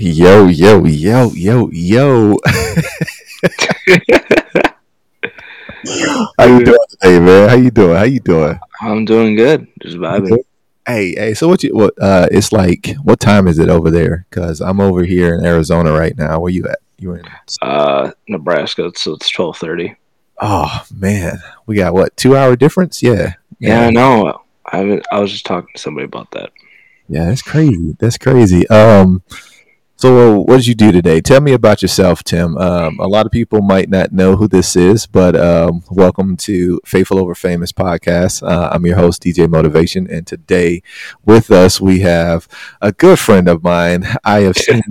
Yo, 0.00 0.46
yo, 0.46 0.84
yo, 0.84 1.32
yo, 1.32 1.70
yo. 1.72 2.36
How 6.38 6.44
you 6.46 6.64
doing 6.64 6.78
today, 6.88 7.18
man? 7.18 7.48
How 7.48 7.56
you 7.56 7.72
doing? 7.72 7.96
How 7.96 8.04
you 8.04 8.20
doing? 8.20 8.60
I'm 8.80 9.04
doing 9.04 9.34
good. 9.34 9.66
Just 9.82 9.96
vibing. 9.96 10.38
Hey, 10.86 11.16
hey. 11.16 11.34
So 11.34 11.48
what 11.48 11.64
you? 11.64 11.74
What? 11.74 12.00
Uh, 12.00 12.28
it's 12.30 12.52
like. 12.52 12.94
What 13.02 13.18
time 13.18 13.48
is 13.48 13.58
it 13.58 13.68
over 13.68 13.90
there? 13.90 14.24
Because 14.30 14.60
I'm 14.60 14.80
over 14.80 15.02
here 15.02 15.34
in 15.34 15.44
Arizona 15.44 15.90
right 15.90 16.16
now. 16.16 16.38
Where 16.38 16.52
you 16.52 16.64
at? 16.68 16.78
You 16.98 17.14
in? 17.14 17.24
Uh, 17.60 18.12
Nebraska. 18.28 18.92
So 18.94 19.14
it's 19.14 19.28
twelve 19.28 19.56
thirty. 19.56 19.96
Oh 20.40 20.84
man, 20.94 21.42
we 21.66 21.74
got 21.74 21.92
what? 21.92 22.16
Two 22.16 22.36
hour 22.36 22.54
difference? 22.54 23.02
Yeah. 23.02 23.32
Yeah, 23.58 23.86
I 23.86 23.90
know. 23.90 24.42
I 24.64 25.02
I 25.10 25.18
was 25.18 25.32
just 25.32 25.44
talking 25.44 25.70
to 25.74 25.80
somebody 25.80 26.04
about 26.04 26.30
that. 26.30 26.52
Yeah, 27.08 27.24
that's 27.24 27.42
crazy. 27.42 27.96
That's 27.98 28.16
crazy. 28.16 28.68
Um, 28.68 29.24
so 29.98 30.38
what 30.42 30.58
did 30.58 30.66
you 30.68 30.76
do 30.76 30.92
today? 30.92 31.20
Tell 31.20 31.40
me 31.40 31.52
about 31.52 31.82
yourself, 31.82 32.22
Tim. 32.22 32.56
Um, 32.56 33.00
a 33.00 33.08
lot 33.08 33.26
of 33.26 33.32
people 33.32 33.62
might 33.62 33.90
not 33.90 34.12
know 34.12 34.36
who 34.36 34.46
this 34.46 34.76
is, 34.76 35.08
but 35.08 35.34
um, 35.34 35.82
welcome 35.90 36.36
to 36.36 36.80
Faithful 36.84 37.18
Over 37.18 37.34
Famous 37.34 37.72
podcast. 37.72 38.48
Uh, 38.48 38.68
I'm 38.70 38.86
your 38.86 38.94
host, 38.94 39.24
DJ 39.24 39.50
Motivation, 39.50 40.08
and 40.08 40.24
today 40.24 40.84
with 41.24 41.50
us 41.50 41.80
we 41.80 41.98
have 42.00 42.46
a 42.80 42.92
good 42.92 43.18
friend 43.18 43.48
of 43.48 43.64
mine. 43.64 44.06
I 44.24 44.42
have 44.42 44.56
seen. 44.56 44.82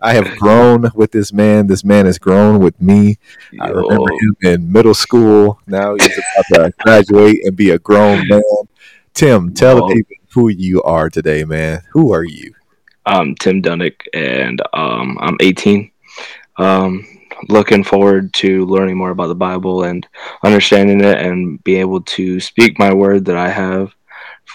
I 0.00 0.14
have 0.14 0.36
grown 0.36 0.90
with 0.96 1.12
this 1.12 1.32
man. 1.32 1.68
This 1.68 1.84
man 1.84 2.06
has 2.06 2.18
grown 2.18 2.58
with 2.58 2.80
me. 2.82 3.18
I 3.60 3.68
remember 3.68 4.10
him 4.12 4.36
in 4.42 4.72
middle 4.72 4.94
school. 4.94 5.60
Now 5.68 5.94
he's 5.94 6.18
about 6.48 6.64
to 6.64 6.72
graduate 6.80 7.38
and 7.44 7.56
be 7.56 7.70
a 7.70 7.78
grown 7.78 8.26
man. 8.26 8.42
Tim, 9.14 9.54
tell 9.54 9.86
the 9.86 9.94
people 9.94 10.16
who 10.34 10.48
you 10.48 10.82
are 10.82 11.08
today, 11.08 11.44
man. 11.44 11.82
Who 11.92 12.12
are 12.12 12.24
you? 12.24 12.52
I'm 13.06 13.36
Tim 13.36 13.62
Dunnick, 13.62 14.00
and 14.12 14.60
um, 14.72 15.16
I'm 15.20 15.36
18. 15.40 15.92
Um, 16.58 17.06
looking 17.48 17.84
forward 17.84 18.34
to 18.34 18.66
learning 18.66 18.96
more 18.96 19.10
about 19.10 19.28
the 19.28 19.34
Bible 19.36 19.84
and 19.84 20.06
understanding 20.42 21.00
it, 21.00 21.18
and 21.18 21.62
be 21.62 21.76
able 21.76 22.00
to 22.02 22.40
speak 22.40 22.80
my 22.80 22.92
word 22.92 23.24
that 23.26 23.36
I 23.36 23.48
have 23.48 23.94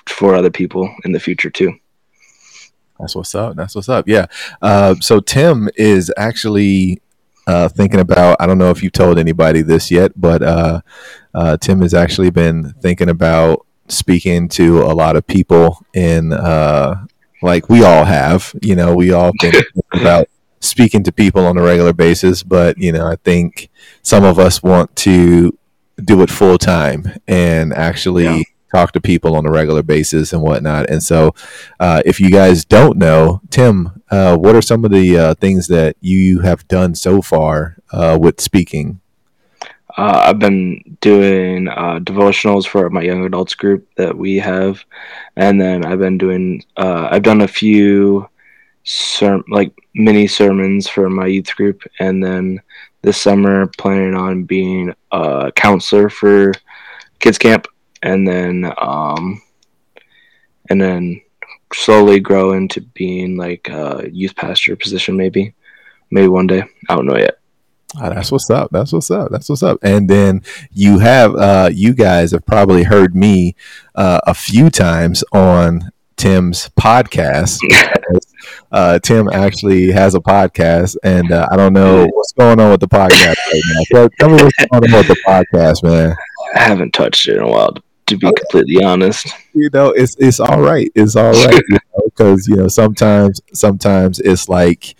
for 0.05 0.35
other 0.35 0.51
people 0.51 0.93
in 1.05 1.13
the 1.13 1.19
future 1.19 1.49
too. 1.49 1.73
That's 2.99 3.15
what's 3.15 3.33
up. 3.33 3.55
That's 3.55 3.73
what's 3.73 3.89
up. 3.89 4.07
Yeah. 4.07 4.25
Uh, 4.61 4.95
so 4.95 5.21
Tim 5.21 5.69
is 5.77 6.11
actually 6.17 7.01
uh, 7.47 7.69
thinking 7.69 8.01
about. 8.01 8.35
I 8.41 8.47
don't 8.47 8.57
know 8.57 8.69
if 8.69 8.83
you 8.83 8.89
told 8.89 9.17
anybody 9.17 9.61
this 9.61 9.89
yet, 9.89 10.11
but 10.19 10.43
uh, 10.43 10.81
uh 11.33 11.55
Tim 11.55 11.81
has 11.81 11.93
actually 11.93 12.31
been 12.31 12.73
thinking 12.81 13.09
about 13.09 13.65
speaking 13.87 14.49
to 14.49 14.81
a 14.81 14.93
lot 14.93 15.15
of 15.15 15.25
people 15.25 15.85
in 15.93 16.33
uh, 16.33 17.05
like 17.41 17.69
we 17.69 17.83
all 17.83 18.05
have. 18.05 18.53
You 18.61 18.75
know, 18.75 18.95
we 18.95 19.11
all 19.11 19.31
think 19.39 19.55
about 19.93 20.27
speaking 20.59 21.03
to 21.03 21.11
people 21.11 21.45
on 21.45 21.57
a 21.57 21.61
regular 21.61 21.93
basis, 21.93 22.43
but 22.43 22.77
you 22.77 22.91
know, 22.91 23.07
I 23.07 23.15
think 23.17 23.69
some 24.03 24.23
of 24.23 24.39
us 24.39 24.63
want 24.63 24.95
to 24.97 25.57
do 26.03 26.21
it 26.21 26.29
full 26.29 26.57
time 26.57 27.05
and 27.27 27.73
actually 27.73 28.25
yeah. 28.25 28.41
talk 28.73 28.91
to 28.93 29.01
people 29.01 29.35
on 29.35 29.45
a 29.45 29.51
regular 29.51 29.83
basis 29.83 30.33
and 30.33 30.41
whatnot. 30.41 30.89
And 30.89 31.03
so, 31.03 31.33
uh, 31.79 32.01
if 32.05 32.19
you 32.19 32.29
guys 32.31 32.65
don't 32.65 32.97
know, 32.97 33.41
Tim, 33.49 34.01
uh, 34.09 34.37
what 34.37 34.55
are 34.55 34.61
some 34.61 34.85
of 34.85 34.91
the 34.91 35.17
uh, 35.17 35.33
things 35.35 35.67
that 35.67 35.95
you 35.99 36.41
have 36.41 36.67
done 36.67 36.95
so 36.95 37.21
far 37.21 37.77
uh, 37.91 38.17
with 38.19 38.39
speaking? 38.39 39.01
Uh, 39.97 40.23
I've 40.25 40.39
been 40.39 40.97
doing 41.01 41.67
uh, 41.67 41.99
devotionals 41.99 42.65
for 42.65 42.89
my 42.89 43.01
young 43.01 43.25
adults 43.25 43.55
group 43.55 43.87
that 43.95 44.17
we 44.17 44.37
have, 44.37 44.83
and 45.35 45.59
then 45.59 45.85
I've 45.85 45.99
been 45.99 46.17
doing. 46.17 46.63
Uh, 46.77 47.09
I've 47.11 47.23
done 47.23 47.41
a 47.41 47.47
few, 47.47 48.29
ser- 48.83 49.43
like 49.49 49.73
mini 49.93 50.27
sermons 50.27 50.87
for 50.87 51.09
my 51.09 51.25
youth 51.25 51.55
group, 51.55 51.83
and 51.99 52.23
then 52.23 52.61
this 53.01 53.21
summer 53.21 53.67
planning 53.77 54.15
on 54.15 54.43
being 54.43 54.93
a 55.11 55.51
counselor 55.55 56.09
for 56.09 56.53
kids 57.19 57.37
camp, 57.37 57.67
and 58.01 58.27
then 58.27 58.71
um, 58.77 59.41
and 60.69 60.79
then 60.79 61.21
slowly 61.73 62.19
grow 62.19 62.53
into 62.53 62.81
being 62.81 63.35
like 63.35 63.67
a 63.69 64.07
youth 64.11 64.35
pastor 64.35 64.75
position, 64.75 65.17
maybe, 65.17 65.53
maybe 66.11 66.27
one 66.27 66.47
day. 66.47 66.63
I 66.89 66.95
don't 66.95 67.05
know 67.05 67.17
yet. 67.17 67.40
Oh, 67.99 68.09
that's 68.09 68.31
what's 68.31 68.49
up. 68.49 68.69
That's 68.71 68.93
what's 68.93 69.11
up. 69.11 69.31
That's 69.31 69.49
what's 69.49 69.63
up. 69.63 69.79
And 69.81 70.09
then 70.09 70.43
you 70.71 70.99
have, 70.99 71.35
uh, 71.35 71.69
you 71.73 71.93
guys 71.93 72.31
have 72.31 72.45
probably 72.45 72.83
heard 72.83 73.15
me 73.15 73.55
uh, 73.95 74.21
a 74.25 74.33
few 74.33 74.69
times 74.69 75.23
on 75.33 75.91
Tim's 76.15 76.69
podcast. 76.79 77.59
uh, 78.71 78.99
Tim 78.99 79.27
actually 79.33 79.91
has 79.91 80.15
a 80.15 80.19
podcast, 80.19 80.95
and 81.03 81.31
uh, 81.31 81.47
I 81.51 81.57
don't 81.57 81.73
know 81.73 82.07
what's 82.13 82.31
going 82.33 82.59
on 82.59 82.71
with 82.71 82.79
the 82.79 82.87
podcast 82.87 83.35
right 83.51 83.61
now. 83.73 83.81
So 83.91 84.09
tell 84.19 84.29
me 84.29 84.43
what's 84.43 84.65
going 84.65 84.93
on 84.93 84.99
with 84.99 85.07
the 85.07 85.21
podcast, 85.27 85.83
man. 85.83 86.15
I 86.55 86.59
haven't 86.59 86.93
touched 86.93 87.27
it 87.27 87.37
in 87.37 87.43
a 87.43 87.47
while, 87.47 87.75
to 88.05 88.17
be 88.17 88.31
completely 88.31 88.83
honest. 88.83 89.27
You 89.53 89.69
know, 89.73 89.89
it's 89.89 90.15
it's 90.17 90.39
all 90.39 90.61
right. 90.61 90.91
It's 90.95 91.15
all 91.15 91.33
right 91.33 91.61
because 92.05 92.47
you, 92.47 92.55
know, 92.55 92.59
you 92.59 92.63
know 92.63 92.67
sometimes 92.67 93.41
sometimes 93.53 94.19
it's 94.19 94.47
like 94.47 94.95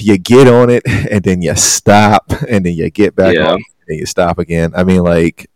you 0.00 0.18
get 0.18 0.48
on 0.48 0.70
it 0.70 0.82
and 1.10 1.22
then 1.22 1.42
you 1.42 1.54
stop 1.56 2.30
and 2.48 2.64
then 2.64 2.74
you 2.74 2.90
get 2.90 3.14
back 3.14 3.34
yeah. 3.34 3.52
on 3.52 3.62
and 3.88 3.98
you 3.98 4.06
stop 4.06 4.38
again. 4.38 4.72
I 4.76 4.84
mean, 4.84 5.02
like 5.02 5.50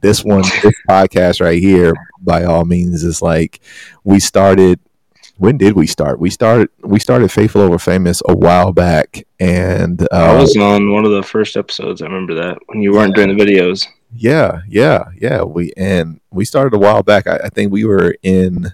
this 0.00 0.24
one, 0.24 0.42
this 0.62 0.74
podcast 0.88 1.40
right 1.40 1.60
here, 1.60 1.94
by 2.20 2.44
all 2.44 2.64
means, 2.64 3.04
is 3.04 3.22
like 3.22 3.60
we 4.04 4.20
started. 4.20 4.80
When 5.36 5.56
did 5.56 5.74
we 5.74 5.86
start? 5.86 6.18
We 6.18 6.30
started. 6.30 6.68
We 6.82 6.98
started 6.98 7.30
Faithful 7.30 7.60
Over 7.60 7.78
Famous 7.78 8.20
a 8.28 8.36
while 8.36 8.72
back, 8.72 9.24
and 9.38 10.02
uh, 10.12 10.34
I 10.34 10.34
was 10.34 10.56
on 10.56 10.92
one 10.92 11.04
of 11.04 11.12
the 11.12 11.22
first 11.22 11.56
episodes. 11.56 12.02
I 12.02 12.06
remember 12.06 12.34
that 12.34 12.58
when 12.66 12.82
you 12.82 12.92
weren't 12.92 13.14
doing 13.14 13.36
the 13.36 13.44
videos. 13.44 13.86
Yeah, 14.12 14.62
yeah, 14.68 15.04
yeah. 15.16 15.42
We 15.42 15.72
and 15.76 16.20
we 16.32 16.44
started 16.44 16.74
a 16.74 16.78
while 16.78 17.04
back. 17.04 17.28
I, 17.28 17.36
I 17.44 17.48
think 17.50 17.70
we 17.70 17.84
were 17.84 18.16
in 18.22 18.72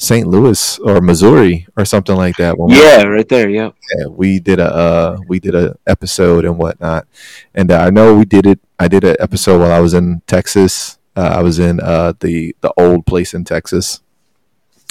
St. 0.00 0.28
Louis 0.28 0.78
or 0.78 1.00
Missouri 1.00 1.66
or 1.76 1.84
something 1.84 2.14
like 2.14 2.36
that. 2.36 2.54
yeah, 2.68 3.02
we, 3.02 3.10
right 3.10 3.28
there. 3.28 3.50
Yep. 3.50 3.74
Yeah, 3.98 4.06
we 4.06 4.38
did 4.38 4.60
a 4.60 4.72
uh, 4.72 5.18
we 5.26 5.40
did 5.40 5.56
a 5.56 5.76
episode 5.88 6.44
and 6.44 6.56
whatnot, 6.56 7.06
and 7.52 7.72
uh, 7.72 7.78
I 7.78 7.90
know 7.90 8.14
we 8.14 8.24
did 8.24 8.46
it. 8.46 8.60
I 8.78 8.86
did 8.86 9.02
an 9.02 9.16
episode 9.18 9.60
while 9.60 9.72
I 9.72 9.80
was 9.80 9.94
in 9.94 10.22
Texas. 10.28 10.98
Uh, 11.16 11.32
I 11.34 11.42
was 11.42 11.58
in 11.58 11.80
uh, 11.80 12.12
the 12.20 12.54
the 12.60 12.72
old 12.78 13.06
place 13.06 13.34
in 13.34 13.42
Texas. 13.42 14.00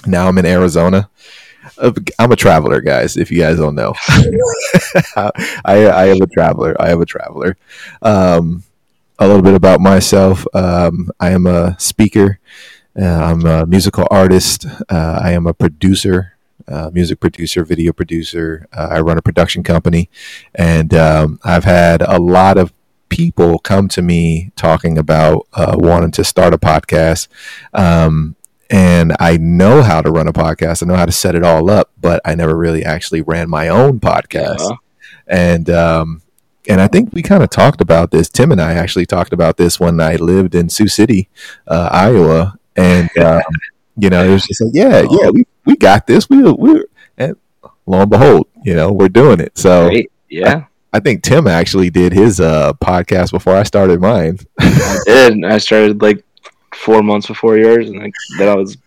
Now 0.06 0.28
I'm 0.28 0.38
in 0.38 0.46
Arizona. 0.46 1.10
Uh, 1.78 1.94
I'm 2.20 2.34
a 2.34 2.36
traveler, 2.36 2.82
guys. 2.82 3.16
If 3.16 3.32
you 3.32 3.40
guys 3.40 3.58
don't 3.58 3.76
know, 3.76 3.94
I, 5.16 5.32
I 5.66 6.06
am 6.08 6.22
a 6.22 6.28
traveler. 6.28 6.76
I 6.82 6.92
am 6.92 7.02
a 7.02 7.06
traveler. 7.06 7.56
Um, 8.02 8.64
a 9.20 9.26
little 9.26 9.42
bit 9.42 9.56
about 9.56 9.80
myself. 9.80 10.46
Um, 10.54 11.12
I 11.18 11.32
am 11.32 11.48
a 11.48 11.80
speaker. 11.80 12.40
Uh, 13.00 13.06
I'm 13.06 13.46
a 13.46 13.66
musical 13.66 14.08
artist. 14.10 14.66
Uh, 14.90 15.20
I 15.22 15.32
am 15.32 15.46
a 15.46 15.54
producer, 15.54 16.36
uh, 16.68 16.90
music 16.92 17.20
producer, 17.20 17.64
video 17.64 17.94
producer. 17.94 18.68
I 18.74 19.00
run 19.02 19.18
a 19.18 19.22
production 19.22 19.62
company, 19.64 20.10
and 20.56 20.94
um, 20.96 21.40
I've 21.44 21.64
had 21.64 22.02
a 22.02 22.18
lot 22.20 22.58
of 22.58 22.74
people 23.10 23.60
come 23.60 23.88
to 23.90 24.02
me 24.02 24.52
talking 24.56 24.98
about 24.98 25.48
uh, 25.54 25.76
wanting 25.78 26.12
to 26.12 26.24
start 26.24 26.54
a 26.54 26.58
podcast. 26.58 27.28
Um, 27.74 28.36
and 28.70 29.16
I 29.20 29.38
know 29.38 29.84
how 29.84 30.02
to 30.02 30.10
run 30.10 30.28
a 30.28 30.34
podcast. 30.34 30.84
I 30.84 30.88
know 30.88 30.96
how 30.96 31.06
to 31.06 31.12
set 31.12 31.36
it 31.36 31.44
all 31.44 31.70
up, 31.70 31.92
but 32.02 32.20
I 32.26 32.36
never 32.36 32.56
really 32.56 32.84
actually 32.84 33.22
ran 33.22 33.50
my 33.50 33.70
own 33.70 34.00
podcast. 34.00 34.60
Yeah. 34.60 34.76
And 35.28 35.70
um, 35.70 36.22
and 36.68 36.82
I 36.82 36.88
think 36.88 37.14
we 37.14 37.22
kind 37.22 37.44
of 37.44 37.50
talked 37.50 37.80
about 37.80 38.12
this. 38.12 38.28
Tim 38.28 38.52
and 38.52 38.60
I 38.60 38.74
actually 38.74 39.06
talked 39.06 39.34
about 39.34 39.58
this 39.58 39.80
when 39.80 40.02
I 40.02 40.16
lived 40.16 40.54
in 40.56 40.68
Sioux 40.68 40.90
City, 40.90 41.30
uh, 41.68 41.90
Iowa, 41.92 42.60
and 42.78 43.18
um, 43.18 43.42
you 43.98 44.10
know, 44.10 44.24
it 44.24 44.32
was 44.32 44.46
just 44.46 44.62
like, 44.62 44.72
yeah, 44.74 45.06
yeah, 45.10 45.30
we, 45.30 45.46
we 45.66 45.76
got 45.76 46.08
this. 46.08 46.30
We 46.30 46.44
we 46.44 46.86
and 47.18 47.36
lo 47.86 48.02
and 48.02 48.10
behold, 48.10 48.48
you 48.64 48.76
know, 48.76 48.92
we're 48.92 49.10
doing 49.10 49.40
it. 49.40 49.58
So 49.58 49.90
Great. 49.90 50.12
yeah. 50.30 50.66
I, 50.94 50.98
I, 50.98 51.00
think 51.00 51.24
Tim 51.24 51.48
actually 51.48 51.90
did 51.90 52.14
his 52.14 52.40
uh, 52.40 52.74
podcast 52.74 53.32
before 53.32 53.56
I 53.56 53.64
started 53.64 54.00
mine. 54.00 54.40
I 54.60 54.98
did. 55.06 55.44
I 55.44 55.58
started 55.58 56.02
like 56.02 56.24
four 56.76 57.02
months 57.02 57.28
before 57.28 57.58
yours, 57.58 57.90
and 57.90 58.14
then 58.38 58.50
I 58.50 58.56
was 58.56 58.78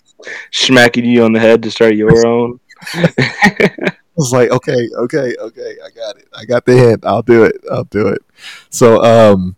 smacking 0.53 1.05
you 1.05 1.25
on 1.25 1.32
the 1.32 1.41
head 1.41 1.62
to 1.64 1.70
start 1.70 1.97
your 1.97 2.26
own. 2.26 2.61
I 2.94 3.93
was 4.17 4.32
like, 4.32 4.50
okay, 4.50 4.88
okay, 4.97 5.35
okay, 5.38 5.76
I 5.85 5.91
got 5.91 6.17
it. 6.17 6.29
I 6.37 6.44
got 6.44 6.64
the 6.64 6.76
hint. 6.76 7.05
I'll 7.05 7.23
do 7.23 7.44
it. 7.44 7.56
I'll 7.70 7.85
do 7.85 8.09
it. 8.09 8.23
So, 8.70 9.03
um, 9.03 9.56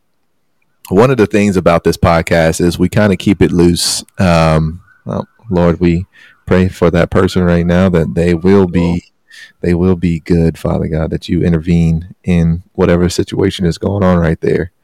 one 0.88 1.10
of 1.10 1.16
the 1.16 1.26
things 1.26 1.56
about 1.56 1.84
this 1.84 1.96
podcast 1.96 2.60
is 2.60 2.78
we 2.78 2.88
kind 2.88 3.12
of 3.12 3.18
keep 3.18 3.40
it 3.40 3.52
loose. 3.52 4.04
Um, 4.18 4.82
well, 5.04 5.28
Lord, 5.50 5.80
we 5.80 6.06
pray 6.46 6.68
for 6.68 6.90
that 6.90 7.10
person 7.10 7.44
right 7.44 7.66
now 7.66 7.88
that 7.88 8.14
they 8.14 8.34
will 8.34 8.66
be 8.66 9.12
they 9.60 9.74
will 9.74 9.96
be 9.96 10.20
good, 10.20 10.58
Father 10.58 10.88
God, 10.88 11.10
that 11.10 11.28
you 11.28 11.42
intervene 11.42 12.14
in 12.24 12.62
whatever 12.72 13.08
situation 13.08 13.64
is 13.64 13.78
going 13.78 14.02
on 14.02 14.18
right 14.18 14.40
there. 14.40 14.72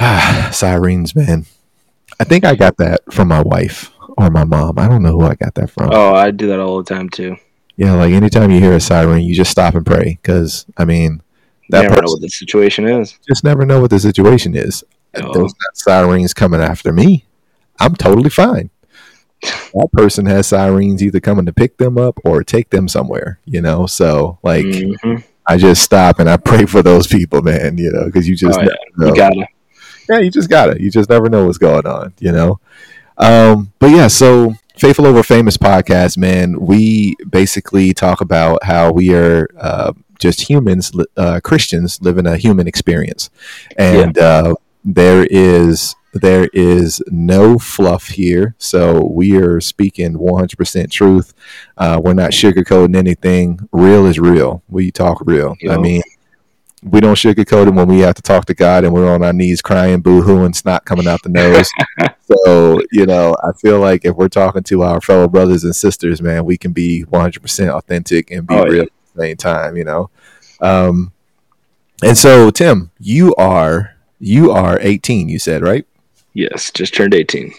Ah, 0.00 0.50
sirens, 0.52 1.16
man. 1.16 1.44
I 2.20 2.24
think 2.24 2.44
I 2.44 2.54
got 2.54 2.76
that 2.76 3.00
from 3.12 3.26
my 3.26 3.42
wife 3.42 3.90
or 4.16 4.30
my 4.30 4.44
mom. 4.44 4.78
I 4.78 4.86
don't 4.86 5.02
know 5.02 5.18
who 5.18 5.26
I 5.26 5.34
got 5.34 5.54
that 5.56 5.70
from. 5.70 5.90
Oh, 5.92 6.14
I 6.14 6.30
do 6.30 6.46
that 6.46 6.60
all 6.60 6.80
the 6.80 6.94
time 6.94 7.08
too. 7.08 7.36
Yeah, 7.76 7.94
like 7.94 8.12
anytime 8.12 8.52
you 8.52 8.60
hear 8.60 8.74
a 8.74 8.80
siren, 8.80 9.22
you 9.22 9.34
just 9.34 9.50
stop 9.50 9.74
and 9.74 9.84
pray 9.84 10.18
because 10.22 10.66
I 10.76 10.84
mean, 10.84 11.20
that 11.70 11.82
never 11.82 12.02
know 12.02 12.12
what 12.12 12.20
the 12.20 12.28
situation 12.28 12.86
is. 12.86 13.18
Just 13.26 13.44
never 13.44 13.64
know 13.64 13.80
what 13.80 13.90
the 13.90 14.00
situation 14.00 14.56
is. 14.56 14.84
Oh. 15.16 15.32
Those 15.32 15.54
sirens 15.74 16.34
coming 16.34 16.60
after 16.60 16.92
me. 16.92 17.24
I'm 17.80 17.94
totally 17.94 18.30
fine. 18.30 18.70
that 19.42 19.88
person 19.92 20.26
has 20.26 20.48
sirens 20.48 21.02
either 21.02 21.20
coming 21.20 21.46
to 21.46 21.52
pick 21.52 21.76
them 21.76 21.96
up 21.96 22.18
or 22.24 22.42
take 22.42 22.70
them 22.70 22.88
somewhere. 22.88 23.38
You 23.44 23.60
know, 23.60 23.86
so 23.86 24.38
like. 24.42 24.64
Mm-hmm. 24.64 25.22
I 25.50 25.56
just 25.56 25.82
stop 25.82 26.18
and 26.18 26.28
I 26.28 26.36
pray 26.36 26.66
for 26.66 26.82
those 26.82 27.06
people, 27.06 27.40
man. 27.40 27.78
You 27.78 27.90
know, 27.90 28.04
because 28.04 28.28
you 28.28 28.36
just 28.36 28.58
oh, 28.58 28.62
yeah. 28.62 29.06
you 29.06 29.16
gotta. 29.16 29.46
Yeah, 30.08 30.18
you 30.18 30.30
just 30.30 30.50
gotta. 30.50 30.80
You 30.80 30.90
just 30.90 31.08
never 31.08 31.30
know 31.30 31.46
what's 31.46 31.56
going 31.56 31.86
on. 31.86 32.12
You 32.20 32.32
know. 32.32 32.60
Um, 33.16 33.72
but 33.78 33.90
yeah, 33.90 34.08
so 34.08 34.54
Faithful 34.76 35.06
Over 35.06 35.22
Famous 35.22 35.56
podcast, 35.56 36.18
man, 36.18 36.60
we 36.60 37.16
basically 37.28 37.94
talk 37.94 38.20
about 38.20 38.62
how 38.62 38.92
we 38.92 39.14
are 39.14 39.48
uh, 39.58 39.92
just 40.18 40.48
humans, 40.48 40.92
uh, 41.16 41.40
Christians, 41.42 42.00
living 42.02 42.26
a 42.26 42.36
human 42.36 42.66
experience, 42.66 43.30
and 43.76 44.16
yeah. 44.16 44.22
uh, 44.22 44.54
there 44.84 45.26
is 45.30 45.94
there 46.14 46.48
is 46.52 47.02
no 47.08 47.58
fluff 47.58 48.08
here. 48.08 48.54
So 48.58 49.04
we 49.04 49.36
are 49.36 49.60
speaking 49.60 50.14
100% 50.14 50.90
truth. 50.90 51.34
Uh, 51.76 52.00
we're 52.02 52.14
not 52.14 52.30
sugarcoating 52.30 52.96
anything. 52.96 53.68
Real 53.72 54.06
is 54.06 54.18
real. 54.18 54.62
We 54.68 54.90
talk 54.90 55.22
real. 55.24 55.54
I 55.68 55.76
mean, 55.76 56.02
we 56.82 57.00
don't 57.00 57.14
sugarcoat 57.14 57.68
it 57.68 57.74
when 57.74 57.88
we 57.88 58.00
have 58.00 58.14
to 58.14 58.22
talk 58.22 58.46
to 58.46 58.54
God 58.54 58.84
and 58.84 58.92
we're 58.92 59.12
on 59.12 59.22
our 59.22 59.32
knees 59.32 59.60
crying, 59.60 60.00
boo 60.00 60.22
hoo, 60.22 60.44
and 60.44 60.54
snot 60.54 60.84
coming 60.84 61.06
out 61.06 61.22
the 61.22 61.28
nose. 61.28 61.68
so, 62.44 62.80
you 62.92 63.04
know, 63.06 63.34
I 63.42 63.52
feel 63.60 63.80
like 63.80 64.04
if 64.04 64.14
we're 64.14 64.28
talking 64.28 64.62
to 64.64 64.82
our 64.82 65.00
fellow 65.00 65.28
brothers 65.28 65.64
and 65.64 65.74
sisters, 65.74 66.22
man, 66.22 66.44
we 66.44 66.56
can 66.56 66.72
be 66.72 67.04
100% 67.04 67.68
authentic 67.68 68.30
and 68.30 68.46
be 68.46 68.54
oh, 68.54 68.64
real 68.64 68.82
yeah. 68.84 68.88
Same 69.18 69.36
time, 69.36 69.76
you 69.76 69.84
know. 69.84 70.10
Um, 70.60 71.12
and 72.02 72.16
so, 72.16 72.50
Tim, 72.50 72.90
you 72.98 73.34
are 73.36 73.96
you 74.20 74.50
are 74.50 74.78
18, 74.80 75.28
you 75.28 75.38
said, 75.38 75.62
right? 75.62 75.86
Yes, 76.34 76.70
just 76.70 76.94
turned 76.94 77.14
18 77.14 77.52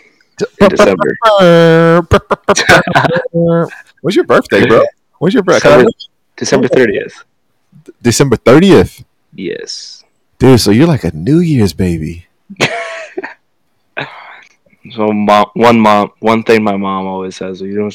in 0.61 0.69
December. 0.69 1.17
What's 4.01 4.15
your 4.15 4.25
birthday, 4.25 4.65
bro? 4.65 4.83
What's 5.19 5.33
your 5.33 5.43
birthday? 5.43 5.85
December, 6.35 6.35
December 6.35 6.67
30th. 6.67 7.23
December 8.01 8.37
30th? 8.37 9.03
Yes. 9.33 10.03
Dude, 10.37 10.59
so 10.59 10.71
you're 10.71 10.87
like 10.87 11.03
a 11.03 11.15
New 11.15 11.39
Year's 11.39 11.73
baby. 11.73 12.27
so 14.91 15.07
mom, 15.07 15.47
one 15.53 15.79
mom, 15.79 16.11
one 16.19 16.43
thing 16.43 16.63
my 16.63 16.77
mom 16.77 17.05
always 17.05 17.35
says, 17.35 17.61
you 17.61 17.77
know, 17.77 17.89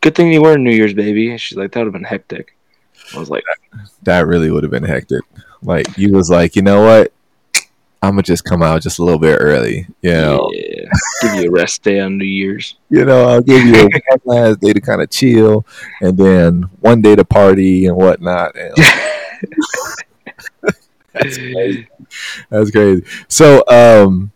good 0.00 0.14
thing 0.14 0.32
you 0.32 0.42
were 0.42 0.52
a 0.52 0.58
New 0.58 0.74
Year's 0.74 0.92
baby. 0.92 1.36
She's 1.38 1.56
like, 1.56 1.72
that 1.72 1.80
would 1.80 1.86
have 1.86 1.94
been 1.94 2.04
hectic. 2.04 2.54
I 3.12 3.18
was 3.18 3.30
like, 3.30 3.44
that 4.02 4.26
really 4.26 4.50
would 4.50 4.62
have 4.62 4.72
been 4.72 4.84
hectic. 4.84 5.22
Like, 5.62 5.96
you 5.96 6.12
was 6.12 6.30
like, 6.30 6.56
you 6.56 6.62
know 6.62 6.82
what? 6.82 7.12
I'm 8.04 8.10
gonna 8.12 8.22
just 8.22 8.44
come 8.44 8.62
out 8.62 8.82
just 8.82 8.98
a 8.98 9.04
little 9.04 9.18
bit 9.18 9.38
early. 9.40 9.86
You 10.02 10.12
know, 10.12 10.50
yeah, 10.52 10.90
give 11.22 11.34
you 11.36 11.48
a 11.48 11.50
rest 11.50 11.82
day 11.82 12.00
on 12.00 12.18
New 12.18 12.24
Year's. 12.26 12.76
You 12.90 13.04
know, 13.04 13.26
I'll 13.28 13.40
give 13.40 13.64
you 13.64 13.88
one 14.08 14.20
last 14.24 14.60
day 14.60 14.72
to 14.72 14.80
kind 14.80 15.02
of 15.02 15.10
chill, 15.10 15.66
and 16.00 16.16
then 16.16 16.70
one 16.80 17.00
day 17.00 17.16
to 17.16 17.24
party 17.24 17.86
and 17.86 17.96
whatnot. 17.96 18.54
And, 18.56 18.72
That's 21.12 21.38
crazy. 21.38 21.88
That's 22.50 22.70
crazy. 22.70 23.04
So, 23.28 23.64
um, 23.68 24.30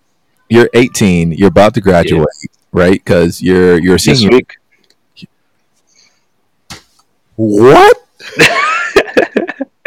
you're 0.49 0.71
18. 0.75 1.33
You're 1.33 1.49
about 1.49 1.75
to 1.75 1.81
graduate, 1.81 2.27
yeah. 2.43 2.49
right? 2.73 2.93
Because 3.05 3.43
you're 3.43 3.79
you're 3.79 3.97
a 3.97 4.01
senior. 4.01 4.31
This 4.31 4.31
week. 4.31 4.57
What? 7.37 8.08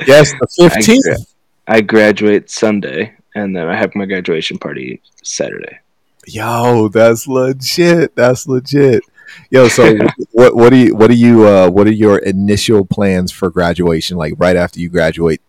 yes, 0.08 0.32
the 0.32 0.48
15th. 0.60 0.90
I, 0.90 1.02
gra- 1.02 1.26
I 1.68 1.82
graduate 1.82 2.50
Sunday 2.50 3.16
and 3.36 3.56
then 3.56 3.68
I 3.68 3.76
have 3.76 3.96
my 3.96 4.06
graduation 4.06 4.58
party 4.58 5.02
Saturday. 5.24 5.80
Yo, 6.28 6.88
that's 6.90 7.28
legit. 7.28 8.16
That's 8.16 8.48
legit. 8.48 9.04
Yo, 9.50 9.68
so 9.68 9.98
what 10.32 10.56
what 10.56 10.70
do 10.70 10.78
you 10.78 10.96
what 10.96 11.08
do 11.08 11.16
you 11.16 11.48
uh 11.48 11.70
what 11.70 11.88
are 11.88 11.94
your 11.94 12.18
initial 12.20 12.86
plans 12.86 13.32
for 13.32 13.50
graduation 13.50 14.18
like 14.18 14.34
right 14.38 14.56
after 14.56 14.80
you 14.80 14.90
graduate? 14.90 15.42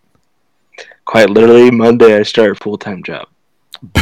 Quite 1.05 1.31
literally 1.31 1.71
Monday 1.71 2.17
I 2.17 2.23
start 2.23 2.53
a 2.53 2.55
full 2.55 2.79
time 2.79 3.03
job. 3.03 3.29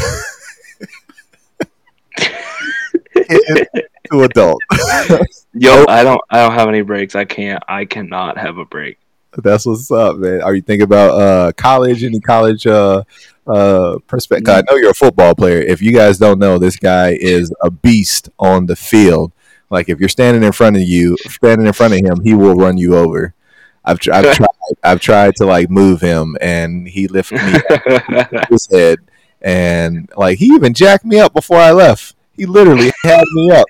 to 4.10 4.22
adult. 4.22 4.60
Yo, 5.52 5.84
I 5.88 6.04
don't 6.04 6.20
I 6.30 6.38
don't 6.38 6.54
have 6.54 6.68
any 6.68 6.82
breaks. 6.82 7.14
I 7.14 7.24
can't 7.24 7.62
I 7.68 7.84
cannot 7.84 8.38
have 8.38 8.58
a 8.58 8.64
break. 8.64 8.98
That's 9.36 9.66
what's 9.66 9.90
up, 9.90 10.16
man. 10.16 10.42
Are 10.42 10.54
you 10.54 10.62
thinking 10.62 10.84
about 10.84 11.10
uh 11.10 11.52
college? 11.52 12.04
Any 12.04 12.20
college 12.20 12.66
uh 12.66 13.02
uh, 13.50 13.98
perspective. 14.06 14.54
I 14.54 14.62
know 14.70 14.76
you're 14.76 14.90
a 14.90 14.94
football 14.94 15.34
player. 15.34 15.60
If 15.60 15.82
you 15.82 15.92
guys 15.92 16.18
don't 16.18 16.38
know, 16.38 16.58
this 16.58 16.76
guy 16.76 17.10
is 17.20 17.52
a 17.62 17.70
beast 17.70 18.28
on 18.38 18.66
the 18.66 18.76
field. 18.76 19.32
Like 19.70 19.88
if 19.88 19.98
you're 19.98 20.08
standing 20.08 20.42
in 20.42 20.52
front 20.52 20.76
of 20.76 20.82
you, 20.82 21.16
standing 21.26 21.66
in 21.66 21.72
front 21.72 21.94
of 21.94 22.00
him, 22.00 22.22
he 22.22 22.34
will 22.34 22.54
run 22.54 22.78
you 22.78 22.96
over. 22.96 23.34
I've, 23.84 23.98
I've 24.12 24.34
tried. 24.36 24.48
I've 24.84 25.00
tried 25.00 25.36
to 25.36 25.46
like 25.46 25.70
move 25.70 26.00
him, 26.00 26.36
and 26.40 26.86
he 26.86 27.08
lifted 27.08 27.42
me 27.42 27.54
up 27.54 28.48
his 28.50 28.68
head, 28.70 28.98
and 29.40 30.08
like 30.16 30.38
he 30.38 30.46
even 30.46 30.74
jacked 30.74 31.04
me 31.04 31.18
up 31.18 31.32
before 31.32 31.58
I 31.58 31.72
left. 31.72 32.14
He 32.32 32.46
literally 32.46 32.92
had 33.04 33.24
me 33.32 33.50
up. 33.50 33.66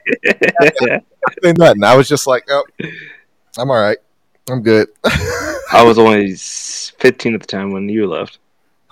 I 1.45 1.53
nothing. 1.53 1.85
I 1.85 1.97
was 1.97 2.09
just 2.09 2.27
like, 2.27 2.45
oh, 2.51 2.65
I'm 3.59 3.71
all 3.71 3.81
right. 3.81 3.99
I'm 4.49 4.63
good. 4.63 4.89
I 5.73 5.83
was 5.85 5.99
only 5.99 6.35
15 6.35 7.35
at 7.35 7.41
the 7.41 7.47
time 7.47 7.73
when 7.73 7.89
you 7.89 8.07
left. 8.07 8.39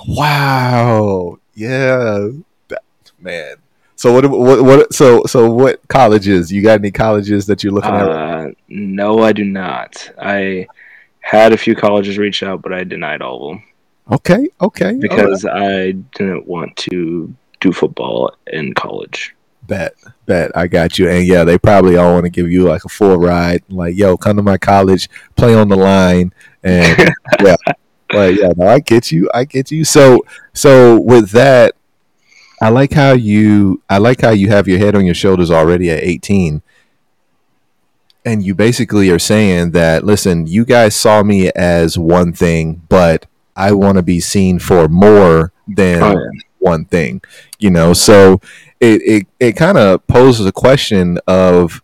Wow. 0.07 1.39
Yeah. 1.55 2.29
That, 2.69 2.83
man. 3.19 3.57
So 3.97 4.13
what, 4.13 4.31
what? 4.31 4.63
What? 4.63 4.95
So 4.95 5.25
so 5.27 5.51
what 5.51 5.87
colleges? 5.89 6.53
You 6.53 6.63
got 6.63 6.79
any 6.79 6.93
colleges 6.93 7.47
that 7.47 7.65
you're 7.65 7.73
looking 7.73 7.91
uh, 7.91 8.47
at? 8.49 8.57
No, 8.69 9.25
I 9.25 9.33
do 9.33 9.45
not. 9.45 10.09
I 10.17 10.69
had 11.21 11.53
a 11.53 11.57
few 11.57 11.75
colleges 11.75 12.17
reach 12.17 12.45
out, 12.45 12.63
but 12.63 12.73
I 12.73 12.85
denied 12.85 13.23
all 13.23 13.51
of 13.51 13.57
them. 13.57 13.65
Okay. 14.13 14.49
Okay. 14.61 14.95
Because 14.95 15.43
right. 15.43 15.63
I 15.63 15.93
didn't 16.15 16.47
want 16.47 16.77
to 16.77 17.35
do 17.61 17.73
football 17.73 18.33
in 18.47 18.73
college. 18.75 19.35
Bet, 19.69 19.95
bet, 20.27 20.51
I 20.57 20.67
got 20.67 20.99
you. 20.99 21.09
And 21.09 21.27
yeah, 21.27 21.45
they 21.45 21.59
probably 21.59 21.97
all 21.97 22.15
want 22.15 22.25
to 22.25 22.31
give 22.31 22.51
you 22.51 22.65
like 22.65 22.85
a 22.85 22.89
full 22.89 23.19
ride. 23.19 23.63
Like, 23.69 23.97
yo, 23.97 24.17
come 24.17 24.37
to 24.39 24.43
my 24.43 24.59
college, 24.59 25.09
play 25.37 25.55
on 25.55 25.69
the 25.69 25.77
line, 25.77 26.33
and 26.65 27.11
yeah, 27.45 27.57
but 28.09 28.35
yeah, 28.35 28.49
no, 28.57 28.67
I 28.67 28.81
get 28.81 29.13
you. 29.13 29.31
I 29.33 29.45
get 29.45 29.71
you. 29.71 29.85
So 29.85 30.25
so 30.55 30.99
with 30.99 31.31
that, 31.31 31.75
I 32.61 32.71
like 32.71 32.93
how 32.93 33.13
you 33.13 33.83
I 33.89 33.99
like 33.99 34.21
how 34.21 34.31
you 34.31 34.49
have 34.49 34.67
your 34.67 34.79
head 34.79 34.95
on 34.95 35.05
your 35.05 35.15
shoulders 35.15 35.51
already 35.51 35.91
at 35.91 36.03
18. 36.03 36.63
And 38.25 38.43
you 38.43 38.55
basically 38.55 39.11
are 39.11 39.19
saying 39.19 39.71
that 39.73 40.05
listen, 40.05 40.47
you 40.47 40.65
guys 40.65 40.97
saw 40.97 41.23
me 41.23 41.51
as 41.53 41.99
one 41.99 42.33
thing, 42.33 42.83
but 42.89 43.27
I 43.55 43.73
want 43.73 43.97
to 43.97 44.03
be 44.03 44.21
seen 44.21 44.59
for 44.59 44.89
more 44.89 45.53
than 45.67 46.03
oh, 46.03 46.13
yeah. 46.13 46.41
one 46.59 46.85
thing. 46.85 47.21
You 47.59 47.71
know, 47.71 47.93
so 47.93 48.41
it 48.81 49.03
it, 49.03 49.27
it 49.41 49.53
kind 49.57 49.79
of 49.79 50.07
poses 50.07 50.47
a 50.47 50.53
question 50.53 51.19
of 51.27 51.83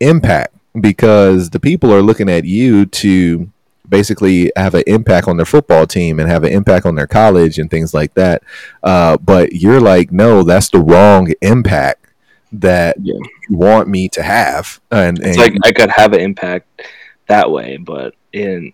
impact 0.00 0.54
because 0.80 1.50
the 1.50 1.60
people 1.60 1.92
are 1.92 2.02
looking 2.02 2.28
at 2.28 2.44
you 2.44 2.86
to 2.86 3.50
basically 3.88 4.52
have 4.56 4.74
an 4.74 4.82
impact 4.86 5.28
on 5.28 5.36
their 5.36 5.46
football 5.46 5.86
team 5.86 6.18
and 6.18 6.28
have 6.28 6.44
an 6.44 6.52
impact 6.52 6.86
on 6.86 6.94
their 6.94 7.06
college 7.06 7.58
and 7.58 7.70
things 7.70 7.94
like 7.94 8.14
that. 8.14 8.42
Uh, 8.82 9.16
but 9.18 9.52
you're 9.52 9.80
like, 9.80 10.12
no, 10.12 10.42
that's 10.42 10.70
the 10.70 10.80
wrong 10.80 11.32
impact 11.40 12.06
that 12.52 12.96
yeah. 13.00 13.14
you 13.48 13.56
want 13.56 13.88
me 13.88 14.08
to 14.08 14.22
have. 14.22 14.80
And, 14.90 15.18
it's 15.18 15.28
and 15.28 15.36
like 15.36 15.54
I 15.64 15.72
could 15.72 15.90
have 15.90 16.12
an 16.12 16.20
impact 16.20 16.82
that 17.28 17.50
way, 17.50 17.76
but 17.76 18.14
in 18.32 18.72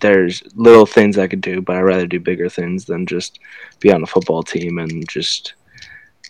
there's 0.00 0.42
little 0.54 0.86
things 0.86 1.18
I 1.18 1.28
could 1.28 1.42
do, 1.42 1.60
but 1.60 1.76
I'd 1.76 1.82
rather 1.82 2.06
do 2.06 2.20
bigger 2.20 2.48
things 2.48 2.86
than 2.86 3.06
just 3.06 3.38
be 3.80 3.92
on 3.92 4.02
a 4.02 4.06
football 4.06 4.42
team 4.42 4.78
and 4.78 5.06
just 5.08 5.54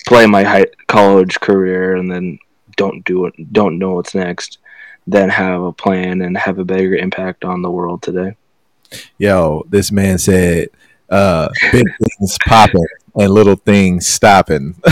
play 0.07 0.27
my 0.27 0.43
high 0.43 0.67
college 0.89 1.41
career 1.41 1.97
and 1.97 2.11
then 2.11 2.39
don't 2.77 3.05
do 3.05 3.27
it, 3.27 3.53
don't 3.53 3.79
know 3.79 3.95
what's 3.95 4.15
next 4.15 4.59
then 5.07 5.29
have 5.29 5.63
a 5.63 5.73
plan 5.73 6.23
and 6.23 6.37
have 6.37 6.59
a 6.59 6.65
bigger 6.65 6.95
impact 6.95 7.45
on 7.45 7.63
the 7.63 7.71
world 7.71 8.03
today. 8.03 8.37
Yo, 9.19 9.65
this 9.69 9.93
man 9.93 10.19
said, 10.19 10.69
uh, 11.09 11.49
big 11.73 11.87
things 12.19 12.37
popping 12.47 12.87
and 13.17 13.33
little 13.33 13.57
things 13.57 14.07
stopping. 14.07 14.81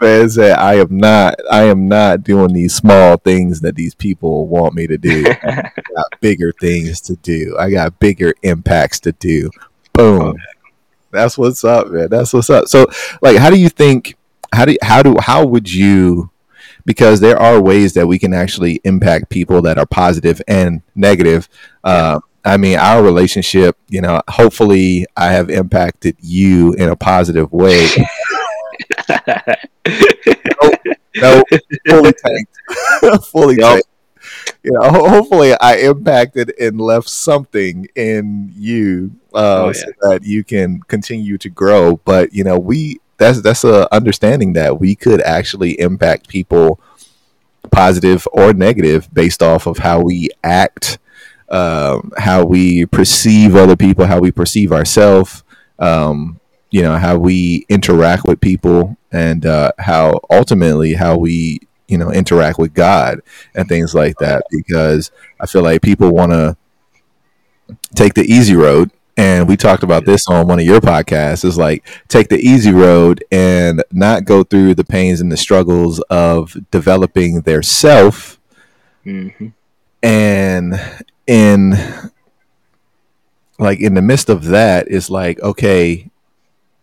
man 0.00 0.28
said, 0.28 0.58
I 0.58 0.74
am 0.74 0.96
not, 0.98 1.36
I 1.50 1.64
am 1.64 1.88
not 1.88 2.24
doing 2.24 2.52
these 2.52 2.74
small 2.74 3.16
things 3.18 3.60
that 3.60 3.76
these 3.76 3.94
people 3.94 4.48
want 4.48 4.74
me 4.74 4.86
to 4.86 4.98
do. 4.98 5.24
I 5.42 5.70
got 5.94 6.06
bigger 6.20 6.52
things 6.60 7.00
to 7.02 7.16
do. 7.16 7.56
I 7.58 7.70
got 7.70 7.98
bigger 7.98 8.34
impacts 8.42 9.00
to 9.00 9.12
do. 9.12 9.50
Boom. 9.92 10.22
Okay. 10.22 10.38
That's 11.10 11.36
what's 11.36 11.62
up, 11.64 11.88
man. 11.88 12.08
That's 12.08 12.32
what's 12.32 12.48
up. 12.50 12.68
So, 12.68 12.86
like, 13.20 13.36
how 13.36 13.50
do 13.50 13.58
you 13.58 13.68
think? 13.68 14.16
how 14.52 14.64
do 14.64 14.76
how 14.82 15.02
do 15.02 15.16
how 15.18 15.44
would 15.46 15.72
you 15.72 16.30
because 16.84 17.20
there 17.20 17.38
are 17.38 17.60
ways 17.60 17.94
that 17.94 18.06
we 18.06 18.18
can 18.18 18.34
actually 18.34 18.80
impact 18.84 19.30
people 19.30 19.62
that 19.62 19.78
are 19.78 19.86
positive 19.86 20.42
and 20.48 20.82
negative. 20.96 21.48
Uh, 21.84 22.18
I 22.44 22.56
mean, 22.56 22.76
our 22.76 23.04
relationship, 23.04 23.78
you 23.88 24.00
know, 24.00 24.20
hopefully 24.28 25.06
I 25.16 25.30
have 25.32 25.48
impacted 25.48 26.16
you 26.18 26.72
in 26.72 26.88
a 26.88 26.96
positive 26.96 27.52
way. 27.52 27.88
no, 29.08 29.34
no, 31.16 31.44
fully 31.86 32.12
tanked. 32.12 32.58
fully 33.30 33.56
yep. 33.58 33.74
tanked. 33.74 33.88
You 34.64 34.72
know, 34.72 35.08
hopefully 35.08 35.54
I 35.60 35.78
impacted 35.78 36.54
and 36.60 36.80
left 36.80 37.08
something 37.08 37.88
in 37.96 38.52
you 38.54 39.10
uh, 39.34 39.64
oh, 39.64 39.66
yeah. 39.66 39.72
so 39.72 39.86
that 40.02 40.22
you 40.22 40.44
can 40.44 40.80
continue 40.82 41.36
to 41.38 41.48
grow. 41.48 41.96
But, 42.04 42.32
you 42.32 42.44
know, 42.44 42.60
we, 42.60 43.00
that's, 43.16 43.42
that's 43.42 43.64
a 43.64 43.92
understanding 43.92 44.52
that 44.52 44.78
we 44.78 44.94
could 44.94 45.20
actually 45.22 45.80
impact 45.80 46.28
people 46.28 46.78
positive 47.72 48.28
or 48.32 48.52
negative 48.52 49.12
based 49.12 49.42
off 49.42 49.66
of 49.66 49.78
how 49.78 50.00
we 50.00 50.28
act 50.44 50.98
um, 51.52 52.12
how 52.16 52.44
we 52.44 52.86
perceive 52.86 53.54
other 53.54 53.76
people, 53.76 54.06
how 54.06 54.18
we 54.18 54.32
perceive 54.32 54.72
ourselves, 54.72 55.44
um, 55.78 56.40
you 56.70 56.82
know, 56.82 56.96
how 56.96 57.18
we 57.18 57.66
interact 57.68 58.24
with 58.24 58.40
people, 58.40 58.96
and 59.12 59.44
uh, 59.44 59.72
how 59.78 60.18
ultimately 60.30 60.94
how 60.94 61.16
we 61.18 61.60
you 61.88 61.98
know 61.98 62.10
interact 62.10 62.58
with 62.58 62.74
God 62.74 63.20
and 63.54 63.68
things 63.68 63.94
like 63.94 64.16
that. 64.18 64.44
Because 64.50 65.10
I 65.40 65.46
feel 65.46 65.62
like 65.62 65.82
people 65.82 66.10
want 66.12 66.32
to 66.32 66.56
take 67.94 68.14
the 68.14 68.24
easy 68.24 68.54
road 68.54 68.90
and 69.16 69.46
we 69.46 69.56
talked 69.56 69.82
about 69.82 70.06
this 70.06 70.26
on 70.26 70.46
one 70.46 70.58
of 70.58 70.64
your 70.64 70.80
podcasts 70.80 71.44
is 71.44 71.58
like 71.58 71.86
take 72.08 72.28
the 72.28 72.38
easy 72.38 72.72
road 72.72 73.22
and 73.30 73.84
not 73.92 74.24
go 74.24 74.42
through 74.42 74.74
the 74.74 74.84
pains 74.84 75.20
and 75.20 75.30
the 75.30 75.36
struggles 75.36 76.00
of 76.10 76.56
developing 76.70 77.42
their 77.42 77.62
self 77.62 78.40
mm-hmm. 79.04 79.48
and 80.02 80.80
in 81.26 81.74
like 83.58 83.80
in 83.80 83.94
the 83.94 84.02
midst 84.02 84.28
of 84.28 84.46
that 84.46 84.88
is 84.88 85.10
like 85.10 85.38
okay 85.40 86.10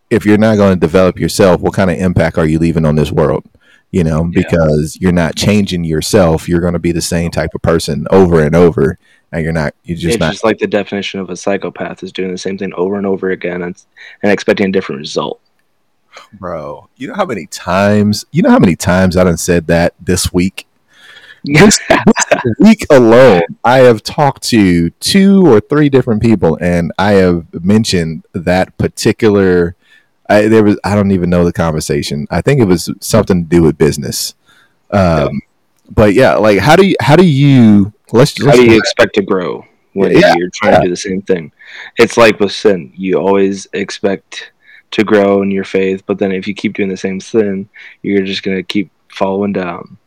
if 0.09 0.25
you're 0.25 0.37
not 0.37 0.57
going 0.57 0.73
to 0.73 0.79
develop 0.79 1.19
yourself 1.19 1.61
what 1.61 1.73
kind 1.73 1.89
of 1.89 1.97
impact 1.97 2.37
are 2.37 2.45
you 2.45 2.59
leaving 2.59 2.85
on 2.85 2.95
this 2.95 3.11
world 3.11 3.43
you 3.91 4.03
know 4.03 4.25
yeah. 4.25 4.41
because 4.43 4.97
you're 4.99 5.11
not 5.11 5.35
changing 5.35 5.83
yourself 5.83 6.47
you're 6.47 6.61
going 6.61 6.73
to 6.73 6.79
be 6.79 6.91
the 6.91 7.01
same 7.01 7.31
type 7.31 7.51
of 7.55 7.61
person 7.61 8.05
over 8.11 8.41
and 8.43 8.55
over 8.55 8.97
and 9.31 9.43
you're 9.43 9.53
not 9.53 9.73
you 9.83 9.95
just 9.95 10.15
it's 10.15 10.19
not 10.19 10.31
just 10.31 10.43
like 10.43 10.59
the 10.59 10.67
definition 10.67 11.19
of 11.19 11.29
a 11.29 11.35
psychopath 11.35 12.03
is 12.03 12.11
doing 12.11 12.31
the 12.31 12.37
same 12.37 12.57
thing 12.57 12.73
over 12.75 12.97
and 12.97 13.05
over 13.05 13.29
again 13.29 13.61
and, 13.61 13.83
and 14.23 14.31
expecting 14.31 14.67
a 14.67 14.71
different 14.71 14.99
result 14.99 15.39
bro 16.33 16.89
you 16.97 17.07
know 17.07 17.13
how 17.13 17.25
many 17.25 17.45
times 17.47 18.25
you 18.31 18.41
know 18.41 18.49
how 18.49 18.59
many 18.59 18.75
times 18.75 19.15
i 19.15 19.23
done 19.23 19.37
said 19.37 19.67
that 19.67 19.93
this 19.99 20.33
week 20.33 20.65
this, 21.43 21.79
this 21.89 22.55
week 22.59 22.85
alone, 22.89 23.41
I 23.63 23.79
have 23.79 24.03
talked 24.03 24.43
to 24.49 24.89
two 24.91 25.45
or 25.45 25.59
three 25.59 25.89
different 25.89 26.21
people, 26.21 26.57
and 26.61 26.91
I 26.97 27.13
have 27.13 27.63
mentioned 27.63 28.25
that 28.33 28.77
particular. 28.77 29.75
I, 30.29 30.47
there 30.47 30.63
was 30.63 30.79
I 30.83 30.95
don't 30.95 31.11
even 31.11 31.29
know 31.29 31.43
the 31.43 31.53
conversation. 31.53 32.27
I 32.29 32.41
think 32.41 32.61
it 32.61 32.65
was 32.65 32.89
something 33.01 33.43
to 33.43 33.49
do 33.49 33.63
with 33.63 33.77
business. 33.77 34.35
Um, 34.91 35.41
But 35.89 36.13
yeah, 36.13 36.35
like 36.35 36.59
how 36.59 36.75
do 36.75 36.85
you 36.85 36.95
how 37.01 37.15
do 37.15 37.25
you 37.25 37.91
let's, 38.11 38.37
let's 38.39 38.57
how 38.57 38.63
do 38.63 38.71
you 38.71 38.77
expect 38.77 39.15
to 39.15 39.23
grow 39.23 39.65
when 39.93 40.15
yeah, 40.15 40.35
you're 40.37 40.51
trying 40.51 40.73
yeah. 40.73 40.79
to 40.79 40.85
do 40.85 40.89
the 40.91 40.97
same 40.97 41.21
thing? 41.23 41.51
It's 41.97 42.15
like 42.15 42.39
with 42.39 42.51
sin. 42.51 42.93
You 42.95 43.17
always 43.17 43.67
expect 43.73 44.51
to 44.91 45.03
grow 45.03 45.41
in 45.41 45.51
your 45.51 45.63
faith, 45.63 46.03
but 46.05 46.19
then 46.19 46.31
if 46.31 46.47
you 46.47 46.53
keep 46.53 46.73
doing 46.73 46.89
the 46.89 46.97
same 46.97 47.19
sin, 47.19 47.67
you're 48.03 48.25
just 48.25 48.43
gonna 48.43 48.63
keep 48.63 48.91
falling 49.11 49.53
down. 49.53 49.97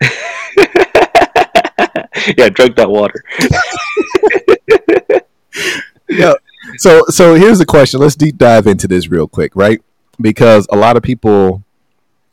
yeah, 2.36 2.48
drink 2.48 2.76
that 2.76 2.88
water. 2.88 3.22
yeah. 6.08 6.34
So 6.78 7.02
so 7.08 7.34
here's 7.34 7.58
the 7.58 7.66
question. 7.66 8.00
Let's 8.00 8.16
deep 8.16 8.36
dive 8.36 8.66
into 8.66 8.88
this 8.88 9.08
real 9.08 9.28
quick, 9.28 9.54
right? 9.54 9.80
Because 10.20 10.66
a 10.70 10.76
lot 10.76 10.96
of 10.96 11.02
people 11.02 11.62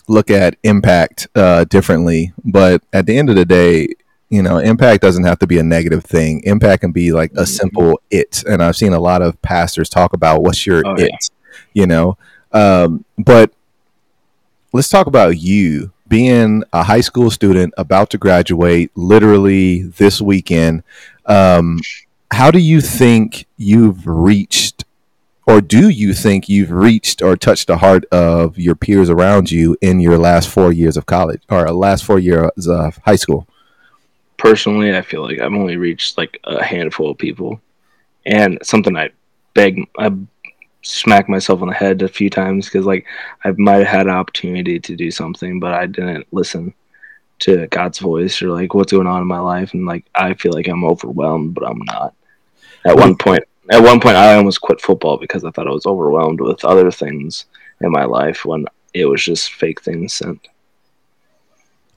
look 0.07 0.29
at 0.29 0.55
impact 0.63 1.27
uh, 1.35 1.65
differently, 1.65 2.33
but 2.43 2.83
at 2.91 3.05
the 3.05 3.17
end 3.17 3.29
of 3.29 3.35
the 3.35 3.45
day, 3.45 3.87
you 4.29 4.41
know, 4.41 4.57
impact 4.57 5.01
doesn't 5.01 5.25
have 5.25 5.39
to 5.39 5.47
be 5.47 5.59
a 5.59 5.63
negative 5.63 6.03
thing. 6.03 6.41
Impact 6.43 6.81
can 6.81 6.91
be 6.91 7.11
like 7.11 7.31
a 7.31 7.35
mm-hmm. 7.35 7.45
simple 7.45 8.01
it, 8.09 8.43
and 8.47 8.63
I've 8.63 8.75
seen 8.75 8.93
a 8.93 8.99
lot 8.99 9.21
of 9.21 9.41
pastors 9.41 9.89
talk 9.89 10.13
about 10.13 10.41
what's 10.41 10.65
your 10.65 10.81
oh, 10.85 10.95
it, 10.95 11.11
yeah. 11.11 11.17
you 11.73 11.87
know. 11.87 12.17
Um, 12.51 13.05
but 13.17 13.51
let's 14.73 14.89
talk 14.89 15.07
about 15.07 15.37
you 15.37 15.91
being 16.07 16.63
a 16.73 16.83
high 16.83 17.01
school 17.01 17.31
student 17.31 17.73
about 17.77 18.09
to 18.11 18.17
graduate 18.17 18.91
literally 18.95 19.83
this 19.83 20.21
weekend, 20.21 20.83
um, 21.25 21.79
how 22.33 22.51
do 22.51 22.59
you 22.59 22.81
think 22.81 23.47
you've 23.57 24.07
reached, 24.07 24.85
or 25.45 25.61
do 25.61 25.89
you 25.89 26.13
think 26.13 26.49
you've 26.49 26.71
reached 26.71 27.21
or 27.21 27.37
touched 27.37 27.67
the 27.67 27.77
heart 27.77 28.05
of 28.11 28.57
your 28.57 28.75
peers 28.75 29.09
around 29.09 29.51
you 29.51 29.77
in 29.81 29.99
your 29.99 30.17
last 30.17 30.49
four 30.49 30.73
years 30.73 30.97
of 30.97 31.05
college 31.05 31.41
or 31.49 31.69
last 31.71 32.03
four 32.03 32.19
years 32.19 32.67
of 32.67 32.97
high 33.05 33.15
school? 33.15 33.47
Personally, 34.37 34.95
I 34.95 35.01
feel 35.01 35.21
like 35.21 35.39
I've 35.39 35.53
only 35.53 35.77
reached 35.77 36.17
like 36.17 36.39
a 36.43 36.63
handful 36.63 37.11
of 37.11 37.17
people, 37.17 37.61
and 38.25 38.57
something 38.63 38.97
I 38.97 39.11
beg, 39.53 39.87
I 39.97 40.11
smack 40.81 41.29
myself 41.29 41.61
on 41.61 41.69
the 41.69 41.73
head 41.73 42.01
a 42.01 42.07
few 42.07 42.29
times 42.29 42.65
because 42.65 42.85
like 42.85 43.05
I 43.45 43.51
might 43.51 43.77
have 43.77 43.87
had 43.87 44.07
an 44.07 44.13
opportunity 44.13 44.79
to 44.79 44.95
do 44.95 45.11
something, 45.11 45.59
but 45.59 45.73
I 45.73 45.85
didn't 45.85 46.27
listen 46.31 46.73
to 47.39 47.67
God's 47.67 47.99
voice 47.99 48.41
or 48.41 48.49
like 48.49 48.73
what's 48.73 48.91
going 48.91 49.07
on 49.07 49.21
in 49.21 49.27
my 49.27 49.39
life, 49.39 49.73
and 49.73 49.85
like 49.85 50.05
I 50.15 50.33
feel 50.33 50.53
like 50.53 50.67
I'm 50.67 50.83
overwhelmed, 50.83 51.53
but 51.53 51.65
I'm 51.65 51.79
not. 51.85 52.15
At 52.85 52.97
one 52.97 53.15
point, 53.15 53.43
at 53.71 53.81
one 53.81 53.99
point, 53.99 54.15
I 54.15 54.35
almost 54.35 54.61
quit 54.61 54.81
football 54.81 55.17
because 55.17 55.43
I 55.43 55.51
thought 55.51 55.67
I 55.67 55.71
was 55.71 55.85
overwhelmed 55.85 56.41
with 56.41 56.65
other 56.65 56.91
things 56.91 57.45
in 57.81 57.91
my 57.91 58.05
life 58.05 58.45
when 58.45 58.65
it 58.93 59.05
was 59.05 59.23
just 59.23 59.53
fake 59.53 59.81
things 59.81 60.13
sent. 60.13 60.47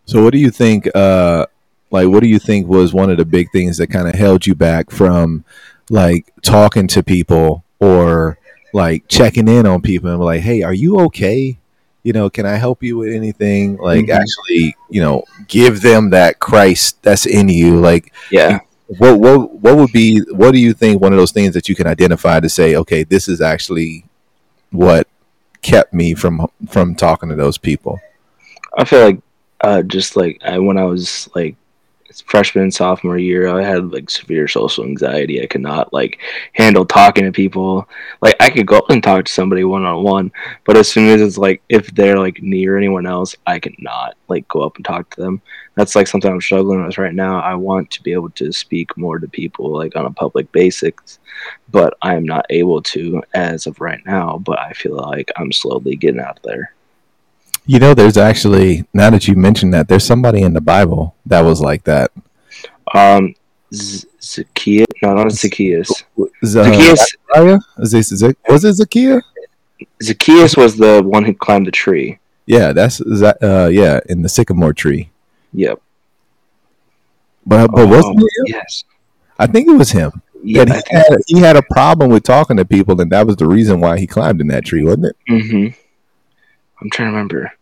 So, 0.04 0.22
what 0.22 0.32
do 0.32 0.38
you 0.38 0.50
think? 0.50 0.88
Uh, 0.94 1.46
like, 1.90 2.08
what 2.08 2.22
do 2.22 2.28
you 2.28 2.38
think 2.38 2.66
was 2.68 2.94
one 2.94 3.10
of 3.10 3.16
the 3.16 3.24
big 3.24 3.50
things 3.50 3.78
that 3.78 3.88
kind 3.88 4.08
of 4.08 4.14
held 4.14 4.46
you 4.46 4.54
back 4.54 4.90
from 4.90 5.44
like 5.90 6.32
talking 6.42 6.86
to 6.88 7.02
people 7.02 7.64
or 7.80 8.38
like 8.72 9.06
checking 9.08 9.48
in 9.48 9.66
on 9.66 9.82
people 9.82 10.10
and 10.10 10.20
like, 10.20 10.42
hey, 10.42 10.62
are 10.62 10.74
you 10.74 10.98
okay? 11.00 11.58
You 12.02 12.12
know, 12.12 12.30
can 12.30 12.46
I 12.46 12.56
help 12.56 12.82
you 12.82 12.98
with 12.98 13.12
anything? 13.12 13.76
Like, 13.78 14.06
mm-hmm. 14.06 14.20
actually, 14.20 14.76
you 14.88 15.02
know, 15.02 15.24
give 15.48 15.80
them 15.80 16.10
that 16.10 16.38
Christ 16.38 17.02
that's 17.02 17.26
in 17.26 17.48
you. 17.48 17.80
Like, 17.80 18.12
yeah. 18.30 18.60
What 18.86 19.18
what 19.18 19.52
what 19.54 19.76
would 19.76 19.92
be? 19.92 20.20
What 20.30 20.52
do 20.52 20.58
you 20.58 20.72
think? 20.72 21.00
One 21.00 21.12
of 21.12 21.18
those 21.18 21.32
things 21.32 21.54
that 21.54 21.68
you 21.68 21.74
can 21.74 21.86
identify 21.86 22.40
to 22.40 22.48
say, 22.48 22.76
okay, 22.76 23.02
this 23.02 23.28
is 23.28 23.40
actually 23.40 24.04
what 24.70 25.08
kept 25.62 25.92
me 25.92 26.14
from 26.14 26.46
from 26.68 26.94
talking 26.94 27.28
to 27.28 27.34
those 27.34 27.58
people. 27.58 27.98
I 28.78 28.84
feel 28.84 29.04
like 29.04 29.20
uh, 29.60 29.82
just 29.82 30.16
like 30.16 30.40
I, 30.44 30.58
when 30.58 30.78
I 30.78 30.84
was 30.84 31.28
like 31.34 31.56
freshman 32.26 32.70
sophomore 32.70 33.18
year, 33.18 33.48
I 33.48 33.62
had 33.62 33.92
like 33.92 34.10
severe 34.10 34.48
social 34.48 34.84
anxiety. 34.84 35.42
I 35.42 35.46
could 35.46 35.60
not 35.60 35.92
like 35.92 36.20
handle 36.52 36.84
talking 36.84 37.24
to 37.24 37.32
people. 37.32 37.88
Like 38.20 38.36
I 38.40 38.50
could 38.50 38.66
go 38.66 38.84
and 38.88 39.02
talk 39.02 39.24
to 39.24 39.32
somebody 39.32 39.64
one 39.64 39.84
on 39.84 40.02
one, 40.02 40.32
but 40.64 40.76
as 40.76 40.88
soon 40.90 41.08
as 41.08 41.20
it's 41.20 41.38
like 41.38 41.62
if 41.68 41.88
they're 41.94 42.18
like 42.18 42.42
near 42.42 42.76
anyone 42.76 43.06
else, 43.06 43.34
I 43.46 43.58
cannot 43.58 44.16
like 44.28 44.46
go 44.48 44.62
up 44.62 44.76
and 44.76 44.84
talk 44.84 45.10
to 45.10 45.20
them. 45.20 45.42
That's 45.74 45.94
like 45.94 46.06
something 46.06 46.30
I'm 46.30 46.40
struggling 46.40 46.84
with 46.84 46.98
right 46.98 47.14
now. 47.14 47.40
I 47.40 47.54
want 47.54 47.90
to 47.92 48.02
be 48.02 48.12
able 48.12 48.30
to 48.30 48.52
speak 48.52 48.96
more 48.96 49.18
to 49.18 49.28
people 49.28 49.72
like 49.72 49.96
on 49.96 50.06
a 50.06 50.10
public 50.10 50.50
basis, 50.52 51.18
but 51.70 51.96
I 52.02 52.14
am 52.14 52.24
not 52.24 52.46
able 52.50 52.82
to 52.82 53.22
as 53.34 53.66
of 53.66 53.80
right 53.80 54.04
now. 54.06 54.38
But 54.38 54.58
I 54.58 54.72
feel 54.72 54.96
like 54.96 55.30
I'm 55.36 55.52
slowly 55.52 55.96
getting 55.96 56.20
out 56.20 56.40
there. 56.42 56.72
You 57.66 57.78
know, 57.80 57.94
there's 57.94 58.16
actually 58.16 58.86
now 58.94 59.10
that 59.10 59.26
you 59.26 59.34
mentioned 59.34 59.74
that, 59.74 59.88
there's 59.88 60.04
somebody 60.04 60.42
in 60.42 60.52
the 60.54 60.60
Bible 60.60 61.14
that 61.26 61.40
was 61.40 61.60
like 61.60 61.84
that. 61.84 62.12
Um, 62.94 63.34
Z- 63.74 64.06
Zacchaeus? 64.22 64.86
No, 65.02 65.14
not 65.14 65.32
Zacchaeus. 65.32 66.04
Z- 66.18 66.28
Zacchaeus. 66.44 67.16
Is 67.78 67.90
this, 67.90 68.08
Z- 68.08 68.34
was 68.48 68.64
it 68.64 68.74
Zacchaeus? 68.74 69.24
Zacchaeus 70.02 70.56
was 70.56 70.76
the 70.76 71.02
one 71.02 71.24
who 71.24 71.34
climbed 71.34 71.66
the 71.66 71.72
tree. 71.72 72.18
Yeah, 72.46 72.72
that's 72.72 72.98
that. 72.98 73.38
Uh, 73.42 73.68
yeah, 73.68 73.98
in 74.08 74.22
the 74.22 74.28
sycamore 74.28 74.72
tree. 74.72 75.10
Yep. 75.52 75.80
But 77.44 77.72
but 77.72 77.88
wasn't 77.88 78.20
oh, 78.20 78.26
it? 78.26 78.50
Yes. 78.50 78.84
I 79.38 79.46
think 79.46 79.68
it 79.68 79.72
was 79.72 79.90
him. 79.90 80.22
Yeah, 80.42 80.64
he 80.64 80.96
had, 80.96 81.16
he 81.26 81.40
had 81.40 81.56
a 81.56 81.62
problem 81.62 82.10
with 82.10 82.22
talking 82.22 82.56
to 82.58 82.64
people, 82.64 83.00
and 83.00 83.10
that 83.10 83.26
was 83.26 83.36
the 83.36 83.48
reason 83.48 83.80
why 83.80 83.98
he 83.98 84.06
climbed 84.06 84.40
in 84.40 84.46
that 84.48 84.64
tree, 84.64 84.84
wasn't 84.84 85.06
it? 85.06 85.16
Mm-hmm. 85.28 85.80
I'm 86.80 86.90
trying 86.90 87.08
to 87.08 87.12
remember. 87.12 87.52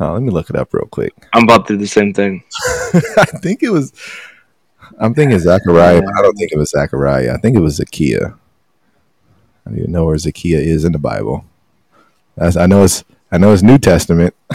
Oh, 0.00 0.12
let 0.12 0.22
me 0.22 0.30
look 0.30 0.50
it 0.50 0.56
up 0.56 0.74
real 0.74 0.86
quick. 0.86 1.12
I'm 1.32 1.44
about 1.44 1.66
to 1.68 1.74
do 1.74 1.78
the 1.78 1.86
same 1.86 2.12
thing. 2.12 2.42
I 2.94 3.24
think 3.42 3.62
it 3.62 3.70
was. 3.70 3.92
I'm 4.98 5.14
thinking 5.14 5.38
Zachariah, 5.38 5.98
I 5.98 6.22
don't 6.22 6.36
think 6.36 6.52
it 6.52 6.58
was 6.58 6.70
Zachariah. 6.70 7.34
I 7.34 7.36
think 7.38 7.56
it 7.56 7.60
was 7.60 7.76
Zacchaeus. 7.76 8.32
I 9.64 9.70
don't 9.70 9.78
even 9.78 9.92
know 9.92 10.04
where 10.04 10.18
Zacchaeus 10.18 10.62
is 10.62 10.84
in 10.84 10.92
the 10.92 10.98
Bible. 10.98 11.44
That's, 12.36 12.56
I 12.56 12.66
know 12.66 12.84
it's 12.84 13.04
I 13.30 13.38
know 13.38 13.52
it's 13.52 13.62
New 13.62 13.78
Testament. 13.78 14.34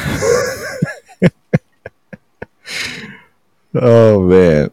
oh 3.75 4.21
man. 4.21 4.71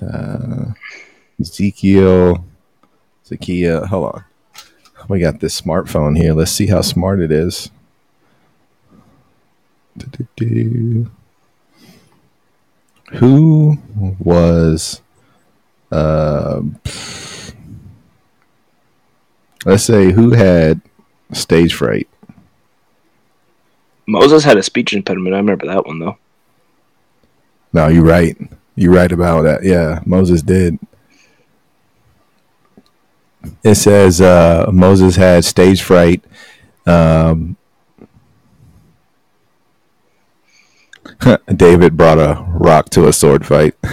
Uh, 0.00 0.72
Ezekiel, 1.40 2.44
Zakia. 3.28 3.86
Hold 3.86 4.14
on. 4.14 4.24
We 5.08 5.20
got 5.20 5.40
this 5.40 5.60
smartphone 5.60 6.16
here. 6.16 6.32
Let's 6.34 6.50
see 6.50 6.66
how 6.66 6.80
smart 6.80 7.20
it 7.20 7.30
is. 7.30 7.70
Do-do-do. 9.96 11.10
Who 13.12 13.78
was 14.18 15.00
uh, 15.92 16.60
let's 19.64 19.84
say 19.84 20.12
who 20.12 20.32
had 20.32 20.80
stage 21.32 21.74
fright? 21.74 22.08
Moses 24.06 24.44
had 24.44 24.56
a 24.56 24.62
speech 24.62 24.92
impediment. 24.92 25.34
I 25.34 25.38
remember 25.38 25.66
that 25.66 25.86
one 25.86 26.00
though. 26.00 26.18
No, 27.72 27.88
you're 27.88 28.04
right. 28.04 28.36
You're 28.74 28.92
right 28.92 29.10
about 29.10 29.42
that. 29.42 29.64
Yeah, 29.64 30.00
Moses 30.04 30.42
did. 30.42 30.78
It 33.62 33.74
says 33.76 34.20
uh, 34.20 34.70
Moses 34.72 35.16
had 35.16 35.44
stage 35.44 35.82
fright. 35.82 36.24
Um, 36.86 37.56
David 41.54 41.96
brought 41.96 42.18
a 42.18 42.44
rock 42.48 42.90
to 42.90 43.08
a 43.08 43.12
sword 43.12 43.46
fight. 43.46 43.74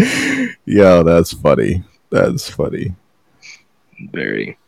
Yo, 0.64 1.02
that's 1.02 1.32
funny. 1.32 1.82
That's 2.10 2.48
funny. 2.48 2.94
Very. 4.12 4.59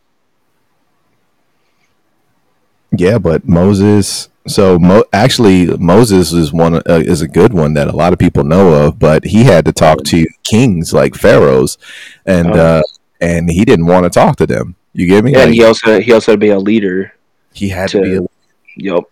Yeah, 2.95 3.17
but 3.17 3.47
Moses. 3.47 4.29
So 4.45 4.77
Mo, 4.77 5.03
actually, 5.13 5.67
Moses 5.77 6.33
is 6.33 6.51
one 6.51 6.75
uh, 6.75 6.81
is 6.87 7.21
a 7.21 7.27
good 7.27 7.53
one 7.53 7.73
that 7.75 7.87
a 7.87 7.95
lot 7.95 8.11
of 8.13 8.19
people 8.19 8.43
know 8.43 8.87
of. 8.87 8.99
But 8.99 9.23
he 9.25 9.45
had 9.45 9.65
to 9.65 9.71
talk 9.71 10.03
to 10.05 10.25
kings 10.43 10.93
like 10.93 11.15
pharaohs, 11.15 11.77
and 12.25 12.49
Oh. 12.49 12.59
uh, 12.79 12.81
and 13.21 13.49
he 13.49 13.63
didn't 13.65 13.85
want 13.85 14.03
to 14.03 14.09
talk 14.09 14.35
to 14.37 14.45
them. 14.45 14.75
You 14.93 15.07
get 15.07 15.23
me? 15.23 15.31
Yeah, 15.31 15.43
and 15.45 15.53
he 15.53 15.63
also 15.63 15.99
he 16.01 16.11
also 16.11 16.33
had 16.33 16.39
to 16.41 16.45
be 16.45 16.49
a 16.49 16.59
leader. 16.59 17.13
he 17.53 17.69
had 17.69 17.89
to 17.89 18.01
be 18.01 18.15
a 18.15 18.19
to- 18.19 18.29
Yup. 18.75 19.03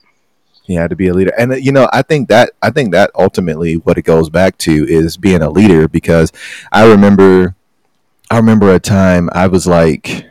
he 0.63 0.73
had 0.75 0.89
to 0.89 0.95
be 0.95 1.07
a 1.07 1.13
leader 1.13 1.31
and 1.37 1.51
uh, 1.51 1.55
you 1.55 1.71
know 1.71 1.87
i 1.93 2.01
think 2.01 2.27
that 2.29 2.49
i 2.63 2.71
think 2.71 2.91
that 2.91 3.11
ultimately 3.13 3.75
what 3.77 3.99
it 3.99 4.01
goes 4.01 4.31
back 4.31 4.57
to 4.57 4.71
is 4.89 5.15
being 5.15 5.43
a 5.43 5.49
leader 5.51 5.87
because 5.87 6.31
i 6.71 6.83
remember 6.89 7.53
i 8.31 8.37
remember 8.37 8.73
a 8.73 8.79
time 8.79 9.29
i 9.33 9.45
was 9.45 9.67
like 9.67 10.25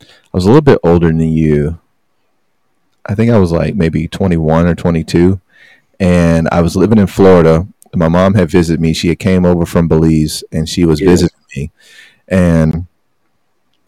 i 0.00 0.06
was 0.32 0.44
a 0.44 0.46
little 0.46 0.60
bit 0.62 0.78
older 0.84 1.08
than 1.08 1.20
you 1.20 1.80
i 3.06 3.14
think 3.14 3.30
i 3.30 3.38
was 3.38 3.52
like 3.52 3.74
maybe 3.74 4.06
21 4.08 4.66
or 4.66 4.74
22 4.74 5.40
and 5.98 6.48
i 6.52 6.60
was 6.60 6.76
living 6.76 6.98
in 6.98 7.06
florida 7.06 7.66
my 7.94 8.08
mom 8.08 8.34
had 8.34 8.50
visited 8.50 8.80
me 8.80 8.92
she 8.92 9.08
had 9.08 9.18
came 9.18 9.44
over 9.44 9.66
from 9.66 9.88
belize 9.88 10.44
and 10.52 10.68
she 10.68 10.84
was 10.84 11.00
Yeah. 11.00 11.10
visiting 11.10 11.38
me 11.56 11.70
and 12.28 12.86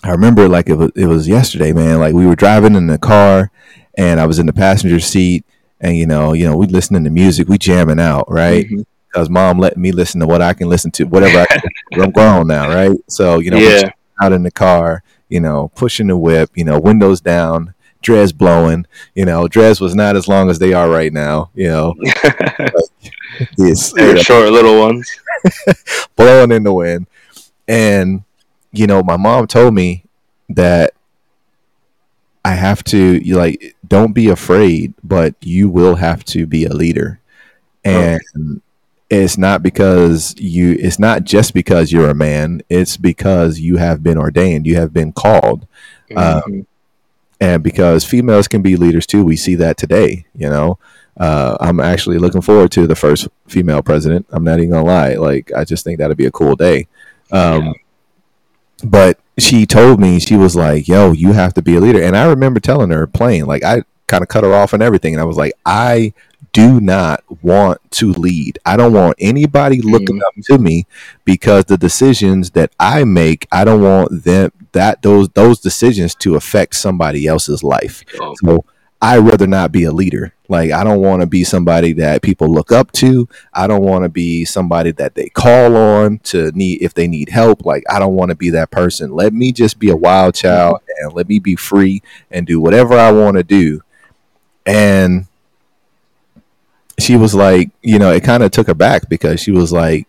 i 0.03 0.11
remember 0.11 0.49
like 0.49 0.69
it 0.69 0.75
was, 0.75 0.91
it 0.97 1.07
was 1.07 1.29
yesterday 1.29 1.73
man 1.73 1.99
like 2.01 2.15
we 2.15 2.27
were 2.27 2.37
driving 2.37 2.75
in 2.75 2.87
the 2.87 2.99
car 2.99 3.51
and 3.97 4.19
i 4.21 4.27
was 4.27 4.39
in 4.39 4.47
the 4.47 4.53
passenger 4.53 5.01
seat 5.01 5.45
and 5.85 5.97
you 5.97 6.07
know, 6.07 6.33
you 6.33 6.47
know, 6.47 6.57
we 6.57 6.67
listening 6.69 7.03
to 7.03 7.11
music, 7.11 7.49
we 7.49 7.59
jamming 7.59 7.99
out, 7.99 8.31
right? 8.31 8.67
Mhm. 8.69 8.85
Because 9.09 9.29
mom 9.29 9.59
letting 9.59 9.83
me 9.83 9.91
listen 9.91 10.21
to 10.21 10.29
what 10.29 10.41
I 10.41 10.53
can 10.55 10.69
listen 10.69 10.93
to, 10.93 11.05
whatever 11.07 11.41
I 11.41 11.47
can. 11.47 11.61
I'm 12.01 12.13
grown 12.13 12.47
now, 12.47 12.69
right? 12.69 12.97
So 13.09 13.41
you 13.41 13.51
know, 13.51 13.57
we're 13.57 13.81
yeah. 13.81 13.91
out 14.23 14.33
in 14.33 14.45
the 14.45 14.53
car, 14.53 15.03
you 15.29 15.41
know, 15.41 15.73
pushing 15.75 16.07
the 16.07 16.17
whip, 16.17 16.51
you 16.55 16.65
know, 16.65 16.79
windows 16.79 17.21
down, 17.21 17.75
Drez 18.03 18.37
blowing, 18.37 18.87
you 19.15 19.25
know, 19.25 19.47
Drez 19.47 19.81
was 19.81 19.95
not 19.95 20.17
as 20.17 20.29
long 20.29 20.51
as 20.51 20.59
they 20.59 20.73
are 20.73 20.91
right 20.91 21.13
now, 21.13 21.51
you 21.55 21.69
know, 21.69 21.95
this 23.57 23.93
you 23.97 24.15
know, 24.15 24.23
short 24.23 24.51
little 24.51 24.79
ones. 24.79 25.11
blowing 26.17 26.53
in 26.53 26.63
the 26.63 26.73
wind, 26.73 27.07
and 27.67 28.25
you 28.73 28.87
know, 28.87 29.03
my 29.03 29.17
mom 29.17 29.47
told 29.47 29.75
me 29.75 30.05
that 30.49 30.95
I 32.45 32.53
have 32.55 32.83
to 32.85 32.99
you 32.99 33.37
like 33.37 33.77
don't 33.87 34.13
be 34.13 34.29
afraid, 34.29 34.95
but 35.03 35.35
you 35.41 35.69
will 35.69 35.97
have 35.97 36.25
to 36.27 36.47
be 36.47 36.65
a 36.65 36.73
leader. 36.73 37.21
And 37.85 38.21
it's 39.11 39.37
not 39.37 39.63
because 39.63 40.35
you 40.39 40.77
it's 40.79 40.99
not 40.99 41.25
just 41.25 41.53
because 41.55 41.93
you're 41.93 42.11
a 42.11 42.15
man, 42.15 42.63
it's 42.69 42.97
because 42.97 43.59
you 43.61 43.77
have 43.77 44.03
been 44.03 44.17
ordained, 44.19 44.67
you 44.67 44.77
have 44.77 44.93
been 44.93 45.13
called. 45.13 45.67
Uh, 46.15 46.41
Mhm. 46.47 46.67
And 47.43 47.61
because 47.61 48.05
females 48.05 48.47
can 48.47 48.63
be 48.63 48.77
leaders 48.77 49.05
too, 49.05 49.25
we 49.25 49.35
see 49.35 49.57
that 49.57 49.77
today, 49.77 50.27
you 50.33 50.49
know. 50.49 50.79
Uh, 51.17 51.57
I'm 51.61 51.81
actually 51.81 52.19
looking 52.19 52.41
forward 52.41 52.71
to 52.73 52.87
the 52.87 52.95
first 52.95 53.27
female 53.49 53.83
president. 53.83 54.27
I'm 54.31 54.45
not 54.45 54.59
even 54.61 54.71
gonna 54.71 54.87
lie. 54.87 55.15
Like, 55.15 55.51
I 55.53 55.65
just 55.65 55.83
think 55.83 55.99
that'd 55.99 56.17
be 56.17 56.27
a 56.27 56.31
cool 56.31 56.55
day. 56.55 56.87
Um, 57.33 57.65
Yeah. 57.65 57.73
But 58.85 59.19
she 59.39 59.67
told 59.67 60.01
me 60.01 60.21
she 60.21 60.37
was 60.37 60.55
like, 60.55 60.87
"Yo, 60.87 61.13
you 61.13 61.33
have 61.33 61.53
to 61.55 61.63
be 61.63 61.77
a 61.77 61.81
leader." 61.81 62.01
And 62.03 62.17
I 62.17 62.27
remember 62.27 62.61
telling 62.61 62.91
her 62.91 63.07
plain, 63.07 63.47
like 63.47 63.65
I 63.65 63.83
kind 64.07 64.23
of 64.23 64.29
cut 64.29 64.45
her 64.45 64.55
off 64.55 64.73
and 64.73 64.83
everything, 64.83 65.15
and 65.15 65.21
I 65.21 65.25
was 65.25 65.37
like, 65.37 65.53
"I 65.67 66.13
do 66.53 66.81
not 66.81 67.25
want 67.43 67.81
to 67.93 68.13
lead. 68.13 68.59
I 68.67 68.77
don't 68.77 68.93
want 68.93 69.17
anybody 69.19 69.81
looking 69.81 70.17
mm-hmm. 70.17 70.41
up 70.41 70.45
to 70.47 70.59
me 70.59 70.87
because 71.25 71.65
the 71.65 71.79
decisions 71.79 72.51
that 72.51 72.73
I 72.79 73.05
make, 73.05 73.47
I 73.51 73.65
don't 73.65 73.83
want 73.83 74.25
them 74.25 74.53
that 74.73 75.03
those 75.03 75.29
those 75.31 75.61
decisions 75.61 76.15
to 76.17 76.37
affect 76.37 76.75
somebody 76.75 77.27
else's 77.27 77.63
life. 77.63 78.05
Oh, 78.21 78.35
So 78.43 78.65
I 79.01 79.19
rather 79.19 79.47
not 79.47 79.73
be 79.73 79.85
a 79.85 79.93
leader. 79.93 80.33
Like 80.49 80.71
I 80.71 80.85
don't 80.85 81.01
want 81.01 81.23
to 81.23 81.27
be 81.27 81.45
somebody 81.45 81.93
that 81.95 82.23
people 82.23 82.53
look 82.53 82.71
up 82.71 82.93
to. 82.93 83.29
I 83.53 83.67
don't 83.67 83.83
want 83.83 84.05
to 84.05 84.09
be 84.09 84.45
somebody 84.45 84.93
that 84.93 85.15
they 85.15 85.29
call 85.29 85.77
on 85.77 86.19
to 86.25 86.53
need 86.53 86.83
if 86.83 86.95
they 86.95 87.09
need 87.09 87.29
help. 87.29 87.65
Like 87.65 87.85
I 87.91 87.99
don't 87.99 88.15
want 88.15 88.29
to 88.29 88.35
be 88.35 88.51
that 88.51 88.71
person. 88.71 89.13
Let 89.13 89.33
me 89.33 89.53
just 89.53 89.79
be 89.79 89.91
a 89.91 89.97
wild 89.97 90.35
mm-hmm. 90.35 90.47
child 90.47 90.81
and 91.01 91.13
let 91.15 91.29
me 91.29 91.39
be 91.39 91.57
free 91.57 92.03
and 92.31 92.47
do 92.47 92.61
whatever 92.61 92.95
I 92.95 93.11
want 93.11 93.39
to 93.39 93.43
do. 93.43 93.81
And 94.65 95.27
she 96.99 97.17
was 97.17 97.35
like, 97.35 97.71
you 97.83 97.99
know, 97.99 98.11
it 98.13 98.23
kind 98.25 98.43
of 98.43 98.51
took 98.51 98.67
her 98.67 98.75
back 98.75 99.09
because 99.09 99.41
she 99.41 99.51
was 99.51 99.73
like, 99.73 100.07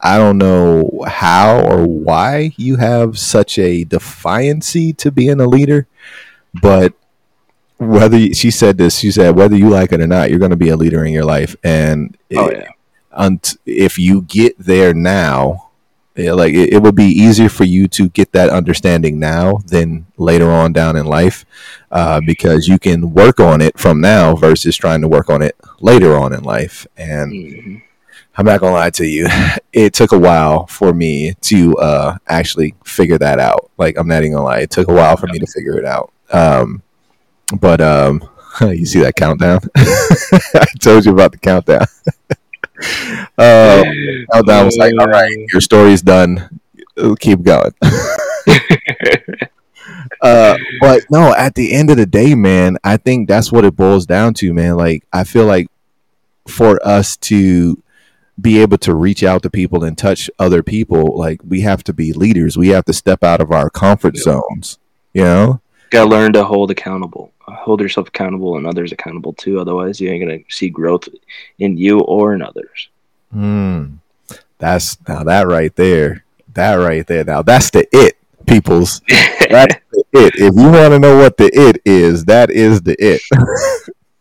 I 0.00 0.18
don't 0.18 0.38
know 0.38 1.04
how 1.06 1.60
or 1.60 1.86
why 1.86 2.52
you 2.56 2.76
have 2.76 3.18
such 3.18 3.58
a 3.58 3.84
defiancy 3.84 4.96
to 4.98 5.10
being 5.10 5.40
a 5.40 5.46
leader, 5.46 5.86
but 6.60 6.92
whether 7.78 8.16
you- 8.18 8.34
she 8.34 8.50
said 8.50 8.78
this, 8.78 8.98
she 8.98 9.10
said 9.10 9.36
whether 9.36 9.56
you 9.56 9.68
like 9.68 9.92
it 9.92 10.00
or 10.00 10.06
not, 10.06 10.30
you're 10.30 10.38
going 10.38 10.50
to 10.50 10.56
be 10.56 10.68
a 10.68 10.76
leader 10.76 11.04
in 11.04 11.12
your 11.12 11.24
life, 11.24 11.56
and 11.64 12.16
oh 12.36 12.46
it- 12.48 12.58
yeah. 12.58 12.68
if 13.64 13.98
you 13.98 14.22
get 14.22 14.54
there 14.58 14.92
now, 14.94 15.65
yeah, 16.16 16.32
like 16.32 16.54
it, 16.54 16.72
it 16.74 16.82
would 16.82 16.94
be 16.94 17.04
easier 17.06 17.48
for 17.48 17.64
you 17.64 17.88
to 17.88 18.08
get 18.10 18.32
that 18.32 18.50
understanding 18.50 19.18
now 19.18 19.58
than 19.66 20.06
later 20.16 20.50
on 20.50 20.72
down 20.72 20.96
in 20.96 21.06
life, 21.06 21.44
uh, 21.90 22.20
because 22.24 22.68
you 22.68 22.78
can 22.78 23.12
work 23.12 23.40
on 23.40 23.60
it 23.60 23.78
from 23.78 24.00
now 24.00 24.34
versus 24.34 24.76
trying 24.76 25.00
to 25.02 25.08
work 25.08 25.28
on 25.30 25.42
it 25.42 25.56
later 25.80 26.16
on 26.16 26.32
in 26.32 26.42
life. 26.42 26.86
And 26.96 27.32
Mhm. 27.32 27.82
I'm 28.38 28.46
not 28.46 28.60
gonna 28.60 28.74
lie 28.74 28.90
to 28.90 29.06
you, 29.06 29.26
it 29.72 29.92
took 29.94 30.12
a 30.12 30.18
while 30.18 30.66
for 30.66 30.92
me 30.92 31.34
to 31.42 31.76
uh, 31.78 32.16
actually 32.28 32.74
figure 32.84 33.18
that 33.18 33.38
out. 33.38 33.70
Like 33.78 33.96
I'm 33.98 34.08
not 34.08 34.18
even 34.22 34.32
gonna 34.32 34.44
lie, 34.44 34.60
it 34.60 34.70
took 34.70 34.88
a 34.88 34.94
while 34.94 35.16
for 35.16 35.26
me 35.28 35.38
to 35.38 35.46
figure 35.46 35.78
it 35.78 35.84
out. 35.84 36.12
Um, 36.32 36.82
but 37.60 37.80
um, 37.80 38.22
you 38.60 38.86
see 38.86 39.00
that 39.00 39.16
countdown? 39.16 39.60
I 39.76 40.66
told 40.80 41.04
you 41.06 41.12
about 41.12 41.32
the 41.32 41.38
countdown. 41.38 41.86
Uh, 43.38 43.84
countdown 44.32 44.66
was 44.66 44.76
like, 44.76 44.92
all 44.98 45.06
right, 45.06 45.30
your 45.52 45.60
story's 45.60 46.02
done. 46.02 46.60
Keep 47.20 47.42
going. 47.42 47.72
uh, 50.22 50.56
but 50.80 51.04
no, 51.10 51.34
at 51.34 51.54
the 51.54 51.72
end 51.72 51.90
of 51.90 51.96
the 51.96 52.06
day, 52.06 52.34
man, 52.34 52.78
I 52.82 52.96
think 52.96 53.28
that's 53.28 53.52
what 53.52 53.64
it 53.64 53.76
boils 53.76 54.06
down 54.06 54.34
to, 54.34 54.52
man. 54.54 54.76
Like, 54.76 55.04
I 55.12 55.24
feel 55.24 55.44
like 55.44 55.68
for 56.48 56.80
us 56.86 57.16
to 57.18 57.82
be 58.40 58.60
able 58.60 58.78
to 58.78 58.94
reach 58.94 59.22
out 59.22 59.42
to 59.42 59.50
people 59.50 59.84
and 59.84 59.96
touch 59.96 60.30
other 60.38 60.62
people, 60.62 61.16
like, 61.16 61.40
we 61.46 61.60
have 61.62 61.84
to 61.84 61.92
be 61.92 62.12
leaders. 62.12 62.56
We 62.56 62.68
have 62.68 62.84
to 62.86 62.92
step 62.92 63.22
out 63.22 63.40
of 63.40 63.52
our 63.52 63.68
comfort 63.70 64.16
zones, 64.16 64.78
you 65.12 65.22
know? 65.22 65.60
Gotta 65.90 66.08
learn 66.08 66.32
to 66.32 66.44
hold 66.44 66.70
accountable. 66.70 67.32
Hold 67.42 67.80
yourself 67.80 68.08
accountable 68.08 68.56
and 68.56 68.66
others 68.66 68.90
accountable 68.92 69.32
too. 69.32 69.60
Otherwise, 69.60 70.00
you 70.00 70.10
ain't 70.10 70.24
gonna 70.24 70.40
see 70.48 70.68
growth 70.68 71.08
in 71.58 71.76
you 71.76 72.00
or 72.00 72.34
in 72.34 72.42
others. 72.42 72.88
Hmm. 73.32 73.96
That's 74.58 74.98
now 75.06 75.22
that 75.24 75.46
right 75.46 75.74
there. 75.76 76.24
That 76.54 76.74
right 76.74 77.06
there. 77.06 77.24
Now 77.24 77.42
that's 77.42 77.70
the 77.70 77.86
it, 77.92 78.16
peoples. 78.46 79.00
That's 79.08 79.76
the 79.92 80.04
it. 80.12 80.34
If 80.36 80.54
you 80.54 80.70
want 80.70 80.92
to 80.92 80.98
know 80.98 81.18
what 81.18 81.36
the 81.36 81.50
it 81.52 81.82
is, 81.84 82.24
that 82.26 82.50
is 82.50 82.82
the 82.82 82.96
it. 82.98 83.20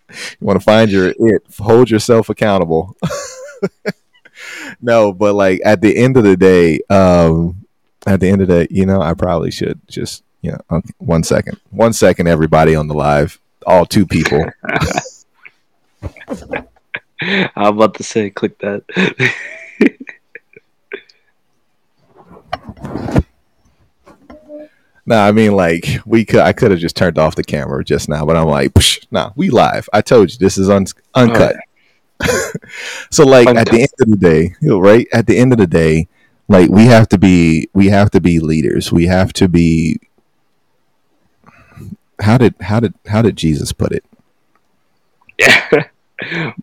you 0.09 0.45
want 0.45 0.59
to 0.59 0.63
find 0.63 0.91
your 0.91 1.13
it. 1.17 1.43
Hold 1.59 1.89
yourself 1.89 2.29
accountable. 2.29 2.95
no, 4.81 5.13
but 5.13 5.33
like 5.33 5.61
at 5.63 5.81
the 5.81 5.95
end 5.95 6.17
of 6.17 6.23
the 6.23 6.35
day, 6.35 6.79
um, 6.89 7.65
at 8.05 8.19
the 8.19 8.29
end 8.29 8.41
of 8.41 8.47
the, 8.47 8.67
you 8.69 8.85
know, 8.85 9.01
I 9.01 9.13
probably 9.13 9.51
should 9.51 9.79
just, 9.87 10.23
you 10.41 10.51
know, 10.51 10.59
okay, 10.71 10.89
one 10.97 11.23
second, 11.23 11.59
one 11.71 11.93
second, 11.93 12.27
everybody 12.27 12.75
on 12.75 12.87
the 12.87 12.93
live, 12.93 13.39
all 13.65 13.85
two 13.85 14.05
people. 14.05 14.45
I'm 17.21 17.77
about 17.77 17.95
to 17.95 18.03
say, 18.03 18.29
click 18.29 18.59
that. 18.59 18.83
nah, 25.05 25.25
I 25.25 25.31
mean, 25.31 25.53
like 25.53 25.99
we 26.05 26.25
could. 26.25 26.41
I 26.41 26.53
could 26.53 26.71
have 26.71 26.79
just 26.79 26.95
turned 26.95 27.17
off 27.17 27.35
the 27.35 27.43
camera 27.43 27.83
just 27.83 28.09
now, 28.09 28.25
but 28.25 28.35
I'm 28.35 28.47
like, 28.47 28.73
Psh, 28.73 29.05
nah, 29.11 29.31
we 29.35 29.49
live. 29.49 29.89
I 29.93 30.01
told 30.01 30.31
you 30.31 30.37
this 30.37 30.57
is 30.57 30.69
un- 30.69 30.85
uncut. 31.13 31.55
so, 33.11 33.25
like 33.25 33.47
at 33.47 33.67
the 33.67 33.81
end 33.81 33.89
of 34.01 34.09
the 34.09 34.17
day, 34.17 34.55
right? 34.61 35.07
At 35.13 35.27
the 35.27 35.37
end 35.37 35.53
of 35.53 35.59
the 35.59 35.67
day, 35.67 36.07
like 36.47 36.69
we 36.69 36.85
have 36.85 37.07
to 37.09 37.17
be, 37.17 37.69
we 37.73 37.87
have 37.87 38.11
to 38.11 38.21
be 38.21 38.39
leaders. 38.39 38.91
We 38.91 39.07
have 39.07 39.33
to 39.33 39.47
be. 39.47 39.99
How 42.19 42.37
did 42.37 42.55
how 42.61 42.79
did 42.79 42.93
how 43.07 43.21
did 43.21 43.35
Jesus 43.35 43.71
put 43.71 43.91
it? 43.91 44.05
Yeah. 45.37 45.87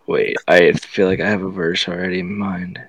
Wait, 0.06 0.36
I 0.48 0.72
feel 0.72 1.06
like 1.06 1.20
I 1.20 1.28
have 1.28 1.42
a 1.42 1.50
verse 1.50 1.88
already 1.88 2.20
in 2.20 2.36
mind. 2.36 2.80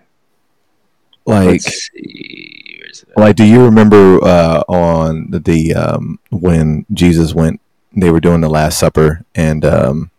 Like, 1.25 1.47
Let's 1.47 1.89
see. 1.91 2.79
Where's 2.79 3.03
it 3.03 3.09
at? 3.09 3.17
like, 3.17 3.35
do 3.35 3.45
you 3.45 3.63
remember 3.63 4.23
uh, 4.23 4.63
on 4.67 5.31
the, 5.31 5.39
the 5.39 5.73
um, 5.73 6.19
when 6.29 6.85
Jesus 6.93 7.33
went? 7.33 7.59
They 7.95 8.09
were 8.09 8.19
doing 8.19 8.41
the 8.41 8.49
Last 8.49 8.79
Supper, 8.79 9.23
and 9.35 9.63
um, 9.63 10.11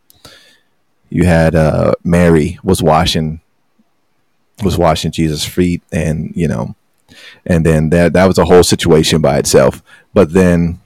you 1.11 1.25
had 1.25 1.55
uh, 1.55 1.95
Mary 2.05 2.59
was 2.63 2.83
washing 2.83 3.41
was 4.63 4.79
washing 4.79 5.11
Jesus' 5.11 5.45
feet, 5.45 5.83
and 5.93 6.33
you 6.37 6.47
know, 6.47 6.77
and 7.45 7.67
then 7.67 7.91
that 7.91 8.13
that 8.13 8.27
was 8.27 8.39
a 8.39 8.45
whole 8.45 8.63
situation 8.63 9.21
by 9.21 9.39
itself. 9.39 9.83
But 10.15 10.33
then 10.33 10.81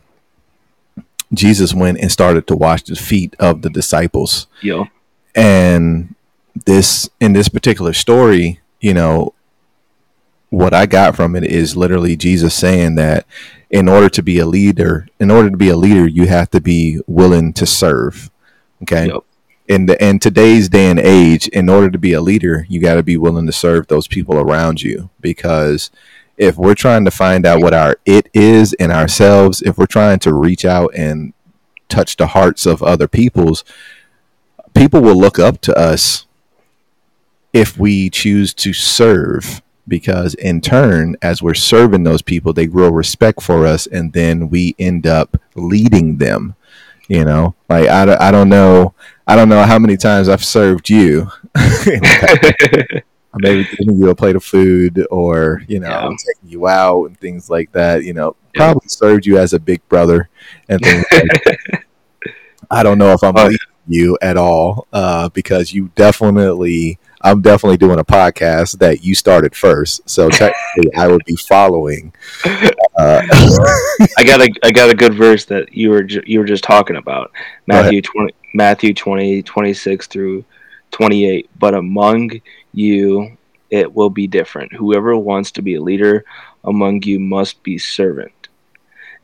Jesus 1.32 1.74
went 1.74 1.98
and 1.98 2.10
started 2.10 2.46
to 2.46 2.56
wash 2.56 2.82
the 2.82 2.96
feet 2.96 3.36
of 3.38 3.62
the 3.62 3.70
disciples, 3.70 4.46
Yo. 4.62 4.88
And 5.38 6.16
this 6.66 7.08
in 7.20 7.32
this 7.32 7.48
particular 7.48 7.92
story, 7.92 8.60
you 8.80 8.92
know, 8.92 9.34
what 10.50 10.74
I 10.74 10.86
got 10.86 11.14
from 11.14 11.36
it 11.36 11.44
is 11.44 11.76
literally 11.76 12.16
Jesus 12.16 12.54
saying 12.54 12.96
that 12.96 13.24
in 13.70 13.88
order 13.88 14.08
to 14.08 14.22
be 14.22 14.40
a 14.40 14.46
leader, 14.46 15.06
in 15.20 15.30
order 15.30 15.48
to 15.48 15.56
be 15.56 15.68
a 15.68 15.76
leader, 15.76 16.08
you 16.08 16.26
have 16.26 16.50
to 16.50 16.60
be 16.60 17.00
willing 17.06 17.52
to 17.52 17.66
serve. 17.66 18.30
Okay. 18.82 19.06
Yep. 19.06 19.22
In 19.68 19.86
the 19.86 20.04
in 20.04 20.18
today's 20.18 20.68
day 20.68 20.90
and 20.90 20.98
age, 20.98 21.46
in 21.48 21.68
order 21.68 21.90
to 21.90 21.98
be 21.98 22.14
a 22.14 22.20
leader, 22.20 22.66
you 22.68 22.80
got 22.80 22.94
to 22.94 23.02
be 23.02 23.16
willing 23.16 23.46
to 23.46 23.52
serve 23.52 23.86
those 23.86 24.08
people 24.08 24.36
around 24.36 24.82
you. 24.82 25.10
Because 25.20 25.90
if 26.36 26.56
we're 26.56 26.74
trying 26.74 27.04
to 27.04 27.10
find 27.12 27.46
out 27.46 27.62
what 27.62 27.74
our 27.74 27.96
it 28.04 28.28
is 28.34 28.72
in 28.72 28.90
ourselves, 28.90 29.62
if 29.62 29.78
we're 29.78 29.86
trying 29.86 30.18
to 30.20 30.34
reach 30.34 30.64
out 30.64 30.92
and 30.96 31.32
touch 31.88 32.16
the 32.16 32.28
hearts 32.28 32.66
of 32.66 32.82
other 32.82 33.06
people's, 33.06 33.62
people 34.74 35.00
will 35.00 35.16
look 35.18 35.38
up 35.38 35.60
to 35.62 35.76
us 35.78 36.26
if 37.52 37.78
we 37.78 38.10
choose 38.10 38.52
to 38.54 38.72
serve 38.72 39.62
because 39.86 40.34
in 40.34 40.60
turn 40.60 41.16
as 41.22 41.42
we're 41.42 41.54
serving 41.54 42.04
those 42.04 42.20
people 42.22 42.52
they 42.52 42.66
grow 42.66 42.88
respect 42.90 43.42
for 43.42 43.66
us 43.66 43.86
and 43.86 44.12
then 44.12 44.50
we 44.50 44.74
end 44.78 45.06
up 45.06 45.40
leading 45.54 46.18
them 46.18 46.54
you 47.08 47.24
know 47.24 47.54
like 47.70 47.88
i, 47.88 48.04
don't- 48.04 48.20
I 48.20 48.30
don't 48.30 48.50
know 48.50 48.92
i 49.26 49.34
don't 49.34 49.48
know 49.48 49.62
how 49.64 49.78
many 49.78 49.96
times 49.96 50.28
i've 50.28 50.44
served 50.44 50.90
you 50.90 51.28
maybe 53.34 53.66
giving 53.78 53.98
you 53.98 54.10
a 54.10 54.14
plate 54.14 54.36
of 54.36 54.44
food 54.44 55.06
or 55.10 55.62
you 55.68 55.80
know 55.80 55.88
Yeah. 55.88 56.08
taking 56.26 56.50
you 56.50 56.66
out 56.68 57.06
and 57.06 57.18
things 57.18 57.48
like 57.48 57.72
that 57.72 58.04
you 58.04 58.12
know 58.12 58.36
Yeah. 58.54 58.58
probably 58.72 58.88
served 58.88 59.24
you 59.26 59.38
as 59.38 59.52
a 59.52 59.58
big 59.60 59.86
brother 59.88 60.28
and 60.68 60.80
things 60.82 61.04
like 61.12 61.22
that. 61.44 61.82
i 62.70 62.82
don't 62.82 62.98
know 62.98 63.12
if 63.12 63.22
i'm 63.22 63.34
Oh. 63.36 63.50
You 63.88 64.18
at 64.22 64.36
all 64.36 64.86
uh, 64.92 65.28
because 65.30 65.72
you 65.72 65.90
definitely 65.94 66.98
i'm 67.22 67.40
definitely 67.40 67.76
doing 67.76 67.98
a 67.98 68.04
podcast 68.04 68.78
that 68.78 69.02
you 69.02 69.14
started 69.14 69.54
first 69.54 70.08
so 70.08 70.28
technically 70.30 70.94
i 70.96 71.06
would 71.06 71.24
be 71.24 71.36
following 71.36 72.12
uh, 72.98 73.20
I 74.18 74.24
got 74.24 74.40
a 74.40 74.52
I 74.62 74.70
got 74.70 74.90
a 74.90 74.94
good 74.94 75.14
verse 75.14 75.44
that 75.46 75.72
you 75.72 75.90
were 75.90 76.02
ju- 76.02 76.22
you 76.26 76.38
were 76.40 76.44
just 76.44 76.64
talking 76.64 76.96
about. 76.96 77.30
Matthew 77.66 78.02
20 78.02 78.34
Matthew 78.54 78.94
20 78.94 79.42
26 79.42 80.06
through 80.06 80.44
28. 80.90 81.50
But 81.58 81.74
among 81.74 82.40
you 82.72 83.36
it 83.70 83.92
will 83.94 84.10
be 84.10 84.26
different. 84.26 84.72
Whoever 84.72 85.16
wants 85.16 85.50
to 85.52 85.62
be 85.62 85.74
a 85.74 85.82
leader 85.82 86.24
among 86.64 87.02
you 87.02 87.20
must 87.20 87.62
be 87.62 87.78
servant, 87.78 88.48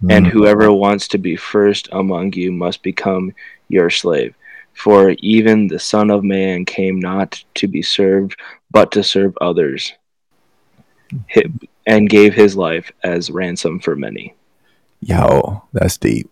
and 0.09 0.27
mm, 0.27 0.31
whoever 0.31 0.70
wants 0.70 1.09
to 1.09 1.18
be 1.18 1.35
first 1.35 1.88
among 1.92 2.35
you 2.35 2.53
must 2.53 2.83
become 2.83 3.33
your 3.68 3.88
slave. 3.90 4.35
For 4.74 5.10
even 5.20 5.68
the 5.68 5.78
Son 5.78 6.10
of 6.10 6.24
Man 6.24 6.64
came 6.64 6.98
not 6.98 7.42
to 7.54 7.68
be 7.68 7.82
served, 7.82 8.38
but 8.70 8.92
to 8.92 9.02
serve 9.02 9.37
others, 9.40 9.92
and 11.87 12.10
gave 12.10 12.34
his 12.34 12.56
life 12.56 12.90
as 13.02 13.30
ransom 13.30 13.80
for 13.80 13.96
many. 13.96 14.34
Yo, 15.00 15.64
that's 15.72 15.96
deep. 15.96 16.30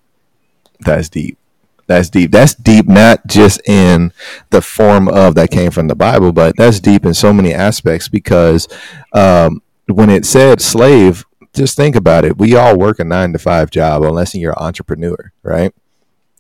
That's 0.81 1.09
deep. 1.09 1.39
That's 1.87 2.09
deep. 2.11 2.31
That's 2.31 2.55
deep, 2.55 2.89
not 2.89 3.27
just 3.27 3.61
in 3.69 4.13
the 4.51 4.63
form 4.63 5.09
of 5.09 5.35
that 5.35 5.51
came 5.51 5.71
from 5.71 5.89
the 5.89 5.95
Bible, 5.95 6.33
but 6.33 6.57
that's 6.57 6.81
deep 6.81 7.05
in 7.05 7.15
so 7.15 7.33
many 7.33 7.53
aspects 7.53 8.09
because 8.09 8.67
um, 9.13 9.63
when 9.87 10.09
it 10.09 10.25
said 10.25 10.61
slave, 10.61 11.25
just 11.55 11.77
think 11.77 11.95
about 11.95 12.25
it. 12.25 12.39
We 12.39 12.57
all 12.57 12.79
work 12.79 12.99
a 12.99 13.05
nine 13.05 13.33
to 13.33 13.39
five 13.39 13.71
job 13.71 14.03
unless 14.03 14.35
you're 14.35 14.53
an 14.53 14.65
entrepreneur, 14.65 15.33
right? 15.43 15.75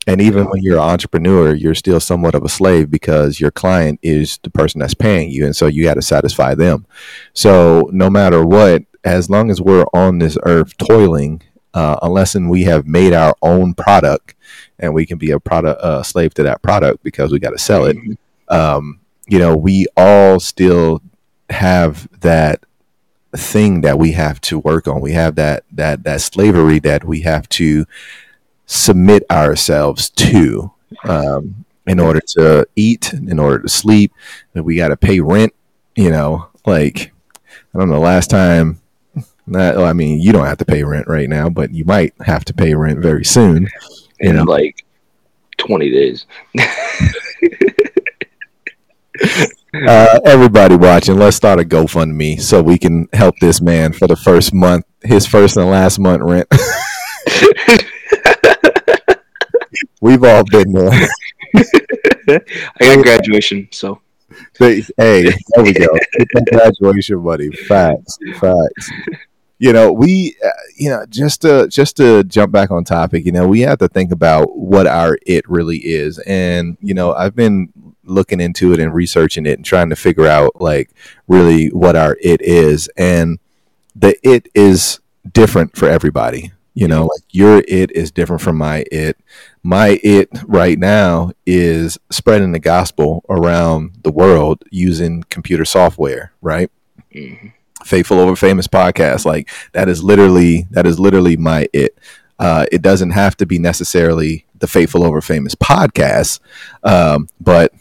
And 0.06 0.20
even 0.20 0.46
when 0.46 0.62
you're 0.62 0.78
an 0.78 0.88
entrepreneur, 0.88 1.54
you're 1.54 1.76
still 1.76 2.00
somewhat 2.00 2.34
of 2.34 2.44
a 2.44 2.48
slave 2.48 2.90
because 2.90 3.38
your 3.38 3.52
client 3.52 4.00
is 4.02 4.38
the 4.42 4.50
person 4.50 4.80
that's 4.80 4.94
paying 4.94 5.30
you. 5.30 5.44
And 5.44 5.54
so 5.54 5.66
you 5.66 5.84
got 5.84 5.94
to 5.94 6.02
satisfy 6.02 6.54
them. 6.54 6.86
So 7.34 7.88
no 7.92 8.10
matter 8.10 8.44
what, 8.44 8.82
as 9.04 9.30
long 9.30 9.50
as 9.50 9.60
we're 9.60 9.86
on 9.94 10.18
this 10.18 10.36
earth 10.42 10.76
toiling, 10.76 11.42
uh, 11.74 11.96
unless 12.02 12.34
and 12.34 12.50
we 12.50 12.64
have 12.64 12.86
made 12.86 13.12
our 13.12 13.34
own 13.42 13.74
product 13.74 14.34
and 14.78 14.92
we 14.92 15.06
can 15.06 15.18
be 15.18 15.30
a 15.30 15.40
product 15.40 15.80
uh, 15.80 16.02
slave 16.02 16.34
to 16.34 16.42
that 16.42 16.62
product 16.62 17.02
because 17.02 17.32
we 17.32 17.38
got 17.38 17.50
to 17.50 17.58
sell 17.58 17.86
it 17.86 17.96
um, 18.48 19.00
you 19.26 19.38
know 19.38 19.56
we 19.56 19.86
all 19.96 20.38
still 20.38 21.00
have 21.50 22.08
that 22.20 22.64
thing 23.34 23.80
that 23.80 23.98
we 23.98 24.12
have 24.12 24.40
to 24.40 24.58
work 24.58 24.86
on 24.86 25.00
we 25.00 25.12
have 25.12 25.36
that 25.36 25.64
that 25.72 26.02
that 26.04 26.20
slavery 26.20 26.78
that 26.78 27.04
we 27.04 27.22
have 27.22 27.48
to 27.48 27.86
submit 28.66 29.24
ourselves 29.30 30.10
to 30.10 30.72
um, 31.04 31.64
in 31.86 31.98
order 31.98 32.20
to 32.20 32.66
eat 32.76 33.12
in 33.12 33.38
order 33.38 33.58
to 33.60 33.68
sleep 33.68 34.12
that 34.52 34.62
we 34.62 34.76
got 34.76 34.88
to 34.88 34.96
pay 34.96 35.20
rent 35.20 35.52
you 35.96 36.10
know 36.10 36.48
like 36.64 37.12
i 37.74 37.78
don't 37.78 37.90
know 37.90 38.00
last 38.00 38.30
time 38.30 38.80
not, 39.46 39.76
I 39.76 39.92
mean, 39.92 40.20
you 40.20 40.32
don't 40.32 40.46
have 40.46 40.58
to 40.58 40.64
pay 40.64 40.84
rent 40.84 41.08
right 41.08 41.28
now, 41.28 41.48
but 41.48 41.72
you 41.72 41.84
might 41.84 42.14
have 42.24 42.44
to 42.46 42.54
pay 42.54 42.74
rent 42.74 43.00
very 43.00 43.24
soon. 43.24 43.68
You 44.20 44.30
in 44.30 44.36
know. 44.36 44.44
like 44.44 44.84
20 45.58 45.90
days. 45.90 46.26
Uh, 49.74 50.20
everybody 50.26 50.76
watching, 50.76 51.16
let's 51.16 51.36
start 51.36 51.58
a 51.58 51.64
GoFundMe 51.64 52.38
so 52.38 52.62
we 52.62 52.76
can 52.76 53.08
help 53.14 53.34
this 53.40 53.62
man 53.62 53.94
for 53.94 54.06
the 54.06 54.16
first 54.16 54.52
month, 54.52 54.84
his 55.02 55.26
first 55.26 55.56
and 55.56 55.70
last 55.70 55.98
month 55.98 56.20
rent. 56.22 56.46
We've 60.02 60.22
all 60.24 60.44
been 60.44 60.72
there. 60.72 61.08
I 62.28 62.80
got 62.80 63.02
graduation, 63.02 63.68
so 63.70 64.02
Hey, 64.58 64.82
there 64.96 65.64
we 65.64 65.72
go. 65.72 65.96
Graduation 66.52 67.18
money. 67.20 67.50
Facts, 67.50 68.18
facts. 68.38 68.90
You 69.58 69.72
know, 69.72 69.92
we, 69.92 70.36
uh, 70.44 70.50
you 70.76 70.90
know, 70.90 71.06
just 71.08 71.42
to 71.42 71.68
just 71.68 71.96
to 71.98 72.24
jump 72.24 72.52
back 72.52 72.70
on 72.70 72.84
topic, 72.84 73.24
you 73.24 73.32
know, 73.32 73.46
we 73.46 73.60
have 73.60 73.78
to 73.78 73.88
think 73.88 74.10
about 74.10 74.56
what 74.56 74.86
our 74.86 75.18
it 75.24 75.48
really 75.48 75.78
is, 75.78 76.18
and 76.20 76.76
you 76.80 76.94
know, 76.94 77.14
I've 77.14 77.36
been 77.36 77.72
looking 78.04 78.40
into 78.40 78.72
it 78.72 78.80
and 78.80 78.92
researching 78.92 79.46
it 79.46 79.58
and 79.58 79.64
trying 79.64 79.90
to 79.90 79.96
figure 79.96 80.26
out 80.26 80.60
like 80.60 80.90
really 81.28 81.68
what 81.68 81.94
our 81.94 82.16
it 82.20 82.42
is, 82.42 82.88
and 82.96 83.38
the 83.94 84.16
it 84.28 84.48
is 84.54 85.00
different 85.32 85.76
for 85.76 85.88
everybody. 85.88 86.52
You 86.74 86.88
know, 86.88 87.02
like 87.02 87.22
your 87.30 87.62
it 87.68 87.92
is 87.92 88.10
different 88.10 88.42
from 88.42 88.56
my 88.56 88.84
it. 88.90 89.16
My 89.62 90.00
it 90.02 90.28
right 90.46 90.78
now 90.78 91.32
is 91.46 91.98
spreading 92.10 92.52
the 92.52 92.58
gospel 92.58 93.24
around 93.28 93.92
the 94.02 94.10
world 94.10 94.64
using 94.70 95.22
computer 95.30 95.64
software, 95.64 96.32
right? 96.40 96.70
mhm. 97.14 97.52
Faithful 97.84 98.18
over 98.20 98.36
famous 98.36 98.66
podcast. 98.68 99.24
Like 99.24 99.50
that 99.72 99.88
is 99.88 100.02
literally 100.02 100.66
that 100.70 100.86
is 100.86 100.98
literally 101.00 101.36
my 101.36 101.68
it. 101.72 101.96
Uh, 102.38 102.66
it 102.72 102.82
doesn't 102.82 103.10
have 103.10 103.36
to 103.36 103.46
be 103.46 103.58
necessarily 103.58 104.46
the 104.58 104.66
Faithful 104.66 105.04
over 105.04 105.20
famous 105.20 105.54
podcast, 105.54 106.40
um, 106.84 107.28
but 107.40 107.72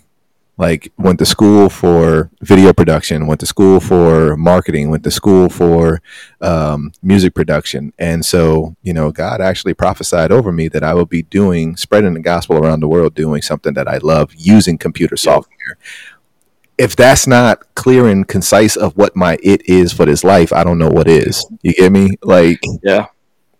like 0.61 0.93
went 0.97 1.17
to 1.17 1.25
school 1.25 1.69
for 1.69 2.29
video 2.41 2.71
production, 2.71 3.25
went 3.25 3.39
to 3.39 3.47
school 3.47 3.79
for 3.79 4.37
marketing, 4.37 4.91
went 4.91 5.03
to 5.03 5.09
school 5.11 5.49
for 5.49 6.01
um, 6.39 6.91
music 7.01 7.33
production, 7.33 7.91
and 7.97 8.23
so 8.23 8.75
you 8.83 8.93
know, 8.93 9.11
God 9.11 9.41
actually 9.41 9.73
prophesied 9.73 10.31
over 10.31 10.51
me 10.51 10.67
that 10.69 10.83
I 10.83 10.93
would 10.93 11.09
be 11.09 11.23
doing 11.23 11.75
spreading 11.77 12.13
the 12.13 12.19
gospel 12.19 12.57
around 12.57 12.79
the 12.81 12.87
world, 12.87 13.15
doing 13.15 13.41
something 13.41 13.73
that 13.73 13.87
I 13.87 13.97
love 13.97 14.33
using 14.35 14.77
computer 14.77 15.17
software. 15.17 15.77
If 16.77 16.95
that's 16.95 17.25
not 17.27 17.73
clear 17.75 18.07
and 18.07 18.27
concise 18.27 18.75
of 18.75 18.95
what 18.95 19.15
my 19.15 19.37
it 19.43 19.67
is 19.67 19.91
for 19.91 20.05
this 20.05 20.23
life, 20.23 20.53
I 20.53 20.63
don't 20.63 20.77
know 20.79 20.89
what 20.89 21.07
is. 21.07 21.45
You 21.63 21.73
get 21.73 21.91
me? 21.91 22.11
Like, 22.23 22.61
Yeah. 22.83 23.07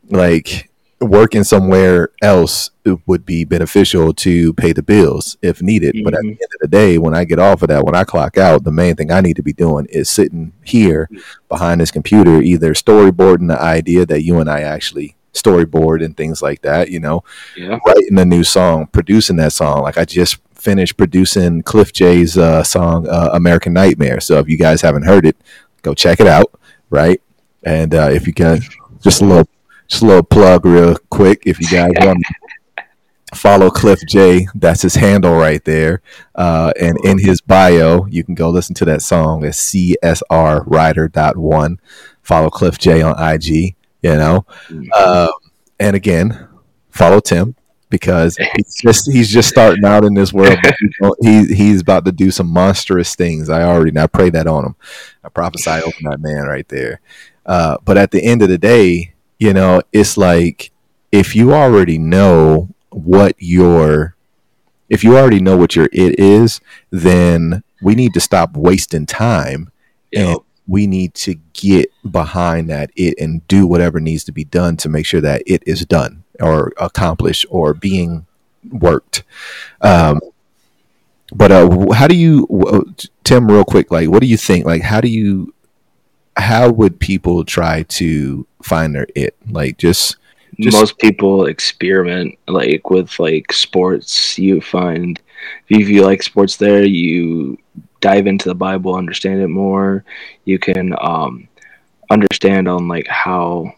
like 0.10 0.71
working 1.02 1.44
somewhere 1.44 2.10
else 2.22 2.70
would 3.08 3.26
be 3.26 3.44
beneficial 3.44 4.14
to 4.14 4.54
pay 4.54 4.72
the 4.72 4.84
bills 4.84 5.38
if 5.42 5.62
needed. 5.62 5.96
But 6.04 6.14
at 6.14 6.22
the 6.22 6.28
Mhm. 6.28 6.32
end 6.32 6.40
of 6.54 6.60
the 6.62 6.68
day, 6.68 6.98
when 6.98 7.16
I 7.16 7.24
get 7.26 7.40
off 7.40 7.62
of 7.64 7.70
that, 7.70 7.84
when 7.84 7.96
I 7.96 8.04
clock 8.04 8.38
out, 8.38 8.64
the 8.64 8.72
main 8.72 8.96
thing 8.96 9.12
I 9.12 9.22
need 9.22 9.36
to 9.38 9.44
be 9.44 9.54
doing 9.54 9.88
is 9.90 10.10
sitting 10.10 10.52
here 10.64 11.10
behind 11.50 11.82
this 11.82 11.92
computer, 11.92 12.42
either 12.42 12.74
storyboarding 12.74 13.48
the 13.48 13.60
idea 13.62 14.06
that 14.06 14.24
you 14.24 14.40
and 14.40 14.50
I 14.50 14.62
actually 14.62 15.16
storyboard 15.34 16.04
and 16.04 16.16
things 16.16 16.42
like 16.42 16.62
that, 16.62 16.90
you 16.90 17.00
know, 17.00 17.24
Yeah. 17.58 17.80
writing 17.88 18.20
a 18.20 18.26
new 18.26 18.44
song, 18.44 18.88
producing 18.92 19.38
that 19.38 19.54
song. 19.54 19.82
Like 19.82 19.98
I 19.98 20.06
just 20.06 20.38
finished 20.56 20.98
producing 20.98 21.64
Cliff 21.64 21.92
J's 21.94 22.38
uh, 22.38 22.64
song 22.64 23.08
uh, 23.08 23.30
"American 23.34 23.74
Nightmare." 23.74 24.20
So 24.20 24.38
if 24.40 24.48
you 24.48 24.58
guys 24.58 24.82
haven't 24.82 25.04
heard 25.04 25.26
it, 25.26 25.36
go 25.82 25.94
check 25.94 26.20
it 26.20 26.28
out. 26.28 26.52
Right, 26.92 27.22
and 27.64 27.96
uh, 27.96 28.10
if 28.12 28.28
you 28.28 28.34
guys 28.34 28.68
just 29.02 29.22
a 29.22 29.26
little, 29.26 29.48
just 29.92 30.04
a 30.04 30.06
little 30.06 30.24
plug 30.24 30.66
real 30.66 30.96
quick. 31.10 31.44
If 31.46 31.60
you 31.60 31.68
guys 31.68 31.92
want 31.98 32.24
to 32.78 32.84
follow 33.36 33.70
Cliff 33.70 34.00
J, 34.08 34.48
that's 34.56 34.82
his 34.82 34.96
handle 34.96 35.36
right 35.36 35.62
there. 35.66 36.02
Uh, 36.34 36.72
and 36.80 36.98
in 37.04 37.20
his 37.20 37.42
bio, 37.42 38.06
you 38.06 38.24
can 38.24 38.34
go 38.34 38.50
listen 38.50 38.74
to 38.76 38.86
that 38.86 39.02
song. 39.02 39.44
It's 39.44 39.74
csrrider.one. 39.74 41.82
Follow 42.22 42.50
Cliff 42.50 42.78
J 42.78 43.02
on 43.02 43.22
IG. 43.22 43.76
You 44.04 44.16
know, 44.16 44.48
um, 44.98 45.30
and 45.80 45.96
again, 45.96 46.48
follow 46.90 47.20
Tim 47.20 47.56
because 47.92 48.36
he's 48.56 48.82
just 48.82 49.12
he's 49.12 49.30
just 49.30 49.50
starting 49.50 49.86
out 49.86 50.04
in 50.04 50.16
this 50.16 50.34
world. 50.34 50.58
But 51.00 51.14
he 51.22 51.46
he's 51.54 51.82
about 51.82 52.06
to 52.06 52.12
do 52.12 52.32
some 52.32 52.48
monstrous 52.48 53.14
things. 53.14 53.48
I 53.48 53.62
already 53.62 53.96
I 54.00 54.08
pray 54.08 54.32
that 54.32 54.48
on 54.48 54.66
him. 54.66 54.76
I 55.24 55.30
prophesy 55.30 55.70
over 55.70 55.98
that 56.10 56.20
man 56.20 56.46
right 56.46 56.68
there. 56.68 57.00
Uh, 57.46 57.78
but 57.86 57.98
at 57.98 58.10
the 58.10 58.24
end 58.24 58.42
of 58.42 58.50
the 58.50 58.58
day, 58.58 59.14
you 59.42 59.54
know, 59.54 59.82
it's 59.92 60.18
like 60.18 60.72
if 61.12 61.36
you 61.36 61.52
already 61.52 61.98
know 61.98 62.70
what 62.92 63.36
your 63.40 64.16
if 64.88 65.04
you 65.04 65.18
already 65.18 65.42
know 65.42 65.58
what 65.58 65.76
your 65.76 65.90
it 65.92 66.20
is, 66.20 66.62
then 66.92 67.64
we 67.82 67.96
need 67.96 68.14
to 68.14 68.20
stop 68.20 68.56
wasting 68.56 69.08
time 69.08 69.72
Yeah. 70.12 70.34
and 70.34 70.38
we 70.68 70.86
need 70.86 71.16
to 71.16 71.36
get 71.54 71.90
behind 72.10 72.70
that 72.70 72.92
it 72.96 73.16
and 73.20 73.46
do 73.48 73.66
whatever 73.66 74.00
needs 74.00 74.24
to 74.26 74.32
be 74.32 74.44
done 74.44 74.78
to 74.78 74.90
make 74.90 75.08
sure 75.08 75.22
that 75.22 75.42
it 75.48 75.64
is 75.66 75.86
done 75.88 76.24
or 76.40 76.72
accomplished 76.78 77.48
or 77.50 77.74
being 77.74 78.28
worked. 78.70 79.24
Um, 79.82 80.22
but 81.34 81.52
uh, 81.52 81.92
how 81.94 82.06
do 82.08 82.16
you, 82.16 82.46
Tim, 83.24 83.48
real 83.48 83.64
quick, 83.64 83.90
like, 83.92 84.08
what 84.10 84.22
do 84.22 84.28
you 84.28 84.38
think? 84.38 84.66
Like, 84.68 84.84
how 84.84 85.02
do 85.02 85.08
you, 85.08 85.54
how 86.38 86.70
would 86.70 87.00
people 87.00 87.44
try 87.44 87.84
to 87.84 88.46
find 88.66 88.96
their 88.96 89.08
it? 89.16 89.36
Like, 89.50 89.78
just, 89.78 90.18
just- 90.60 90.78
most 90.78 90.98
people 90.98 91.46
experiment 91.46 92.38
like 92.48 92.90
with 92.90 93.20
like 93.20 93.52
sports. 93.52 94.38
You 94.38 94.62
find 94.62 95.20
if 95.70 95.90
you 95.90 96.04
like 96.06 96.22
sports 96.22 96.58
there 96.58 96.84
you 96.84 97.58
dive 98.00 98.28
into 98.28 98.50
the 98.50 98.56
bible 98.56 98.96
understand 98.96 99.42
it 99.42 99.48
more. 99.48 100.04
You 100.46 100.60
can 100.60 100.94
um, 101.02 101.48
understand 102.10 102.68
on 102.68 102.88
like 102.88 103.08
how 103.08 103.74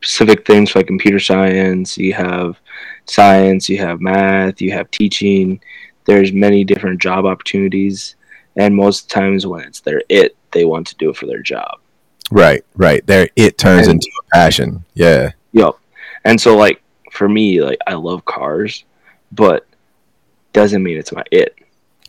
specific 0.00 0.46
things 0.46 0.74
like 0.74 0.86
computer 0.86 1.18
science 1.18 1.98
you 1.98 2.12
have 2.12 2.56
science 3.06 3.68
you 3.68 3.78
have 3.78 4.00
math 4.00 4.60
you 4.60 4.72
have 4.72 4.90
teaching. 4.90 5.60
There's 6.04 6.32
many 6.32 6.64
different 6.64 7.00
job 7.00 7.26
opportunities. 7.26 8.14
And 8.54 8.74
most 8.74 9.10
times 9.10 9.46
when 9.46 9.64
it's 9.64 9.80
their 9.80 10.02
it 10.08 10.36
they 10.52 10.64
want 10.64 10.86
to 10.88 10.96
do 10.96 11.10
it 11.10 11.16
for 11.16 11.26
their 11.26 11.42
job 11.42 11.80
right, 12.30 12.64
right. 12.74 13.06
There, 13.06 13.28
it 13.36 13.58
turns 13.58 13.86
And- 13.86 13.94
into 13.96 14.10
a 14.20 14.34
passion. 14.34 14.84
Yeah. 14.94 15.32
Yep. 15.52 15.74
And 16.24 16.40
so 16.40 16.56
like 16.56 16.82
for 17.12 17.28
me, 17.28 17.62
like 17.62 17.78
I 17.86 17.94
love 17.94 18.24
cars, 18.24 18.84
but 19.32 19.66
doesn't 20.52 20.82
mean 20.82 20.96
it's 20.98 21.12
my 21.12 21.22
it. 21.30 21.54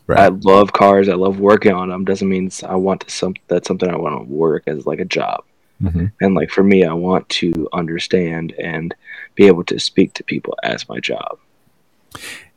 Right. 0.06 0.20
I 0.20 0.28
love 0.28 0.72
cars. 0.72 1.08
I 1.08 1.14
love 1.14 1.38
working 1.38 1.72
on 1.72 1.90
them. 1.90 2.04
Doesn't 2.04 2.28
mean 2.28 2.50
I 2.66 2.76
want 2.76 3.02
to 3.02 3.10
some 3.10 3.34
that's 3.46 3.68
something 3.68 3.88
I 3.90 3.96
want 3.96 4.16
to 4.18 4.32
work 4.32 4.64
as 4.66 4.86
like 4.86 5.00
a 5.00 5.04
job. 5.04 5.44
hmm 5.80 6.06
And 6.20 6.34
like 6.34 6.50
for 6.50 6.64
me, 6.64 6.84
I 6.84 6.94
want 6.94 7.28
to 7.40 7.68
understand 7.72 8.52
and 8.58 8.94
be 9.34 9.46
able 9.46 9.64
to 9.64 9.78
speak 9.78 10.14
to 10.14 10.24
people 10.24 10.56
as 10.62 10.88
my 10.88 10.98
job. 10.98 11.38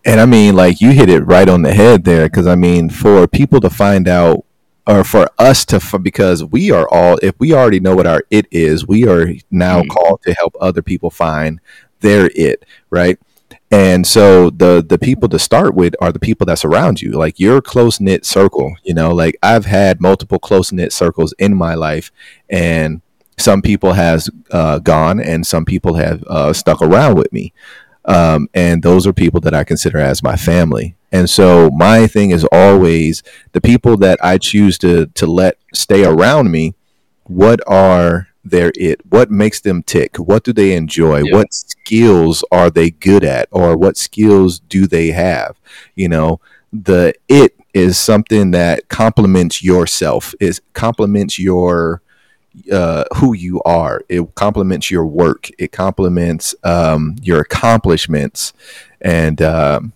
And 0.03 0.19
I 0.19 0.25
mean, 0.25 0.55
like 0.55 0.81
you 0.81 0.91
hit 0.91 1.09
it 1.09 1.21
right 1.21 1.47
on 1.47 1.61
the 1.61 1.73
head 1.73 2.05
there, 2.05 2.27
because 2.27 2.47
I 2.47 2.55
mean, 2.55 2.89
for 2.89 3.27
people 3.27 3.59
to 3.61 3.69
find 3.69 4.07
out, 4.07 4.45
or 4.87 5.03
for 5.03 5.27
us 5.37 5.63
to, 5.65 5.77
f- 5.77 5.95
because 6.01 6.43
we 6.43 6.71
are 6.71 6.87
all, 6.89 7.17
if 7.21 7.35
we 7.39 7.53
already 7.53 7.79
know 7.79 7.95
what 7.95 8.07
our 8.07 8.23
it 8.31 8.47
is, 8.51 8.87
we 8.87 9.07
are 9.07 9.33
now 9.51 9.81
Mhm. 9.83 9.89
called 9.89 10.21
to 10.23 10.33
help 10.33 10.55
other 10.59 10.81
people 10.81 11.09
find 11.09 11.59
their 12.01 12.29
it, 12.35 12.65
right? 12.89 13.17
And 13.71 14.05
so 14.05 14.49
the 14.49 14.83
the 14.87 14.97
people 14.97 15.29
to 15.29 15.39
start 15.39 15.73
with 15.75 15.95
are 16.01 16.11
the 16.11 16.19
people 16.19 16.45
that's 16.45 16.65
around 16.65 17.01
you, 17.01 17.11
like 17.13 17.39
your 17.39 17.61
close 17.61 17.99
knit 18.01 18.25
circle. 18.25 18.75
You 18.83 18.93
know, 18.93 19.13
like 19.13 19.37
I've 19.41 19.65
had 19.65 20.01
multiple 20.01 20.39
close 20.39 20.71
knit 20.73 20.91
circles 20.91 21.33
in 21.39 21.55
my 21.55 21.73
life, 21.75 22.11
and 22.49 23.01
some 23.39 23.61
people 23.61 23.93
has 23.93 24.29
uh, 24.51 24.79
gone, 24.79 25.19
and 25.21 25.47
some 25.47 25.63
people 25.65 25.93
have 25.95 26.23
uh, 26.27 26.51
stuck 26.53 26.81
around 26.81 27.15
with 27.15 27.31
me 27.31 27.53
um, 28.05 28.49
and 28.53 28.83
those 28.83 29.05
are 29.05 29.13
people 29.13 29.39
that 29.41 29.53
I 29.53 29.63
consider 29.63 29.99
as 29.99 30.23
my 30.23 30.35
family. 30.35 30.95
And 31.11 31.29
so 31.29 31.69
my 31.71 32.07
thing 32.07 32.31
is 32.31 32.45
always 32.51 33.21
the 33.51 33.61
people 33.61 33.97
that 33.97 34.23
I 34.23 34.37
choose 34.37 34.77
to 34.79 35.07
to 35.07 35.25
let 35.27 35.57
stay 35.73 36.05
around 36.05 36.51
me. 36.51 36.73
What 37.25 37.59
are 37.67 38.29
their 38.43 38.71
it? 38.75 39.01
What 39.09 39.29
makes 39.29 39.59
them 39.59 39.83
tick? 39.83 40.17
What 40.17 40.43
do 40.43 40.53
they 40.53 40.73
enjoy? 40.73 41.23
Yeah. 41.23 41.35
What 41.35 41.53
skills 41.53 42.43
are 42.51 42.69
they 42.69 42.91
good 42.91 43.23
at, 43.23 43.49
or 43.51 43.77
what 43.77 43.97
skills 43.97 44.59
do 44.59 44.87
they 44.87 45.07
have? 45.07 45.59
You 45.95 46.09
know, 46.09 46.39
the 46.71 47.13
it 47.27 47.57
is 47.73 47.97
something 47.97 48.51
that 48.51 48.87
complements 48.87 49.63
yourself. 49.63 50.33
Is 50.39 50.61
complements 50.73 51.37
your 51.37 52.01
uh, 52.71 53.05
who 53.17 53.33
you 53.33 53.61
are. 53.63 54.01
It 54.09 54.35
complements 54.35 54.91
your 54.91 55.05
work. 55.05 55.49
It 55.57 55.71
complements 55.71 56.55
um, 56.63 57.15
your 57.21 57.41
accomplishments, 57.41 58.53
and 59.01 59.41
um, 59.41 59.93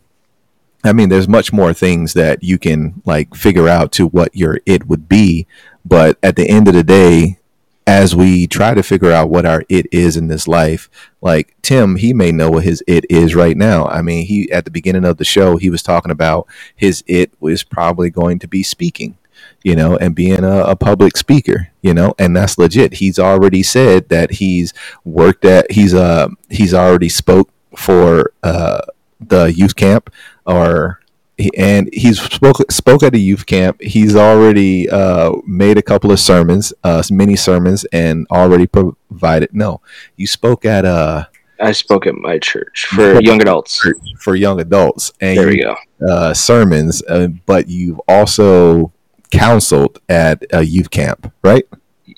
I 0.83 0.93
mean, 0.93 1.09
there's 1.09 1.27
much 1.27 1.51
more 1.51 1.73
things 1.73 2.13
that 2.13 2.43
you 2.43 2.57
can 2.57 3.01
like 3.05 3.35
figure 3.35 3.67
out 3.67 3.91
to 3.93 4.07
what 4.07 4.35
your 4.35 4.59
it 4.65 4.87
would 4.87 5.09
be. 5.09 5.47
But 5.83 6.17
at 6.23 6.35
the 6.35 6.47
end 6.47 6.67
of 6.67 6.73
the 6.73 6.83
day, 6.83 7.39
as 7.87 8.15
we 8.15 8.47
try 8.47 8.73
to 8.73 8.81
figure 8.81 9.11
out 9.11 9.29
what 9.29 9.45
our 9.45 9.63
it 9.69 9.87
is 9.91 10.17
in 10.17 10.27
this 10.27 10.47
life, 10.47 10.89
like 11.21 11.55
Tim, 11.61 11.97
he 11.97 12.13
may 12.13 12.31
know 12.31 12.51
what 12.51 12.63
his 12.63 12.83
it 12.87 13.05
is 13.09 13.35
right 13.35 13.57
now. 13.57 13.85
I 13.85 14.01
mean, 14.01 14.25
he 14.25 14.51
at 14.51 14.65
the 14.65 14.71
beginning 14.71 15.05
of 15.05 15.17
the 15.17 15.25
show, 15.25 15.57
he 15.57 15.69
was 15.69 15.83
talking 15.83 16.11
about 16.11 16.47
his 16.75 17.03
it 17.07 17.31
was 17.39 17.63
probably 17.63 18.09
going 18.09 18.39
to 18.39 18.47
be 18.47 18.63
speaking 18.63 19.17
you 19.65 19.75
know, 19.75 19.97
and 19.97 20.13
being 20.15 20.43
a, 20.43 20.57
a 20.73 20.75
public 20.75 21.17
speaker, 21.17 21.69
you 21.81 21.93
know, 21.93 22.13
and 22.19 22.37
that's 22.37 22.57
legit. 22.57 22.93
He's 23.01 23.17
already 23.19 23.63
said 23.63 24.07
that 24.09 24.29
he's 24.39 24.73
worked 25.03 25.43
at 25.43 25.71
he's 25.71 25.93
uh 25.93 26.27
he's 26.49 26.73
already 26.73 27.09
spoke 27.09 27.49
for 27.75 28.31
uh 28.43 28.81
the 29.19 29.45
youth 29.61 29.75
camp 29.75 30.09
or 30.45 30.99
he, 31.37 31.49
and 31.57 31.89
he's 31.91 32.21
spoke 32.21 32.59
spoke 32.71 33.01
at 33.03 33.15
a 33.15 33.17
youth 33.17 33.45
camp. 33.45 33.81
He's 33.81 34.15
already 34.15 34.87
uh 34.89 35.31
made 35.47 35.77
a 35.77 35.81
couple 35.91 36.11
of 36.11 36.19
sermons, 36.19 36.71
uh 36.83 37.01
mini 37.09 37.35
sermons 37.35 37.85
and 37.91 38.27
already 38.31 38.67
provided 38.67 39.49
no. 39.51 39.81
You 40.15 40.27
spoke 40.27 40.63
at 40.65 40.85
uh 40.85 41.25
I 41.59 41.71
spoke 41.71 42.05
at 42.05 42.15
my 42.15 42.37
church 42.37 42.85
for 42.93 43.19
young 43.21 43.41
adults. 43.41 43.81
for 44.19 44.35
young 44.35 44.59
adults 44.59 45.11
and 45.21 45.37
There 45.37 45.49
you 45.51 45.57
we 45.57 45.63
go. 45.63 45.75
uh, 46.13 46.33
sermons, 46.33 47.01
uh, 47.09 47.29
but 47.45 47.69
you've 47.69 47.99
also 48.09 48.91
counseled 49.37 49.99
at 50.09 50.43
a 50.51 50.63
youth 50.63 50.89
camp, 50.89 51.31
right? 51.43 51.65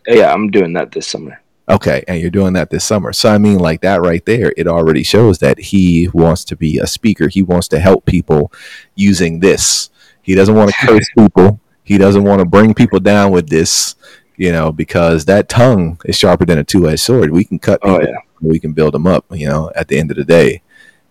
Yeah, 0.08 0.34
I'm 0.34 0.49
doing 0.49 0.73
that 0.73 0.91
this 0.91 1.08
summer. 1.08 1.41
Okay, 1.69 2.03
and 2.08 2.21
you're 2.21 2.30
doing 2.30 2.53
that 2.53 2.69
this 2.69 2.86
summer. 2.86 3.12
So 3.12 3.30
I 3.30 3.38
mean, 3.38 3.60
like 3.60 3.82
that 3.82 4.01
right 4.01 4.25
there, 4.25 4.53
it 4.56 4.67
already 4.67 5.03
shows 5.03 5.39
that 5.39 5.60
he 5.60 6.10
wants 6.13 6.45
to 6.45 6.56
be 6.56 6.80
a 6.80 6.88
speaker. 6.88 7.27
He 7.27 7.43
wants 7.43 7.67
to 7.69 7.80
help 7.80 8.06
people 8.06 8.51
using 8.95 9.41
this. 9.41 9.89
He 10.21 10.34
doesn't 10.34 10.56
want 10.56 10.71
to 10.71 10.77
curse 10.88 11.10
people. 11.17 11.60
He 11.84 11.97
doesn't 11.97 12.23
want 12.23 12.39
to 12.39 12.45
bring 12.45 12.73
people 12.73 12.99
down 12.99 13.32
with 13.32 13.49
this, 13.49 13.95
you 14.38 14.51
know, 14.51 14.71
because 14.71 15.25
that 15.25 15.49
tongue 15.49 15.99
is 16.06 16.17
sharper 16.17 16.45
than 16.45 16.58
a 16.58 16.63
two-edged 16.63 16.99
sword. 17.01 17.32
We 17.32 17.43
can 17.43 17.60
cut 17.60 17.80
oh, 17.84 17.99
people 17.99 18.08
Oh 18.08 18.12
yeah. 18.12 18.19
we 18.41 18.60
can 18.60 18.73
build 18.73 18.93
them 18.93 19.08
up 19.08 19.25
you 19.32 19.47
know 19.47 19.71
at 19.75 19.88
the 19.88 19.97
end 19.97 20.12
of 20.12 20.17
the 20.17 20.23
day 20.23 20.62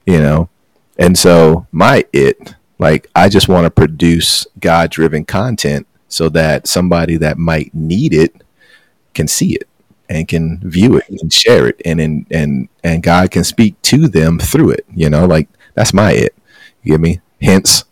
you 0.06 0.18
know 0.18 0.48
and 0.98 1.18
so 1.18 1.66
my 1.72 2.04
it 2.12 2.54
Like 2.78 3.08
I 3.14 3.28
just 3.28 3.48
want 3.48 3.64
to 3.64 3.70
produce 3.70 4.46
God 4.60 4.90
driven 4.90 5.24
content 5.24 5.86
so 6.08 6.28
that 6.30 6.66
somebody 6.66 7.16
that 7.16 7.38
might 7.38 7.74
need 7.74 8.14
it 8.14 8.34
can 9.14 9.26
see 9.26 9.54
it 9.54 9.68
and 10.08 10.28
can 10.28 10.58
view 10.58 10.96
it 10.96 11.04
and 11.08 11.32
share 11.32 11.66
it 11.66 11.80
and 11.84 12.00
and 12.00 12.26
and, 12.30 12.68
and 12.84 13.02
God 13.02 13.30
can 13.30 13.44
speak 13.44 13.80
to 13.82 14.08
them 14.08 14.38
through 14.38 14.70
it. 14.70 14.86
You 14.94 15.10
know, 15.10 15.26
like 15.26 15.48
that's 15.74 15.92
my 15.92 16.12
it. 16.12 16.34
You 16.82 16.92
get 16.92 17.00
me? 17.00 17.20
Hence, 17.40 17.84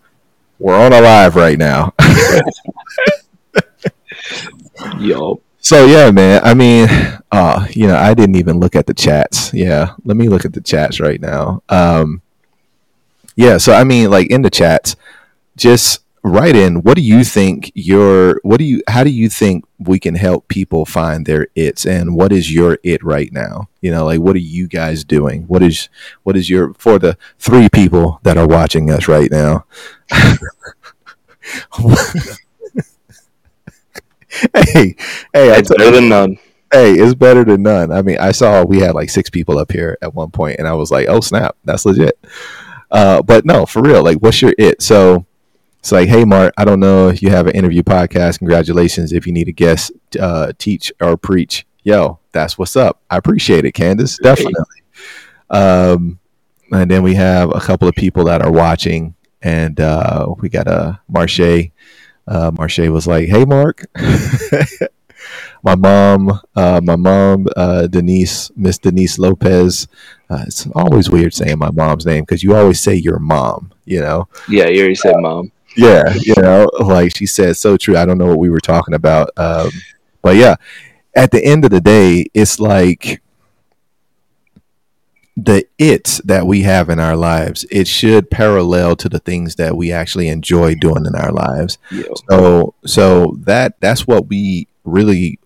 we're 0.58 0.78
on 0.78 0.92
a 0.92 1.00
live 1.00 1.36
right 1.36 1.58
now. 1.58 1.92
Yo. 4.98 5.40
So 5.58 5.86
yeah, 5.86 6.10
man. 6.10 6.42
I 6.44 6.54
mean, 6.54 6.88
uh, 7.32 7.66
you 7.70 7.86
know, 7.86 7.96
I 7.96 8.14
didn't 8.14 8.36
even 8.36 8.60
look 8.60 8.76
at 8.76 8.86
the 8.86 8.94
chats. 8.94 9.52
Yeah, 9.54 9.94
let 10.04 10.16
me 10.16 10.28
look 10.28 10.44
at 10.44 10.52
the 10.52 10.60
chats 10.60 11.00
right 11.00 11.20
now. 11.20 11.62
Um, 11.68 12.22
yeah, 13.34 13.58
so 13.58 13.72
I 13.72 13.82
mean, 13.84 14.10
like 14.10 14.30
in 14.30 14.42
the 14.42 14.50
chats, 14.50 14.94
just 15.56 16.03
write 16.24 16.56
in. 16.56 16.82
What 16.82 16.96
do 16.96 17.02
you 17.02 17.22
think 17.22 17.70
your? 17.74 18.40
What 18.42 18.56
do 18.56 18.64
you? 18.64 18.82
How 18.88 19.04
do 19.04 19.10
you 19.10 19.28
think 19.28 19.64
we 19.78 20.00
can 20.00 20.16
help 20.16 20.48
people 20.48 20.84
find 20.84 21.26
their 21.26 21.46
its? 21.54 21.86
And 21.86 22.16
what 22.16 22.32
is 22.32 22.52
your 22.52 22.78
it 22.82 23.04
right 23.04 23.32
now? 23.32 23.68
You 23.80 23.92
know, 23.92 24.06
like 24.06 24.20
what 24.20 24.34
are 24.34 24.40
you 24.40 24.66
guys 24.66 25.04
doing? 25.04 25.42
What 25.42 25.62
is 25.62 25.88
what 26.24 26.36
is 26.36 26.50
your 26.50 26.74
for 26.74 26.98
the 26.98 27.16
three 27.38 27.68
people 27.68 28.18
that 28.24 28.38
are 28.38 28.48
watching 28.48 28.90
us 28.90 29.06
right 29.06 29.30
now? 29.30 29.66
hey, 30.10 30.26
hey, 34.54 34.96
it's 35.32 35.68
better 35.68 35.90
than 35.90 36.08
none. 36.08 36.38
Hey, 36.72 36.94
it's 36.94 37.14
better 37.14 37.44
than 37.44 37.62
none. 37.62 37.92
I 37.92 38.02
mean, 38.02 38.18
I 38.18 38.32
saw 38.32 38.64
we 38.64 38.80
had 38.80 38.94
like 38.94 39.10
six 39.10 39.30
people 39.30 39.58
up 39.58 39.70
here 39.70 39.96
at 40.02 40.14
one 40.14 40.30
point, 40.30 40.58
and 40.58 40.66
I 40.66 40.72
was 40.72 40.90
like, 40.90 41.06
"Oh 41.08 41.20
snap, 41.20 41.56
that's 41.64 41.86
legit." 41.86 42.18
Uh, 42.90 43.22
but 43.22 43.44
no, 43.44 43.66
for 43.66 43.82
real, 43.82 44.02
like, 44.02 44.18
what's 44.18 44.40
your 44.42 44.54
it? 44.58 44.82
So 44.82 45.26
it's 45.84 45.92
like, 45.92 46.08
hey, 46.08 46.24
Mark, 46.24 46.54
I 46.56 46.64
don't 46.64 46.80
know 46.80 47.08
if 47.08 47.20
you 47.20 47.28
have 47.28 47.46
an 47.46 47.54
interview 47.54 47.82
podcast. 47.82 48.38
Congratulations. 48.38 49.12
If 49.12 49.26
you 49.26 49.34
need 49.34 49.48
a 49.48 49.52
guest, 49.52 49.92
uh, 50.18 50.52
teach 50.56 50.90
or 50.98 51.18
preach, 51.18 51.66
yo, 51.82 52.20
that's 52.32 52.56
what's 52.56 52.74
up. 52.74 53.02
I 53.10 53.18
appreciate 53.18 53.66
it, 53.66 53.72
Candace. 53.72 54.16
Definitely. 54.16 54.54
Um, 55.50 56.20
and 56.72 56.90
then 56.90 57.02
we 57.02 57.16
have 57.16 57.54
a 57.54 57.60
couple 57.60 57.86
of 57.86 57.94
people 57.94 58.24
that 58.24 58.40
are 58.40 58.50
watching, 58.50 59.14
and 59.42 59.78
uh, 59.78 60.34
we 60.38 60.48
got 60.48 60.68
a 60.68 61.00
Marche 61.06 61.70
uh, 62.26 62.50
Marche 62.56 62.88
was 62.88 63.06
like, 63.06 63.28
"Hey, 63.28 63.44
Mark." 63.44 63.84
my 65.62 65.74
mom, 65.74 66.40
uh, 66.56 66.80
my 66.82 66.96
mom, 66.96 67.46
uh, 67.58 67.88
Denise, 67.88 68.50
Miss 68.56 68.78
Denise 68.78 69.18
Lopez. 69.18 69.86
Uh, 70.30 70.44
it's 70.46 70.66
always 70.74 71.10
weird 71.10 71.34
saying 71.34 71.58
my 71.58 71.70
mom's 71.70 72.06
name 72.06 72.22
because 72.22 72.42
you 72.42 72.56
always 72.56 72.80
say 72.80 72.94
your 72.94 73.18
mom. 73.18 73.70
You 73.84 74.00
know. 74.00 74.28
Yeah, 74.48 74.68
you 74.68 74.78
already 74.78 74.94
said 74.94 75.16
mom. 75.18 75.52
Yeah, 75.76 76.14
you 76.14 76.34
know, 76.36 76.68
like 76.80 77.16
she 77.16 77.26
said, 77.26 77.56
so 77.56 77.76
true. 77.76 77.96
I 77.96 78.06
don't 78.06 78.18
know 78.18 78.26
what 78.26 78.38
we 78.38 78.50
were 78.50 78.60
talking 78.60 78.94
about, 78.94 79.30
um, 79.36 79.70
but 80.22 80.36
yeah. 80.36 80.56
At 81.16 81.30
the 81.30 81.44
end 81.44 81.64
of 81.64 81.70
the 81.70 81.80
day, 81.80 82.26
it's 82.34 82.58
like 82.58 83.22
the 85.36 85.64
it 85.78 86.20
that 86.24 86.46
we 86.46 86.62
have 86.62 86.88
in 86.90 87.00
our 87.00 87.16
lives, 87.16 87.64
it 87.70 87.88
should 87.88 88.30
parallel 88.30 88.96
to 88.96 89.08
the 89.08 89.18
things 89.18 89.56
that 89.56 89.76
we 89.76 89.90
actually 89.92 90.28
enjoy 90.28 90.74
doing 90.74 91.06
in 91.06 91.14
our 91.14 91.32
lives. 91.32 91.78
So, 92.30 92.74
so 92.84 93.36
that 93.40 93.80
that's 93.80 94.06
what 94.06 94.28
we 94.28 94.68
really 94.84 95.38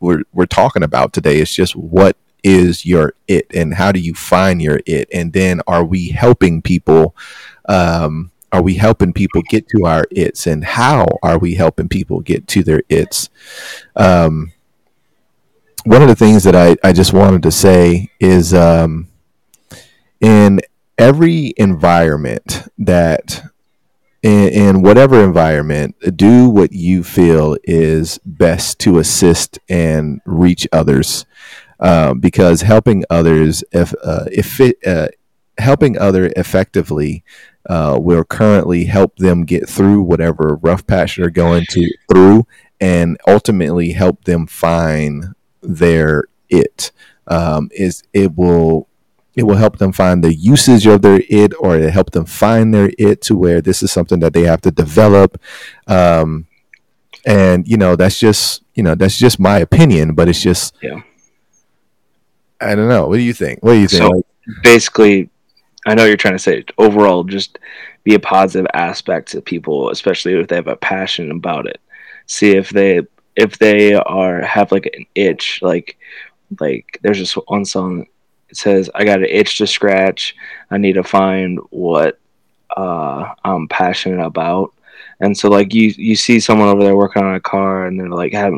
we're 0.00 0.22
we're 0.32 0.46
talking 0.46 0.82
about 0.82 1.12
today. 1.12 1.38
It's 1.38 1.54
just 1.54 1.74
what 1.74 2.16
is 2.42 2.84
your 2.84 3.14
it, 3.26 3.46
and 3.54 3.74
how 3.74 3.90
do 3.90 4.00
you 4.00 4.14
find 4.14 4.60
your 4.60 4.80
it, 4.86 5.08
and 5.12 5.32
then 5.32 5.60
are 5.66 5.84
we 5.84 6.08
helping 6.08 6.62
people? 6.62 7.16
Um, 7.68 8.30
are 8.54 8.62
we 8.62 8.74
helping 8.74 9.12
people 9.12 9.42
get 9.42 9.68
to 9.70 9.84
our 9.84 10.06
its, 10.12 10.46
and 10.46 10.62
how 10.62 11.06
are 11.24 11.40
we 11.40 11.56
helping 11.56 11.88
people 11.88 12.20
get 12.20 12.46
to 12.46 12.62
their 12.62 12.84
its? 12.88 13.28
Um, 13.96 14.52
one 15.82 16.02
of 16.02 16.08
the 16.08 16.14
things 16.14 16.44
that 16.44 16.54
I, 16.54 16.76
I 16.84 16.92
just 16.92 17.12
wanted 17.12 17.42
to 17.42 17.50
say 17.50 18.10
is 18.20 18.54
um, 18.54 19.08
in 20.20 20.60
every 20.96 21.52
environment 21.56 22.68
that 22.78 23.42
in, 24.22 24.48
in, 24.50 24.82
whatever 24.82 25.24
environment 25.24 25.96
do 26.16 26.48
what 26.48 26.70
you 26.72 27.02
feel 27.02 27.56
is 27.64 28.18
best 28.24 28.78
to 28.78 29.00
assist 29.00 29.58
and 29.68 30.20
reach 30.24 30.68
others 30.72 31.26
um, 31.80 32.20
because 32.20 32.62
helping 32.62 33.04
others 33.10 33.64
if, 33.72 33.92
uh, 34.04 34.26
if 34.30 34.60
it, 34.60 34.76
uh, 34.86 35.08
helping 35.58 35.98
other 35.98 36.32
effectively 36.36 37.24
uh, 37.68 37.98
will 38.00 38.24
currently 38.24 38.84
help 38.84 39.16
them 39.16 39.44
get 39.44 39.68
through 39.68 40.02
whatever 40.02 40.58
rough 40.62 40.86
patch 40.86 41.16
they're 41.16 41.30
going 41.30 41.64
to 41.70 41.90
through 42.10 42.46
and 42.80 43.18
ultimately 43.26 43.92
help 43.92 44.24
them 44.24 44.46
find 44.46 45.34
their 45.62 46.24
it. 46.48 46.92
Um, 47.26 47.70
is 47.72 48.02
it 48.12 48.36
will 48.36 48.88
it 49.34 49.44
will 49.44 49.56
help 49.56 49.78
them 49.78 49.92
find 49.92 50.22
the 50.22 50.34
usage 50.34 50.86
of 50.86 51.02
their 51.02 51.22
it 51.28 51.52
or 51.58 51.76
it 51.76 51.90
help 51.90 52.10
them 52.10 52.26
find 52.26 52.72
their 52.72 52.90
it 52.98 53.20
to 53.22 53.36
where 53.36 53.60
this 53.60 53.82
is 53.82 53.90
something 53.90 54.20
that 54.20 54.32
they 54.32 54.42
have 54.42 54.60
to 54.60 54.70
develop. 54.70 55.40
Um, 55.86 56.46
and 57.26 57.66
you 57.66 57.78
know 57.78 57.96
that's 57.96 58.20
just 58.20 58.62
you 58.74 58.82
know 58.82 58.94
that's 58.94 59.18
just 59.18 59.40
my 59.40 59.58
opinion 59.58 60.14
but 60.14 60.28
it's 60.28 60.42
just 60.42 60.74
yeah. 60.82 61.00
I 62.60 62.74
don't 62.74 62.88
know. 62.88 63.08
What 63.08 63.16
do 63.16 63.22
you 63.22 63.34
think? 63.34 63.62
What 63.62 63.72
do 63.74 63.78
you 63.78 63.88
think? 63.88 64.02
So 64.02 64.22
basically 64.62 65.30
i 65.86 65.94
know 65.94 66.04
you're 66.04 66.16
trying 66.16 66.34
to 66.34 66.38
say 66.38 66.64
overall 66.78 67.24
just 67.24 67.58
be 68.02 68.14
a 68.14 68.20
positive 68.20 68.66
aspect 68.74 69.30
to 69.30 69.40
people 69.40 69.90
especially 69.90 70.34
if 70.34 70.48
they 70.48 70.56
have 70.56 70.68
a 70.68 70.76
passion 70.76 71.30
about 71.30 71.66
it 71.66 71.80
see 72.26 72.52
if 72.52 72.70
they 72.70 73.00
if 73.36 73.58
they 73.58 73.94
are 73.94 74.42
have 74.42 74.70
like 74.70 74.86
an 74.86 75.06
itch 75.14 75.60
like 75.62 75.98
like 76.60 76.98
there's 77.02 77.18
just 77.18 77.34
one 77.48 77.64
song 77.64 78.06
it 78.54 78.58
says 78.58 78.88
I 78.94 79.04
got 79.04 79.18
an 79.18 79.26
itch 79.28 79.58
to 79.58 79.66
scratch. 79.66 80.36
I 80.70 80.78
need 80.78 80.92
to 80.92 81.02
find 81.02 81.58
what 81.70 82.20
uh, 82.76 83.34
I'm 83.44 83.66
passionate 83.66 84.24
about. 84.24 84.72
And 85.18 85.36
so 85.36 85.48
like 85.48 85.74
you 85.74 85.92
you 85.96 86.14
see 86.14 86.38
someone 86.38 86.68
over 86.68 86.84
there 86.84 86.96
working 86.96 87.24
on 87.24 87.34
a 87.34 87.40
car 87.40 87.86
and 87.86 87.98
they're 87.98 88.08
like 88.08 88.32
have 88.32 88.54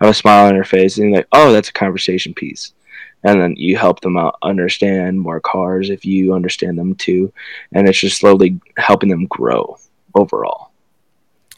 have 0.00 0.10
a 0.10 0.12
smile 0.12 0.48
on 0.48 0.54
their 0.54 0.64
face 0.64 0.98
and 0.98 1.08
you're 1.08 1.16
like, 1.16 1.28
oh, 1.32 1.50
that's 1.50 1.70
a 1.70 1.72
conversation 1.72 2.34
piece. 2.34 2.74
And 3.24 3.40
then 3.40 3.54
you 3.56 3.76
help 3.76 4.00
them 4.00 4.16
out 4.16 4.36
understand 4.42 5.20
more 5.20 5.40
cars 5.40 5.90
if 5.90 6.04
you 6.04 6.34
understand 6.34 6.78
them 6.78 6.94
too. 6.96 7.32
And 7.72 7.88
it's 7.88 8.00
just 8.00 8.18
slowly 8.18 8.60
helping 8.76 9.10
them 9.10 9.26
grow 9.26 9.78
overall. 10.14 10.72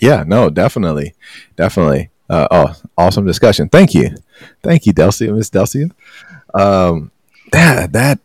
Yeah, 0.01 0.25
no, 0.27 0.51
definitely. 0.51 1.15
Definitely. 1.57 2.11
Uh, 2.29 2.49
oh, 2.51 2.77
awesome 2.97 3.27
discussion. 3.27 3.69
Thank 3.69 3.95
you. 3.95 4.17
Thank 4.63 4.87
you, 4.87 4.93
Delcia, 4.93 5.33
Miss 5.33 5.51
Delcia. 5.51 5.89
Um, 6.53 7.11
that 7.53 7.93
that 7.93 8.21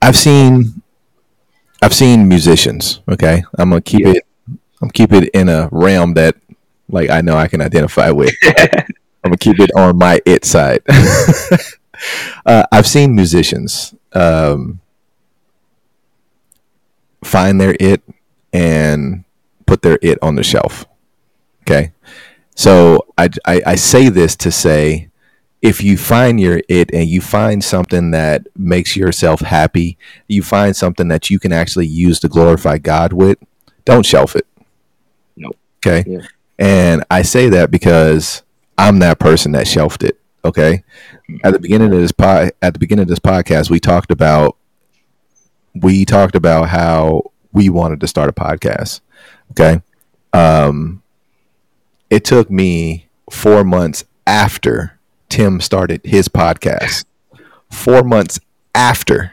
I've 0.00 0.16
seen 0.16 0.82
I've 1.82 1.94
seen 1.94 2.28
musicians. 2.28 3.00
Okay, 3.08 3.42
I'm 3.58 3.70
gonna 3.70 3.80
keep 3.80 4.02
yeah. 4.02 4.12
it. 4.12 4.26
I'm 4.80 4.90
keep 4.90 5.12
it 5.12 5.30
in 5.30 5.48
a 5.48 5.68
realm 5.72 6.14
that 6.14 6.36
like 6.88 7.10
I 7.10 7.20
know 7.20 7.36
I 7.36 7.48
can 7.48 7.60
identify 7.60 8.10
with. 8.10 8.34
I'm 9.24 9.30
gonna 9.30 9.36
keep 9.38 9.60
it 9.60 9.70
on 9.76 9.98
my 9.98 10.20
it 10.26 10.44
side. 10.44 10.82
uh, 12.46 12.64
I've 12.72 12.86
seen 12.86 13.14
musicians 13.14 13.94
um, 14.12 14.80
find 17.24 17.60
their 17.60 17.76
it 17.78 18.02
and 18.52 19.24
put 19.66 19.82
their 19.82 19.98
it 20.02 20.18
on 20.22 20.34
the 20.34 20.42
shelf. 20.42 20.86
Okay, 21.62 21.92
so 22.54 23.06
I, 23.16 23.28
I, 23.46 23.62
I 23.66 23.74
say 23.76 24.08
this 24.08 24.34
to 24.36 24.50
say 24.50 25.08
if 25.62 25.80
you 25.80 25.96
find 25.96 26.40
your 26.40 26.60
it 26.68 26.92
and 26.92 27.08
you 27.08 27.20
find 27.20 27.62
something 27.62 28.10
that 28.10 28.48
makes 28.56 28.96
yourself 28.96 29.40
happy, 29.40 29.96
you 30.26 30.42
find 30.42 30.74
something 30.74 31.06
that 31.08 31.30
you 31.30 31.38
can 31.38 31.52
actually 31.52 31.86
use 31.86 32.18
to 32.20 32.28
glorify 32.28 32.78
God 32.78 33.12
with, 33.12 33.38
don't 33.84 34.04
shelf 34.04 34.34
it. 34.34 34.46
No. 35.36 35.52
Okay. 35.78 36.04
Yeah. 36.06 36.26
And 36.58 37.04
I 37.10 37.22
say 37.22 37.48
that 37.50 37.70
because 37.70 38.42
I'm 38.82 38.98
that 38.98 39.20
person 39.20 39.52
that 39.52 39.68
shelved 39.68 40.02
it. 40.02 40.18
Okay. 40.44 40.82
At 41.44 41.52
the 41.52 41.60
beginning 41.60 41.92
of 41.94 42.00
this 42.00 42.10
pod, 42.10 42.50
at 42.60 42.72
the 42.72 42.80
beginning 42.80 43.04
of 43.04 43.08
this 43.08 43.20
podcast, 43.20 43.70
we 43.70 43.78
talked 43.78 44.10
about 44.10 44.56
we 45.72 46.04
talked 46.04 46.34
about 46.34 46.68
how 46.68 47.30
we 47.52 47.68
wanted 47.68 48.00
to 48.00 48.08
start 48.08 48.28
a 48.28 48.32
podcast. 48.32 49.00
Okay. 49.52 49.80
Um, 50.32 51.00
it 52.10 52.24
took 52.24 52.50
me 52.50 53.06
four 53.30 53.62
months 53.62 54.04
after 54.26 54.98
Tim 55.28 55.60
started 55.60 56.00
his 56.04 56.26
podcast. 56.26 57.04
Four 57.70 58.02
months 58.02 58.40
after 58.74 59.32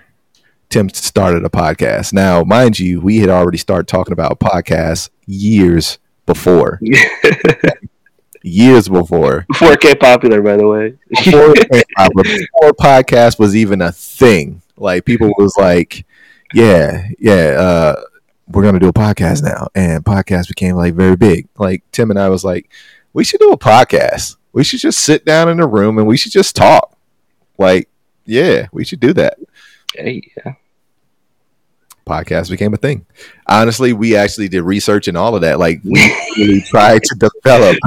Tim 0.69 0.89
started 0.89 1.43
a 1.43 1.49
podcast. 1.49 2.13
Now, 2.13 2.43
mind 2.43 2.77
you, 2.77 3.01
we 3.01 3.17
had 3.17 3.29
already 3.29 3.57
started 3.57 3.87
talking 3.87 4.13
about 4.13 4.39
podcasts 4.39 5.09
years 5.25 5.97
before. 6.27 6.79
years 8.43 8.87
before. 8.89 9.45
Before 9.47 9.73
it 9.73 9.81
became 9.81 9.97
popular, 9.97 10.41
by 10.41 10.57
the 10.57 10.67
way. 10.67 10.93
before, 11.09 11.53
before 12.23 12.71
podcast 12.73 13.39
was 13.39 13.55
even 13.55 13.81
a 13.81 13.91
thing. 13.91 14.61
Like 14.77 15.05
people 15.05 15.31
was 15.37 15.55
like, 15.57 16.05
yeah, 16.53 17.07
yeah, 17.19 17.55
uh, 17.59 18.01
we're 18.47 18.63
gonna 18.63 18.79
do 18.79 18.89
a 18.89 18.93
podcast 18.93 19.43
now, 19.43 19.67
and 19.75 20.03
podcast 20.03 20.47
became 20.47 20.75
like 20.75 20.93
very 20.93 21.15
big. 21.15 21.47
Like 21.57 21.83
Tim 21.91 22.09
and 22.09 22.19
I 22.19 22.29
was 22.29 22.43
like, 22.43 22.69
we 23.13 23.23
should 23.23 23.39
do 23.39 23.51
a 23.51 23.57
podcast. 23.57 24.37
We 24.53 24.63
should 24.63 24.79
just 24.79 24.99
sit 24.99 25.25
down 25.25 25.49
in 25.49 25.59
a 25.59 25.67
room 25.67 25.97
and 25.97 26.07
we 26.07 26.17
should 26.17 26.31
just 26.31 26.55
talk. 26.55 26.97
Like, 27.57 27.89
yeah, 28.25 28.67
we 28.71 28.85
should 28.85 28.99
do 28.99 29.13
that. 29.13 29.37
Hey, 29.93 30.31
yeah. 30.37 30.53
Podcast 32.09 32.49
became 32.49 32.73
a 32.73 32.77
thing. 32.77 33.05
Honestly, 33.47 33.93
we 33.93 34.15
actually 34.15 34.49
did 34.49 34.63
research 34.63 35.07
and 35.07 35.15
all 35.15 35.35
of 35.35 35.41
that. 35.41 35.59
Like, 35.59 35.81
we 35.83 35.99
really 36.37 36.61
tried 36.61 37.03
to 37.03 37.15
develop. 37.15 37.77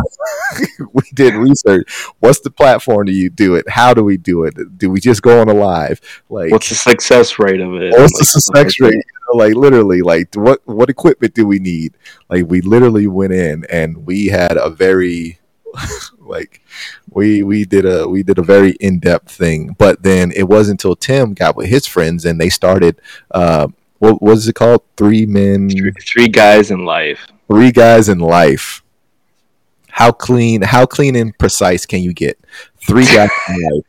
we 0.92 1.02
did 1.14 1.34
research. 1.34 1.90
What's 2.20 2.40
the 2.40 2.50
platform 2.50 3.06
do 3.06 3.12
you 3.12 3.30
do 3.30 3.56
it? 3.56 3.68
How 3.68 3.92
do 3.92 4.04
we 4.04 4.16
do 4.16 4.44
it? 4.44 4.78
Do 4.78 4.90
we 4.90 5.00
just 5.00 5.22
go 5.22 5.40
on 5.40 5.48
a 5.48 5.54
live? 5.54 6.00
Like, 6.28 6.52
What's 6.52 6.68
the 6.68 6.74
success 6.74 7.38
rate 7.38 7.60
of 7.60 7.74
it? 7.74 7.92
what's 7.92 8.18
the 8.18 8.24
success 8.24 8.80
rate? 8.80 8.94
You 8.94 9.02
know, 9.34 9.44
like 9.44 9.54
literally, 9.54 10.02
like 10.02 10.34
what 10.34 10.60
what 10.66 10.88
equipment 10.90 11.34
do 11.34 11.46
we 11.46 11.58
need? 11.58 11.94
Like 12.28 12.46
we 12.46 12.60
literally 12.60 13.06
went 13.06 13.32
in 13.32 13.64
and 13.70 14.06
we 14.06 14.26
had 14.26 14.56
a 14.56 14.70
very 14.70 15.40
like 16.20 16.62
we 17.10 17.42
we 17.42 17.64
did 17.64 17.84
a 17.84 18.08
we 18.08 18.22
did 18.22 18.38
a 18.38 18.42
very 18.42 18.72
in 18.72 18.98
depth 18.98 19.30
thing. 19.30 19.74
But 19.78 20.02
then 20.02 20.32
it 20.32 20.44
wasn't 20.44 20.80
until 20.82 20.96
Tim 20.96 21.34
got 21.34 21.56
with 21.56 21.68
his 21.68 21.86
friends 21.86 22.24
and 22.24 22.40
they 22.40 22.48
started. 22.48 23.00
Uh, 23.30 23.68
what 24.02 24.20
was 24.20 24.48
it 24.48 24.54
called? 24.54 24.82
Three 24.96 25.26
men, 25.26 25.70
Three, 25.70 25.92
three 25.92 26.26
guys 26.28 26.72
in 26.72 26.84
life. 26.84 27.28
three 27.48 27.70
guys 27.70 28.08
in 28.08 28.18
life. 28.18 28.82
How 29.88 30.10
clean? 30.10 30.62
How 30.62 30.86
clean 30.86 31.14
and 31.14 31.36
precise 31.38 31.86
can 31.86 32.00
you 32.00 32.12
get? 32.12 32.36
Three 32.84 33.04
guys 33.04 33.30
in 33.48 33.54
life. 33.72 33.84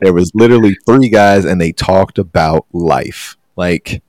There 0.00 0.14
was 0.14 0.30
literally 0.34 0.74
three 0.86 1.10
guys, 1.10 1.44
and 1.44 1.60
they 1.60 1.72
talked 1.72 2.18
about 2.18 2.64
life. 2.72 3.36
Like, 3.56 4.02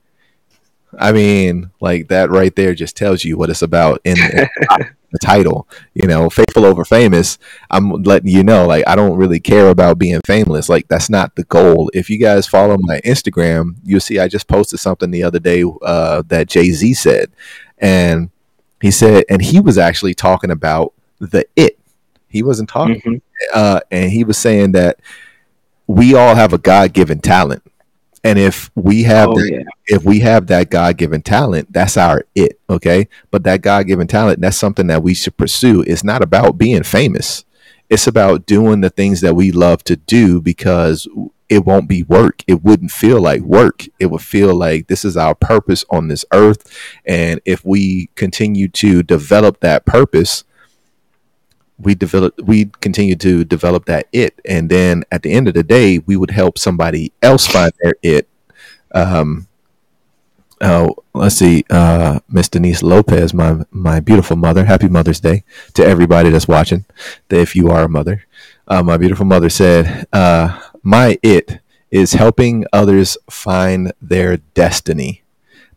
I 0.98 1.12
mean, 1.12 1.72
like 1.82 2.08
that 2.08 2.30
right 2.32 2.56
there 2.56 2.74
just 2.74 2.96
tells 2.98 3.24
you 3.24 3.38
what 3.38 3.50
it's 3.50 3.62
about 3.62 4.02
in, 4.04 4.18
in 4.18 4.48
the 5.12 5.20
title. 5.22 5.68
You 5.94 6.08
know, 6.08 6.30
faithful 6.30 6.66
over 6.66 6.84
famous. 6.86 7.38
I'm 7.70 7.92
letting 8.04 8.30
you 8.30 8.44
know, 8.44 8.66
like, 8.66 8.84
I 8.88 8.96
don't 8.96 9.18
really 9.18 9.40
care 9.40 9.70
about 9.70 10.00
being 10.00 10.22
famous. 10.26 10.68
Like, 10.70 10.88
that's 10.88 11.10
not 11.10 11.36
the 11.36 11.44
goal. 11.46 11.90
If 11.94 12.10
you 12.10 12.18
guys 12.18 12.48
follow 12.48 12.78
my 12.80 13.02
Instagram, 13.02 13.76
you'll 13.84 14.00
see 14.00 14.20
I 14.20 14.28
just 14.28 14.48
posted 14.48 14.80
something 14.80 15.12
the 15.12 15.24
other 15.24 15.40
day 15.40 15.64
uh, 15.84 16.24
that 16.28 16.48
Jay 16.48 16.72
Z 16.72 16.94
said, 16.96 17.32
and 17.78 18.30
he 18.82 18.92
said, 18.92 19.26
and 19.30 19.42
he 19.42 19.60
was 19.60 19.78
actually 19.78 20.14
talking 20.14 20.52
about 20.52 20.94
the 21.20 21.46
it. 21.56 21.78
He 22.30 22.44
wasn't 22.44 22.70
talking, 22.70 23.02
Mhm. 23.02 23.22
uh, 23.54 23.80
and 23.92 24.12
he 24.12 24.24
was 24.24 24.38
saying 24.38 24.72
that 24.74 25.00
we 25.88 26.14
all 26.16 26.36
have 26.36 26.54
a 26.54 26.58
God 26.60 26.94
given 26.94 27.20
talent. 27.20 27.64
And 28.24 28.38
if 28.38 28.70
we 28.76 29.04
have 29.04 29.30
Oh, 29.30 29.36
that, 29.36 29.50
yeah. 29.52 29.64
if 29.88 30.04
we 30.04 30.20
have 30.20 30.48
that 30.48 30.70
God 30.70 30.98
given 30.98 31.22
talent, 31.22 31.72
that's 31.72 31.98
our 31.98 32.24
it. 32.36 32.60
Okay. 32.70 33.08
But 33.32 33.44
that 33.44 33.62
God 33.62 33.88
given 33.88 34.08
talent, 34.08 34.42
that's 34.42 34.58
something 34.58 34.88
that 34.88 35.04
we 35.04 35.14
should 35.14 35.38
pursue. 35.38 35.84
It's 35.88 36.04
not 36.04 36.22
about 36.22 36.58
being 36.58 36.84
famous. 36.84 37.46
It's 37.90 38.08
about 38.08 38.46
doing 38.46 38.82
the 38.82 38.90
things 38.90 39.22
that 39.22 39.36
we 39.36 39.52
love 39.52 39.84
to 39.86 39.96
do 39.96 40.42
because 40.42 41.08
it 41.50 41.66
won't 41.66 41.90
be 41.90 42.04
work. 42.04 42.44
It 42.46 42.64
wouldn't 42.64 42.92
feel 42.92 43.20
like 43.20 43.42
work. 43.42 43.86
It 44.00 44.08
would 44.08 44.22
feel 44.22 44.54
like 44.54 44.88
this 44.88 45.04
is 45.04 45.18
our 45.18 45.34
purpose 45.34 45.84
on 45.90 46.08
this 46.08 46.24
earth. 46.32 46.72
And 47.06 47.42
if 47.46 47.66
we 47.66 48.12
continue 48.16 48.68
to 48.68 49.02
develop 49.02 49.62
that 49.62 49.86
purpose, 49.86 50.44
we 51.80 51.96
develop 51.96 52.40
we 52.42 52.66
continue 52.82 53.16
to 53.16 53.44
develop 53.46 53.86
that 53.86 54.08
it 54.12 54.40
and 54.46 54.70
then 54.70 55.04
at 55.12 55.24
the 55.24 55.32
end 55.32 55.48
of 55.48 55.54
the 55.54 55.64
day 55.64 56.00
we 56.00 56.16
would 56.16 56.32
help 56.32 56.58
somebody 56.58 57.12
else 57.22 57.48
find 57.48 57.72
their 57.82 57.94
it. 58.04 58.28
Um 58.94 59.48
oh 60.62 60.96
let's 61.14 61.36
see 61.36 61.64
uh 61.70 62.20
miss 62.28 62.50
denise 62.50 62.84
lopez 62.84 63.34
my 63.34 63.64
my 63.72 64.00
beautiful 64.00 64.36
mother. 64.36 64.66
Happy 64.66 64.90
mother's 64.90 65.20
day 65.20 65.44
to 65.74 65.86
everybody 65.86 66.30
that's 66.30 66.48
watching 66.48 66.86
if 67.30 67.56
you 67.56 67.70
are 67.70 67.84
a 67.84 67.90
mother. 67.90 68.26
Uh, 68.68 68.84
my 68.84 68.98
beautiful 68.98 69.26
mother 69.26 69.50
said 69.50 70.08
uh 70.12 70.60
my 70.84 71.18
it 71.24 71.60
is 71.92 72.14
helping 72.14 72.66
others 72.72 73.18
find 73.30 73.92
their 74.02 74.38
destiny. 74.38 75.24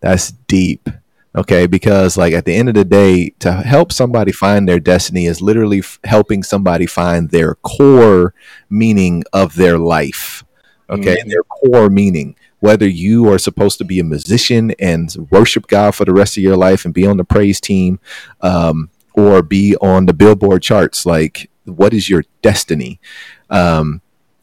That's 0.00 0.32
deep 0.32 0.88
okay 1.34 1.66
because 1.66 2.16
like 2.16 2.32
at 2.34 2.44
the 2.44 2.54
end 2.54 2.68
of 2.68 2.74
the 2.74 2.84
day 2.84 3.30
to 3.38 3.52
help 3.52 3.92
somebody 3.92 4.32
find 4.32 4.68
their 4.68 4.80
destiny 4.80 5.26
is 5.26 5.40
literally 5.40 5.78
f- 5.78 5.98
helping 6.04 6.42
somebody 6.42 6.86
find 6.86 7.30
their 7.30 7.54
core 7.56 8.34
meaning 8.68 9.24
of 9.32 9.54
their 9.54 9.78
life. 9.78 10.44
Okay 10.90 11.16
Mhm. 11.16 11.28
their 11.30 11.42
core 11.44 11.88
meaning. 11.88 12.34
Whether 12.60 12.86
you 12.86 13.28
are 13.32 13.38
supposed 13.38 13.78
to 13.78 13.84
be 13.84 13.98
a 13.98 14.04
musician 14.04 14.72
and 14.78 15.14
worship 15.30 15.66
god 15.66 15.94
for 15.94 16.04
the 16.04 16.12
rest 16.12 16.36
of 16.36 16.42
your 16.42 16.56
life 16.56 16.84
and 16.84 16.92
be 16.94 17.06
on 17.06 17.16
the 17.16 17.24
praise 17.24 17.60
team 17.60 17.98
um, 18.40 18.88
or 19.14 19.42
be 19.42 19.74
on 19.76 20.06
the 20.06 20.12
billboard 20.14 20.62
charts 20.62 21.04
like 21.06 21.48
what 21.64 21.94
is 21.94 22.08
your 22.10 22.24
destiny? 22.42 23.00
Um, 23.48 24.00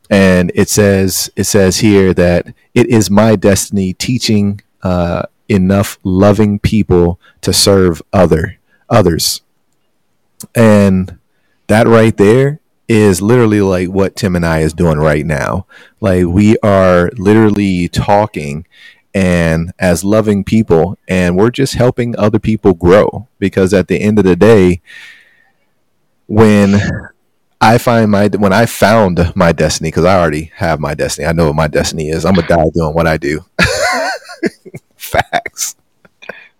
and 0.09 0.51
it 0.55 0.69
says 0.69 1.29
it 1.35 1.43
says 1.43 1.77
here 1.77 2.13
that 2.15 2.47
it 2.73 2.87
is 2.87 3.09
my 3.11 3.35
destiny 3.35 3.93
teaching 3.93 4.61
uh, 4.81 5.23
enough 5.49 5.97
loving 6.03 6.59
people 6.59 7.19
to 7.41 7.51
serve 7.53 8.01
other 8.13 8.57
others 8.89 9.41
and 10.55 11.17
that 11.67 11.87
right 11.87 12.17
there 12.17 12.59
is 12.87 13.21
literally 13.21 13.61
like 13.61 13.89
what 13.89 14.15
tim 14.15 14.35
and 14.35 14.45
i 14.45 14.59
is 14.59 14.73
doing 14.73 14.97
right 14.97 15.25
now 15.25 15.65
like 16.01 16.25
we 16.25 16.57
are 16.59 17.11
literally 17.17 17.87
talking 17.87 18.65
and 19.13 19.71
as 19.79 20.03
loving 20.03 20.43
people 20.43 20.97
and 21.07 21.35
we're 21.35 21.49
just 21.49 21.73
helping 21.75 22.15
other 22.17 22.39
people 22.39 22.73
grow 22.73 23.27
because 23.39 23.73
at 23.73 23.87
the 23.87 23.99
end 24.01 24.19
of 24.19 24.25
the 24.25 24.35
day 24.35 24.81
when 26.27 26.79
I 27.61 27.77
find 27.77 28.11
my 28.11 28.27
when 28.29 28.53
I 28.53 28.65
found 28.65 29.33
my 29.35 29.51
destiny 29.51 29.89
because 29.89 30.05
I 30.05 30.19
already 30.19 30.51
have 30.55 30.79
my 30.79 30.93
destiny. 30.93 31.27
I 31.27 31.33
know 31.33 31.47
what 31.47 31.55
my 31.55 31.67
destiny 31.67 32.09
is. 32.09 32.25
I'm 32.25 32.35
gonna 32.35 32.47
die 32.47 32.69
doing 32.73 32.93
what 32.93 33.07
I 33.07 33.17
do. 33.17 33.45
Facts. 34.97 35.38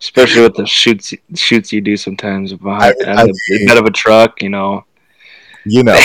Especially 0.02 0.44
with 0.44 0.56
the 0.56 0.66
shoots 0.66 1.14
shoots 1.36 1.74
you 1.74 1.82
do 1.82 1.98
sometimes 1.98 2.54
behind 2.54 2.96
I- 3.06 3.22
I- 3.22 3.26
the 3.26 3.66
bed 3.68 3.78
of 3.78 3.86
a 3.86 3.92
truck, 3.92 4.42
you 4.42 4.50
know. 4.50 4.86
You 5.66 5.84
know 5.84 5.94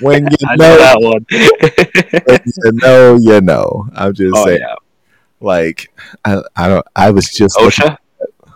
when 0.00 0.24
you 0.24 0.36
know 0.56 0.58
know, 0.58 0.76
that 0.78 1.00
one. 1.00 1.26
when 2.26 2.40
you 2.46 2.72
know, 2.80 3.16
you 3.20 3.40
know. 3.40 3.88
I'm 3.94 4.14
just 4.14 4.34
oh 4.36 4.46
saying, 4.46 4.60
yeah, 4.60 4.74
like 5.40 5.92
I, 6.24 6.42
I 6.56 6.68
don't. 6.68 6.86
I 6.94 7.10
was 7.10 7.26
just 7.26 7.56
OSHA. 7.56 7.96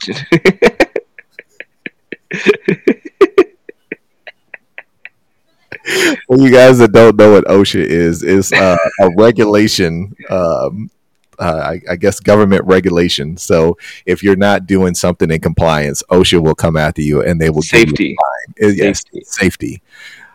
for 6.27 6.39
you 6.39 6.51
guys 6.51 6.79
that 6.79 6.93
don't 6.93 7.17
know 7.17 7.33
what 7.33 7.45
OSHA 7.45 7.85
is, 7.85 8.23
is 8.23 8.53
uh, 8.53 8.77
a 9.01 9.11
regulation. 9.17 10.15
Um, 10.31 10.91
uh, 11.39 11.73
I, 11.73 11.81
I 11.93 11.97
guess 11.97 12.21
government 12.21 12.65
regulation. 12.65 13.37
So 13.37 13.77
if 14.05 14.23
you're 14.23 14.37
not 14.37 14.67
doing 14.67 14.95
something 14.95 15.31
in 15.31 15.41
compliance, 15.41 16.03
OSHA 16.11 16.43
will 16.43 16.55
come 16.55 16.77
after 16.77 17.03
you 17.03 17.23
and 17.23 17.41
they 17.41 17.51
will 17.51 17.63
give 17.63 17.81
you 17.81 17.87
Safety. 17.89 18.17
Uh, 18.63 18.67
yes, 18.69 19.03
Safety. 19.03 19.23
safety. 19.25 19.83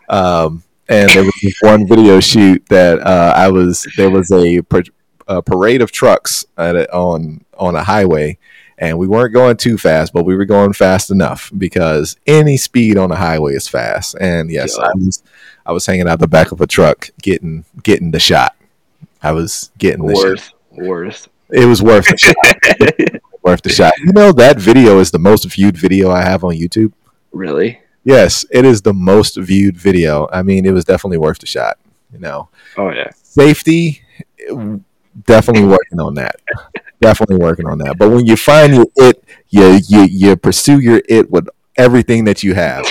Um, 0.09 0.63
and 0.89 1.09
there 1.11 1.23
was 1.23 1.33
this 1.41 1.57
one 1.61 1.87
video 1.87 2.19
shoot 2.19 2.63
that 2.69 2.99
uh, 2.99 3.33
I 3.35 3.49
was. 3.49 3.87
There 3.95 4.09
was 4.09 4.29
a, 4.31 4.61
par- 4.61 4.83
a 5.27 5.41
parade 5.41 5.81
of 5.81 5.91
trucks 5.91 6.43
at 6.57 6.75
a, 6.75 6.93
on 6.93 7.45
on 7.57 7.75
a 7.75 7.83
highway, 7.83 8.37
and 8.77 8.97
we 8.97 9.07
weren't 9.07 9.33
going 9.33 9.55
too 9.55 9.77
fast, 9.77 10.11
but 10.11 10.25
we 10.25 10.35
were 10.35 10.43
going 10.43 10.73
fast 10.73 11.09
enough 11.09 11.49
because 11.57 12.17
any 12.27 12.57
speed 12.57 12.97
on 12.97 13.09
the 13.09 13.15
highway 13.15 13.53
is 13.53 13.69
fast. 13.69 14.15
And 14.19 14.51
yes, 14.51 14.75
Yeah. 14.77 14.87
I 14.87 14.91
was 14.95 15.23
I 15.65 15.71
was 15.71 15.85
hanging 15.85 16.09
out 16.09 16.19
the 16.19 16.27
back 16.27 16.51
of 16.51 16.59
a 16.59 16.67
truck 16.67 17.09
getting 17.21 17.63
getting 17.83 18.11
the 18.11 18.19
shot. 18.19 18.55
I 19.23 19.31
was 19.31 19.71
getting 19.77 20.05
the 20.05 20.15
shot. 20.15 20.53
Worth. 20.71 21.27
It 21.49 21.65
was 21.65 21.81
worth 21.81 22.05
the 22.07 22.17
shot. 22.17 23.21
worth 23.43 23.61
the 23.61 23.69
shot. 23.69 23.93
You 23.99 24.13
know 24.13 24.31
that 24.31 24.57
video 24.57 24.99
is 24.99 25.11
the 25.11 25.19
most 25.19 25.43
viewed 25.45 25.77
video 25.77 26.09
I 26.11 26.23
have 26.23 26.43
on 26.43 26.53
YouTube. 26.55 26.93
really? 27.31 27.79
Yes, 28.03 28.45
it 28.49 28.65
is 28.65 28.81
the 28.81 28.93
most 28.93 29.37
viewed 29.37 29.77
video. 29.77 30.27
I 30.33 30.41
mean, 30.41 30.65
it 30.65 30.71
was 30.71 30.85
definitely 30.85 31.19
worth 31.19 31.37
the 31.39 31.45
shot. 31.45 31.77
You 32.11 32.17
know, 32.19 32.49
Oh 32.75 32.89
yeah. 32.89 33.09
safety, 33.21 34.01
definitely 35.25 35.65
working 35.67 35.99
on 35.99 36.15
that. 36.15 36.35
definitely 36.99 37.37
working 37.37 37.67
on 37.67 37.77
that. 37.79 37.97
But 37.99 38.09
when 38.09 38.25
you 38.25 38.35
find 38.35 38.73
your 38.73 38.85
it, 38.95 39.23
you 39.49 39.79
you 39.87 40.01
you 40.03 40.35
pursue 40.35 40.79
your 40.79 41.01
it 41.07 41.29
with 41.29 41.47
everything 41.77 42.23
that 42.25 42.41
you 42.43 42.53
have. 42.55 42.85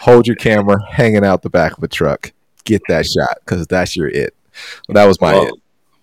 Hold 0.00 0.26
your 0.26 0.36
camera 0.36 0.76
hanging 0.90 1.24
out 1.24 1.42
the 1.42 1.50
back 1.50 1.76
of 1.78 1.82
a 1.82 1.88
truck. 1.88 2.32
Get 2.64 2.82
that 2.88 3.06
shot 3.06 3.38
because 3.44 3.66
that's 3.66 3.96
your 3.96 4.08
it. 4.08 4.34
Well, 4.88 4.94
that 4.94 5.06
was 5.06 5.20
my 5.20 5.32
well, 5.32 5.46
it. 5.46 5.54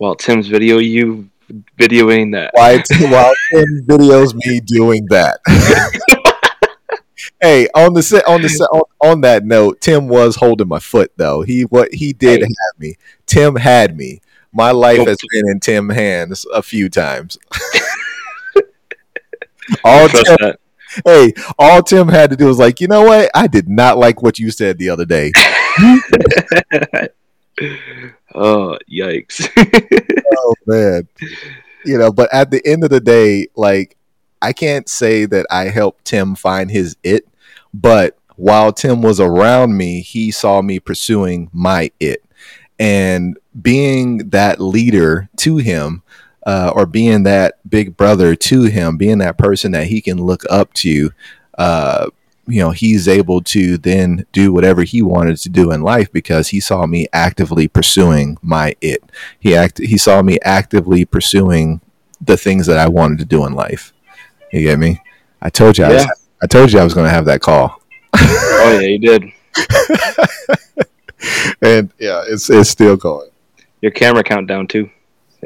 Well, 0.01 0.15
Tim's 0.15 0.47
video, 0.47 0.79
you 0.79 1.29
videoing 1.77 2.31
that. 2.31 2.49
Why 2.55 2.81
while 3.11 3.33
Tim 3.51 3.85
videos 3.85 4.33
me 4.33 4.59
doing 4.65 5.05
that. 5.11 5.37
hey, 7.39 7.67
on 7.75 7.93
the 7.93 8.23
on 8.27 8.41
the 8.41 8.47
on, 8.73 8.81
on 8.99 9.21
that 9.21 9.45
note, 9.45 9.79
Tim 9.79 10.07
was 10.07 10.37
holding 10.37 10.67
my 10.67 10.79
foot 10.79 11.11
though. 11.17 11.43
He 11.43 11.65
what 11.65 11.93
he 11.93 12.13
did 12.13 12.39
Hey. 12.41 12.47
have 12.47 12.79
me. 12.79 12.95
Tim 13.27 13.57
had 13.57 13.95
me. 13.95 14.21
My 14.51 14.71
life 14.71 15.05
has 15.07 15.19
been 15.31 15.47
in 15.51 15.59
Tim 15.59 15.89
hands 15.89 16.47
a 16.51 16.63
few 16.63 16.89
times. 16.89 17.37
All 19.83 20.09
Tim, 20.09 20.23
that. 20.23 20.59
hey, 21.05 21.31
all 21.57 21.81
Tim 21.81 22.09
had 22.09 22.31
to 22.31 22.35
do 22.35 22.47
was 22.47 22.59
like, 22.59 22.81
you 22.81 22.87
know 22.87 23.03
what? 23.03 23.31
I 23.33 23.47
did 23.47 23.69
not 23.69 23.97
like 23.97 24.21
what 24.21 24.37
you 24.39 24.51
said 24.51 24.77
the 24.79 24.89
other 24.89 25.05
day. 25.05 25.31
oh, 28.35 28.77
yikes. 28.89 29.47
oh 30.37 30.55
man 30.65 31.07
you 31.85 31.97
know 31.97 32.11
but 32.11 32.29
at 32.33 32.51
the 32.51 32.61
end 32.65 32.83
of 32.83 32.89
the 32.89 32.99
day 32.99 33.47
like 33.55 33.97
i 34.41 34.53
can't 34.53 34.87
say 34.89 35.25
that 35.25 35.45
i 35.49 35.65
helped 35.65 36.05
tim 36.05 36.35
find 36.35 36.71
his 36.71 36.95
it 37.03 37.27
but 37.73 38.17
while 38.35 38.71
tim 38.71 39.01
was 39.01 39.19
around 39.19 39.75
me 39.75 40.01
he 40.01 40.31
saw 40.31 40.61
me 40.61 40.79
pursuing 40.79 41.49
my 41.53 41.91
it 41.99 42.23
and 42.79 43.37
being 43.61 44.29
that 44.29 44.59
leader 44.59 45.29
to 45.37 45.57
him 45.57 46.03
uh, 46.43 46.71
or 46.75 46.87
being 46.87 47.21
that 47.23 47.55
big 47.69 47.95
brother 47.95 48.35
to 48.35 48.63
him 48.63 48.97
being 48.97 49.19
that 49.19 49.37
person 49.37 49.71
that 49.71 49.87
he 49.87 50.01
can 50.01 50.17
look 50.17 50.43
up 50.49 50.73
to 50.73 51.11
uh, 51.57 52.07
you 52.47 52.59
know 52.59 52.71
he's 52.71 53.07
able 53.07 53.41
to 53.41 53.77
then 53.77 54.25
do 54.31 54.51
whatever 54.51 54.83
he 54.83 55.01
wanted 55.01 55.37
to 55.37 55.49
do 55.49 55.71
in 55.71 55.81
life 55.81 56.11
because 56.11 56.49
he 56.49 56.59
saw 56.59 56.85
me 56.85 57.07
actively 57.13 57.67
pursuing 57.67 58.37
my 58.41 58.75
it. 58.81 59.03
He 59.39 59.55
act 59.55 59.77
he 59.77 59.97
saw 59.97 60.21
me 60.21 60.37
actively 60.43 61.05
pursuing 61.05 61.81
the 62.19 62.37
things 62.37 62.67
that 62.67 62.77
I 62.77 62.87
wanted 62.87 63.19
to 63.19 63.25
do 63.25 63.45
in 63.45 63.53
life. 63.53 63.93
You 64.51 64.61
get 64.61 64.79
me? 64.79 65.01
I 65.41 65.49
told 65.49 65.77
you 65.77 65.85
I, 65.85 65.93
was, 65.93 66.27
I 66.43 66.47
told 66.47 66.71
you 66.71 66.79
I 66.79 66.83
was 66.83 66.93
going 66.93 67.07
to 67.07 67.11
have 67.11 67.25
that 67.25 67.41
call. 67.41 67.81
Oh, 68.13 68.79
yeah, 68.79 68.87
you 68.87 68.99
did. 68.99 69.23
and 71.61 71.91
yeah 71.99 72.23
it's 72.27 72.49
it's 72.49 72.69
still 72.69 72.95
going. 72.95 73.29
Your 73.81 73.91
camera 73.91 74.23
countdown, 74.23 74.67
too. 74.67 74.89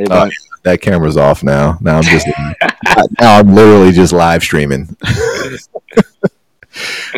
Oh, 0.09 0.29
that 0.63 0.81
camera's 0.81 1.15
off 1.15 1.43
now. 1.43 1.77
Now 1.79 1.97
I'm 1.97 2.03
just 2.03 2.27
now 3.19 3.39
I'm 3.39 3.53
literally 3.53 3.91
just 3.91 4.11
live 4.11 4.43
streaming 4.43 4.95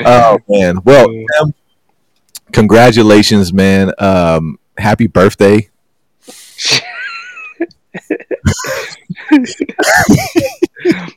oh 0.06 0.38
man 0.48 0.80
well 0.84 1.08
Tim, 1.08 1.54
congratulations 2.52 3.52
man 3.52 3.92
um 4.00 4.60
happy 4.78 5.08
birthday 5.08 5.70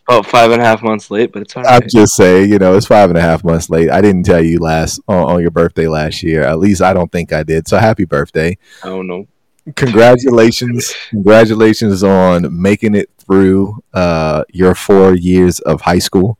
About 0.08 0.26
five 0.26 0.50
and 0.50 0.60
a 0.60 0.64
half 0.64 0.82
months 0.82 1.10
late, 1.10 1.32
but 1.32 1.42
it's 1.42 1.56
all 1.56 1.66
I'm 1.66 1.82
just 1.88 2.14
saying, 2.16 2.50
you 2.50 2.58
know, 2.58 2.76
it's 2.76 2.86
five 2.86 3.10
and 3.10 3.18
a 3.18 3.20
half 3.20 3.44
months 3.44 3.70
late. 3.70 3.90
I 3.90 4.00
didn't 4.00 4.24
tell 4.24 4.42
you 4.42 4.58
last 4.58 5.00
on, 5.06 5.30
on 5.30 5.40
your 5.40 5.50
birthday 5.50 5.86
last 5.86 6.22
year. 6.22 6.42
At 6.42 6.58
least 6.58 6.82
I 6.82 6.92
don't 6.92 7.12
think 7.12 7.32
I 7.32 7.42
did. 7.42 7.68
So 7.68 7.78
happy 7.78 8.04
birthday. 8.04 8.56
I 8.82 8.88
don't 8.88 9.06
know. 9.06 9.26
Congratulations. 9.76 10.94
Congratulations 11.10 12.02
on 12.02 12.60
making 12.60 12.94
it 12.94 13.10
through 13.18 13.78
uh, 13.92 14.44
your 14.50 14.74
four 14.74 15.14
years 15.14 15.60
of 15.60 15.82
high 15.82 15.98
school. 15.98 16.38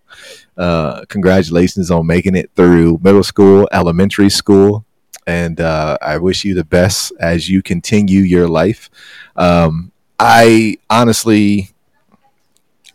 Uh, 0.56 1.04
congratulations 1.08 1.90
on 1.90 2.06
making 2.06 2.34
it 2.36 2.50
through 2.54 2.98
middle 3.02 3.22
school, 3.22 3.68
elementary 3.72 4.30
school. 4.30 4.84
And 5.26 5.60
uh, 5.60 5.96
I 6.02 6.18
wish 6.18 6.44
you 6.44 6.54
the 6.54 6.64
best 6.64 7.12
as 7.20 7.48
you 7.48 7.62
continue 7.62 8.20
your 8.20 8.48
life. 8.48 8.90
Um, 9.36 9.92
I 10.18 10.76
honestly, 10.88 11.70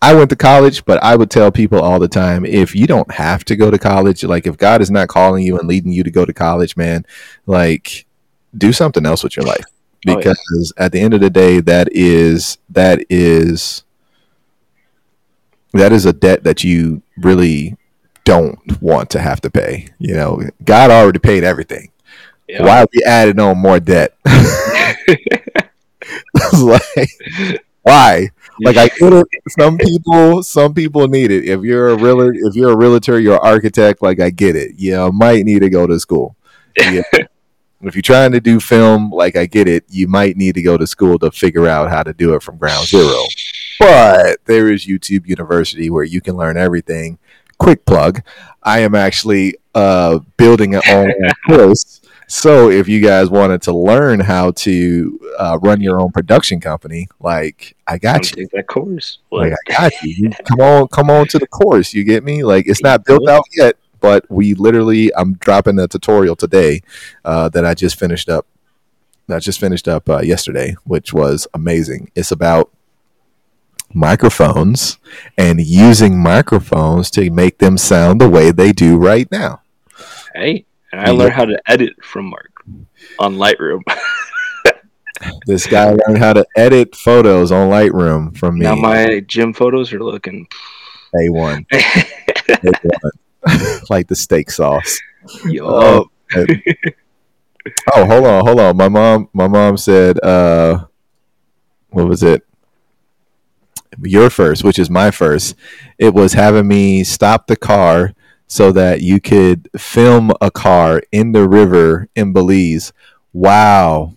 I 0.01 0.13
went 0.13 0.29
to 0.31 0.35
college, 0.35 0.85
but 0.85 1.01
I 1.03 1.15
would 1.15 1.31
tell 1.31 1.51
people 1.51 1.79
all 1.81 1.99
the 1.99 2.07
time 2.07 2.45
if 2.45 2.75
you 2.75 2.85
don't 2.87 3.09
have 3.11 3.45
to 3.45 3.55
go 3.55 3.71
to 3.71 3.79
college, 3.79 4.23
like 4.23 4.45
if 4.45 4.57
God 4.57 4.81
is 4.81 4.91
not 4.91 5.07
calling 5.07 5.43
you 5.43 5.57
and 5.57 5.67
leading 5.67 5.91
you 5.91 6.03
to 6.03 6.11
go 6.11 6.25
to 6.25 6.33
college, 6.33 6.75
man, 6.77 7.05
like 7.45 8.05
do 8.55 8.71
something 8.73 9.05
else 9.05 9.23
with 9.23 9.35
your 9.37 9.45
life 9.45 9.65
Oh, 10.07 10.11
yeah. 10.11 10.17
because 10.17 10.73
at 10.77 10.91
the 10.91 10.99
end 10.99 11.15
of 11.15 11.21
the 11.21 11.31
day 11.31 11.59
that 11.61 11.87
is 11.91 12.59
that 12.69 13.03
is 13.09 13.83
that 15.75 15.91
is 15.91 16.05
a 16.05 16.13
debt 16.13 16.43
that 16.43 16.63
you 16.63 17.01
really 17.17 17.77
don't 18.23 18.59
want 18.81 19.09
to 19.11 19.19
have 19.19 19.41
to 19.41 19.49
pay. 19.49 19.87
You 19.99 20.15
know, 20.15 20.41
God 20.63 20.91
already 20.91 21.19
paid 21.19 21.43
everything. 21.43 21.91
Yeah. 22.47 22.63
Why 22.63 22.81
are 22.81 22.87
we 22.93 23.03
adding 23.05 23.39
on 23.39 23.57
more 23.57 23.79
debt? 23.79 24.17
Like 26.53 27.09
why? 27.81 28.29
Like 28.61 28.77
I 28.77 28.87
get 28.87 29.13
it. 29.13 29.27
Some 29.49 29.77
people, 29.77 30.43
some 30.43 30.73
people 30.73 31.07
need 31.07 31.29
it. 31.31 31.45
If 31.45 31.61
you're 31.61 31.89
a 31.89 31.95
realtor, 31.95 32.33
if 32.33 32.55
you're 32.55 32.71
a 32.71 32.77
realtor, 32.77 33.19
you're 33.19 33.35
an 33.35 33.41
architect. 33.43 34.01
Like 34.01 34.19
I 34.19 34.31
get 34.31 34.55
it. 34.55 34.73
You 34.77 35.11
might 35.11 35.45
need 35.45 35.59
to 35.59 35.69
go 35.69 35.85
to 35.85 35.99
school. 35.99 36.35
Yeah. 36.77 37.03
if 37.81 37.95
you're 37.95 38.01
trying 38.01 38.31
to 38.31 38.41
do 38.41 38.59
film, 38.59 39.11
like 39.11 39.35
I 39.35 39.45
get 39.45 39.67
it, 39.67 39.85
you 39.89 40.07
might 40.07 40.35
need 40.35 40.55
to 40.55 40.61
go 40.61 40.77
to 40.77 40.87
school 40.87 41.19
to 41.19 41.31
figure 41.31 41.67
out 41.67 41.89
how 41.89 42.01
to 42.01 42.13
do 42.13 42.33
it 42.33 42.41
from 42.41 42.57
ground 42.57 42.87
zero. 42.87 43.23
But 43.79 44.43
there 44.45 44.71
is 44.71 44.85
YouTube 44.85 45.27
University 45.27 45.89
where 45.89 46.03
you 46.03 46.21
can 46.21 46.35
learn 46.35 46.57
everything. 46.57 47.17
Quick 47.57 47.85
plug: 47.85 48.21
I 48.63 48.79
am 48.79 48.95
actually 48.95 49.55
uh, 49.73 50.19
building 50.37 50.75
an 50.75 50.81
online 50.81 51.31
course. 51.47 52.01
So 52.27 52.71
if 52.71 52.87
you 52.87 53.01
guys 53.01 53.29
wanted 53.29 53.61
to 53.63 53.73
learn 53.73 54.19
how 54.19 54.51
to 54.51 55.19
uh, 55.37 55.59
run 55.61 55.79
your 55.79 56.01
own 56.01 56.11
production 56.11 56.59
company, 56.59 57.07
like 57.19 57.75
I 57.85 57.97
got 57.97 58.31
you. 58.31 58.37
take 58.37 58.51
that 58.51 58.67
course. 58.67 59.19
Like 59.31 59.53
I 59.53 59.71
got 59.71 60.01
you. 60.01 60.31
Come 60.45 60.59
on, 60.59 60.87
come 60.87 61.09
on 61.09 61.27
to 61.27 61.39
the 61.39 61.47
course. 61.47 61.93
You 61.93 62.03
get 62.03 62.23
me? 62.23 62.43
Like 62.43 62.67
it's 62.67 62.81
not 62.81 63.05
built 63.05 63.27
out 63.29 63.43
yet, 63.55 63.75
but 63.99 64.25
we 64.29 64.53
literally 64.55 65.11
I'm 65.15 65.33
dropping 65.35 65.77
a 65.79 65.87
tutorial 65.87 66.35
today 66.35 66.81
uh, 67.23 67.49
that 67.49 67.65
I 67.65 67.73
just 67.73 67.99
finished 67.99 68.29
up. 68.29 68.47
That 69.27 69.37
I 69.37 69.39
just 69.39 69.59
finished 69.59 69.87
up 69.87 70.09
uh, 70.09 70.21
yesterday, 70.21 70.75
which 70.83 71.13
was 71.13 71.47
amazing. 71.53 72.11
It's 72.15 72.31
about 72.31 72.71
microphones 73.95 74.99
and 75.37 75.59
using 75.61 76.21
microphones 76.21 77.09
to 77.11 77.29
make 77.31 77.57
them 77.59 77.77
sound 77.77 78.19
the 78.21 78.29
way 78.29 78.51
they 78.51 78.71
do 78.71 78.97
right 78.97 79.27
now. 79.31 79.61
Hey, 80.35 80.65
and 80.91 81.01
I 81.01 81.05
Yeah. 81.05 81.11
learned 81.11 81.33
how 81.33 81.45
to 81.45 81.59
edit 81.67 81.93
from 82.03 82.25
Mark 82.25 82.51
on 83.19 83.35
Lightroom. 83.35 83.81
This 85.47 85.65
guy 85.65 85.89
learned 85.91 86.17
how 86.19 86.33
to 86.33 86.45
edit 86.57 86.93
photos 86.95 87.51
on 87.51 87.69
Lightroom 87.69 88.37
from 88.37 88.59
me. 88.59 88.65
now 88.65 88.75
my 88.75 89.21
gym 89.21 89.53
photos 89.53 89.91
are 89.93 90.03
looking. 90.03 90.45
A1. 91.15 91.65
A1. 91.71 93.81
like 93.89 94.07
the 94.07 94.15
steak 94.15 94.51
sauce. 94.51 94.99
Yo, 95.45 95.65
Oh. 95.65 96.09
Oh, 97.95 98.05
hold 98.05 98.25
on, 98.25 98.45
hold 98.45 98.59
on. 98.59 98.77
My 98.77 98.89
mom, 98.89 99.29
my 99.33 99.47
mom 99.47 99.77
said, 99.77 100.19
uh, 100.23 100.85
what 101.89 102.07
was 102.07 102.21
it? 102.21 102.43
Your 104.01 104.29
first, 104.29 104.63
which 104.63 104.79
is 104.79 104.89
my 104.89 105.11
first. 105.11 105.55
It 105.97 106.13
was 106.13 106.33
having 106.33 106.67
me 106.67 107.03
stop 107.03 107.47
the 107.47 107.55
car 107.55 108.13
so 108.47 108.71
that 108.71 109.01
you 109.01 109.19
could 109.19 109.69
film 109.77 110.31
a 110.41 110.51
car 110.51 111.01
in 111.11 111.31
the 111.31 111.47
river 111.47 112.07
in 112.15 112.33
Belize. 112.33 112.93
Wow, 113.33 114.13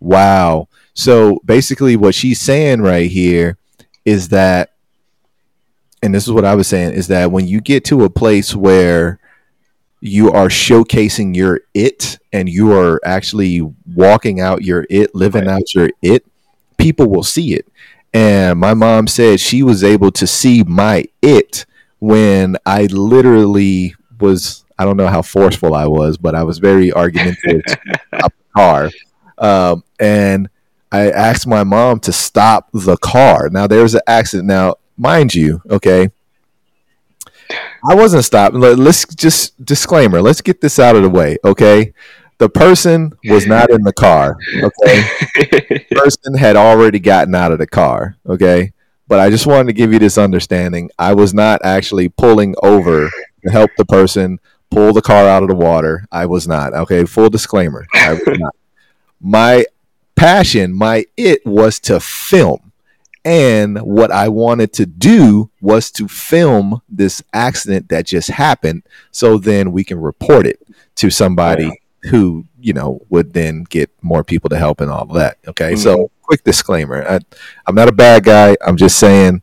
wow. 0.00 0.68
So 0.94 1.40
basically, 1.44 1.96
what 1.96 2.14
she's 2.14 2.40
saying 2.40 2.82
right 2.82 3.10
here 3.10 3.58
is 4.04 4.28
that, 4.28 4.72
and 6.02 6.14
this 6.14 6.24
is 6.24 6.32
what 6.32 6.44
I 6.44 6.54
was 6.54 6.68
saying, 6.68 6.92
is 6.92 7.08
that 7.08 7.32
when 7.32 7.46
you 7.48 7.60
get 7.60 7.84
to 7.86 8.04
a 8.04 8.10
place 8.10 8.54
where 8.54 9.18
you 10.00 10.30
are 10.30 10.48
showcasing 10.48 11.34
your 11.34 11.60
it 11.72 12.18
and 12.32 12.48
you 12.48 12.72
are 12.72 13.00
actually 13.04 13.62
walking 13.94 14.38
out 14.40 14.62
your 14.62 14.86
it, 14.90 15.14
living 15.14 15.46
Right. 15.46 15.54
out 15.54 15.74
your 15.74 15.90
it, 16.02 16.26
people 16.76 17.06
will 17.08 17.22
see 17.22 17.54
it. 17.54 17.66
And 18.14 18.60
my 18.60 18.74
mom 18.74 19.08
said 19.08 19.40
she 19.40 19.64
was 19.64 19.82
able 19.82 20.12
to 20.12 20.26
see 20.26 20.62
my 20.62 21.04
it 21.20 21.66
when 21.98 22.56
I 22.64 22.84
literally 22.86 23.94
was, 24.20 24.64
I 24.78 24.84
don't 24.84 24.96
know 24.96 25.08
how 25.08 25.20
forceful 25.20 25.74
I 25.74 25.86
was, 25.88 26.16
but 26.16 26.36
I 26.36 26.44
was 26.44 26.58
very 26.58 26.92
argumentative 26.92 27.62
up 28.12 28.32
the 28.32 28.54
car. 28.54 28.90
Um, 29.36 29.82
and 29.98 30.48
I 30.92 31.10
asked 31.10 31.48
my 31.48 31.64
mom 31.64 31.98
to 32.00 32.12
stop 32.12 32.68
the 32.72 32.96
car. 32.96 33.48
Now 33.50 33.66
there's 33.66 33.94
an 33.94 34.02
accident. 34.06 34.46
Now, 34.46 34.76
mind 34.96 35.34
you, 35.34 35.60
okay, 35.68 36.08
I 37.88 37.94
wasn't 37.94 38.24
stopping. 38.24 38.60
Let's 38.60 39.04
just 39.14 39.62
disclaimer. 39.64 40.22
Let's 40.22 40.40
get 40.40 40.60
this 40.60 40.78
out 40.78 40.94
of 40.94 41.02
the 41.02 41.10
way, 41.10 41.36
okay? 41.44 41.92
The 42.38 42.48
person 42.48 43.12
was 43.24 43.46
not 43.46 43.70
in 43.70 43.82
the 43.82 43.92
car, 43.92 44.36
okay? 44.54 45.02
The 45.34 45.84
person 45.94 46.34
had 46.34 46.56
already 46.56 46.98
gotten 46.98 47.34
out 47.34 47.52
of 47.52 47.58
the 47.58 47.66
car, 47.66 48.16
okay? 48.26 48.72
But 49.06 49.20
I 49.20 49.30
just 49.30 49.46
wanted 49.46 49.68
to 49.68 49.72
give 49.72 49.92
you 49.92 49.98
this 49.98 50.18
understanding. 50.18 50.90
I 50.98 51.14
was 51.14 51.32
not 51.32 51.60
actually 51.64 52.08
pulling 52.08 52.54
over 52.62 53.08
to 53.44 53.50
help 53.50 53.70
the 53.76 53.84
person 53.84 54.40
pull 54.70 54.92
the 54.92 55.02
car 55.02 55.28
out 55.28 55.42
of 55.42 55.48
the 55.48 55.54
water. 55.54 56.06
I 56.10 56.26
was 56.26 56.48
not, 56.48 56.74
okay? 56.74 57.04
Full 57.04 57.30
disclaimer. 57.30 57.86
I 57.94 58.14
was 58.14 58.38
not. 58.38 58.56
My 59.20 59.64
passion, 60.16 60.72
my 60.72 61.04
it 61.16 61.46
was 61.46 61.78
to 61.80 62.00
film. 62.00 62.72
And 63.24 63.78
what 63.78 64.10
I 64.10 64.28
wanted 64.28 64.74
to 64.74 64.86
do 64.86 65.50
was 65.60 65.90
to 65.92 66.08
film 66.08 66.82
this 66.88 67.22
accident 67.32 67.88
that 67.88 68.04
just 68.04 68.28
happened 68.28 68.82
so 69.12 69.38
then 69.38 69.72
we 69.72 69.82
can 69.82 69.98
report 69.98 70.46
it 70.46 70.60
to 70.96 71.10
somebody 71.10 71.70
who, 72.10 72.44
you 72.60 72.72
know, 72.72 73.00
would 73.08 73.32
then 73.32 73.64
get 73.64 73.90
more 74.02 74.24
people 74.24 74.50
to 74.50 74.56
help 74.56 74.80
and 74.80 74.90
all 74.90 75.02
of 75.02 75.14
that. 75.14 75.38
Okay. 75.48 75.76
So, 75.76 75.96
mm-hmm. 75.96 76.22
quick 76.22 76.44
disclaimer 76.44 77.06
I, 77.06 77.20
I'm 77.66 77.74
not 77.74 77.88
a 77.88 77.92
bad 77.92 78.24
guy. 78.24 78.56
I'm 78.64 78.76
just 78.76 78.98
saying 78.98 79.42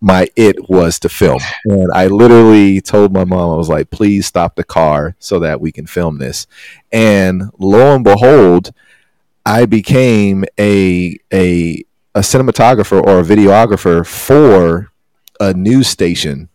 my 0.00 0.28
it 0.34 0.68
was 0.68 0.98
to 1.00 1.08
film. 1.08 1.40
And 1.66 1.90
I 1.92 2.06
literally 2.06 2.80
told 2.80 3.12
my 3.12 3.24
mom, 3.24 3.52
I 3.52 3.56
was 3.56 3.68
like, 3.68 3.90
please 3.90 4.26
stop 4.26 4.56
the 4.56 4.64
car 4.64 5.14
so 5.18 5.38
that 5.40 5.60
we 5.60 5.72
can 5.72 5.86
film 5.86 6.18
this. 6.18 6.46
And 6.90 7.50
lo 7.58 7.94
and 7.94 8.04
behold, 8.04 8.72
I 9.44 9.66
became 9.66 10.44
a 10.58 11.18
a 11.32 11.84
a 12.14 12.20
cinematographer 12.20 13.00
or 13.02 13.20
a 13.20 13.22
videographer 13.22 14.06
for 14.06 14.90
a 15.38 15.52
news 15.52 15.88
station. 15.88 16.48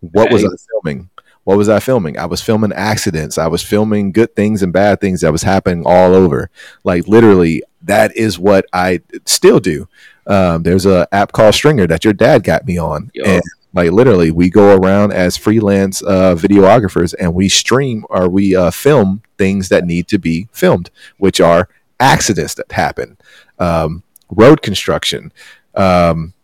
What 0.00 0.30
was 0.30 0.44
I 0.44 0.48
filming? 0.70 1.10
What 1.46 1.58
was 1.58 1.68
I 1.68 1.78
filming? 1.78 2.18
I 2.18 2.26
was 2.26 2.42
filming 2.42 2.72
accidents. 2.72 3.38
I 3.38 3.46
was 3.46 3.62
filming 3.62 4.10
good 4.10 4.34
things 4.34 4.64
and 4.64 4.72
bad 4.72 5.00
things 5.00 5.20
that 5.20 5.30
was 5.30 5.44
happening 5.44 5.84
all 5.86 6.12
over. 6.12 6.50
Like 6.82 7.06
literally, 7.06 7.62
that 7.82 8.16
is 8.16 8.36
what 8.36 8.66
I 8.72 9.02
still 9.26 9.60
do. 9.60 9.88
Um, 10.26 10.64
there's 10.64 10.86
a 10.86 11.06
app 11.12 11.30
called 11.30 11.54
Stringr 11.54 11.86
that 11.86 12.02
your 12.02 12.14
dad 12.14 12.42
got 12.42 12.66
me 12.66 12.78
on, 12.78 13.12
Yo. 13.14 13.22
and 13.24 13.42
like 13.72 13.92
literally, 13.92 14.32
we 14.32 14.50
go 14.50 14.74
around 14.74 15.12
as 15.12 15.36
freelance 15.36 16.02
uh, 16.02 16.34
videographers 16.34 17.14
and 17.16 17.32
we 17.32 17.48
stream 17.48 18.04
or 18.10 18.28
we 18.28 18.56
uh, 18.56 18.72
film 18.72 19.22
things 19.38 19.68
that 19.68 19.84
need 19.84 20.08
to 20.08 20.18
be 20.18 20.48
filmed, 20.50 20.90
which 21.18 21.40
are 21.40 21.68
accidents 22.00 22.54
that 22.54 22.72
happen, 22.72 23.18
um, 23.60 24.02
road 24.30 24.62
construction, 24.62 25.32
um, 25.76 26.34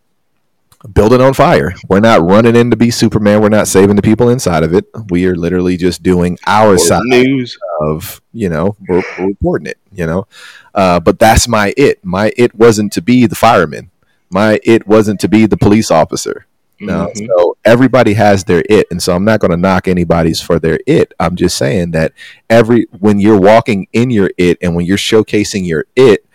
building 0.92 1.20
on 1.20 1.34
fire. 1.34 1.74
We're 1.88 2.00
not 2.00 2.22
running 2.22 2.56
in 2.56 2.70
to 2.70 2.76
be 2.76 2.90
Superman. 2.90 3.40
We're 3.40 3.48
not 3.48 3.68
saving 3.68 3.96
the 3.96 4.02
people 4.02 4.28
inside 4.28 4.62
of 4.62 4.74
it. 4.74 4.84
We 5.10 5.26
are 5.26 5.36
literally 5.36 5.76
just 5.76 6.02
doing 6.02 6.38
our 6.46 6.78
side 6.78 7.02
news. 7.04 7.58
of 7.80 8.20
you 8.32 8.48
know 8.48 8.76
we're, 8.88 9.02
we're 9.18 9.26
reporting 9.28 9.66
it. 9.66 9.78
You 9.92 10.06
know, 10.06 10.26
uh, 10.74 11.00
but 11.00 11.18
that's 11.18 11.46
my 11.48 11.74
it. 11.76 12.04
My 12.04 12.32
it 12.36 12.54
wasn't 12.54 12.92
to 12.94 13.02
be 13.02 13.26
the 13.26 13.34
fireman. 13.34 13.90
My 14.30 14.58
it 14.64 14.86
wasn't 14.86 15.20
to 15.20 15.28
be 15.28 15.46
the 15.46 15.56
police 15.58 15.90
officer. 15.90 16.46
No, 16.80 17.12
Mhm. 17.14 17.28
so 17.28 17.56
everybody 17.64 18.14
has 18.14 18.42
their 18.42 18.64
it, 18.68 18.88
and 18.90 19.00
so 19.00 19.14
I'm 19.14 19.24
not 19.24 19.38
going 19.38 19.52
to 19.52 19.56
knock 19.56 19.86
anybody's 19.86 20.40
for 20.40 20.58
their 20.58 20.80
it. 20.86 21.12
I'm 21.20 21.36
just 21.36 21.56
saying 21.56 21.92
that 21.92 22.12
every 22.50 22.86
when 22.98 23.20
you're 23.20 23.38
walking 23.40 23.86
in 23.92 24.10
your 24.10 24.32
it 24.36 24.58
and 24.60 24.74
when 24.74 24.84
you're 24.84 24.96
showcasing 24.96 25.64
your 25.64 25.84
it, 25.94 26.26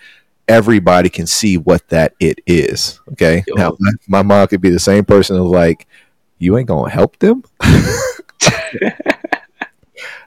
everybody 0.47 1.09
can 1.09 1.27
see 1.27 1.57
what 1.57 1.87
that 1.89 2.13
it 2.19 2.39
is. 2.45 2.99
Okay, 3.13 3.43
Yo. 3.47 3.55
now 3.55 3.77
my, 3.79 3.91
my 4.07 4.21
mom 4.21 4.47
could 4.47 4.61
be 4.61 4.69
the 4.69 4.79
same 4.79 5.05
person 5.05 5.37
who's 5.37 5.51
like, 5.51 5.87
"You 6.37 6.57
ain't 6.57 6.67
gonna 6.67 6.91
help 6.91 7.17
them." 7.19 7.43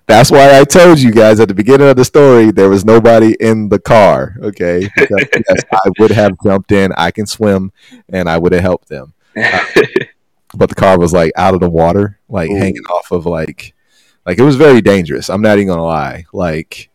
That's 0.06 0.30
why 0.32 0.58
I 0.58 0.64
told 0.64 0.98
you 0.98 1.12
guys 1.12 1.38
at 1.38 1.46
the 1.46 1.54
beginning 1.54 1.88
of 1.88 1.94
the 1.94 2.04
story 2.04 2.50
there 2.50 2.68
was 2.68 2.84
nobody 2.84 3.36
in 3.38 3.68
the 3.68 3.78
car. 3.78 4.36
Okay, 4.40 4.88
because 4.96 5.26
yes, 5.34 5.62
I 5.72 5.90
would 5.98 6.10
have 6.10 6.32
jumped 6.42 6.72
in. 6.72 6.92
I 6.96 7.12
can 7.12 7.26
swim, 7.26 7.72
and 8.08 8.28
I 8.28 8.38
would 8.38 8.52
have 8.52 8.62
helped 8.62 8.88
them 8.88 9.14
but 10.54 10.68
the 10.68 10.74
car 10.74 10.98
was 10.98 11.12
like 11.12 11.32
out 11.36 11.54
of 11.54 11.60
the 11.60 11.70
water, 11.70 12.18
like 12.28 12.50
Ooh. 12.50 12.56
hanging 12.56 12.84
off 12.90 13.10
of 13.12 13.26
like, 13.26 13.74
like 14.26 14.38
it 14.38 14.42
was 14.42 14.56
very 14.56 14.80
dangerous. 14.80 15.30
I'm 15.30 15.42
not 15.42 15.58
even 15.58 15.68
gonna 15.68 15.84
lie. 15.84 16.24
Like 16.32 16.89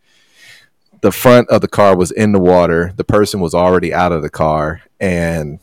the 1.06 1.12
front 1.12 1.48
of 1.50 1.62
the 1.62 1.68
car 1.68 1.96
was 1.96 2.10
in 2.10 2.32
the 2.32 2.40
water. 2.40 2.92
The 2.96 3.04
person 3.04 3.40
was 3.40 3.54
already 3.54 3.94
out 3.94 4.12
of 4.12 4.24
the 4.24 4.30
car, 4.30 4.82
and 5.00 5.60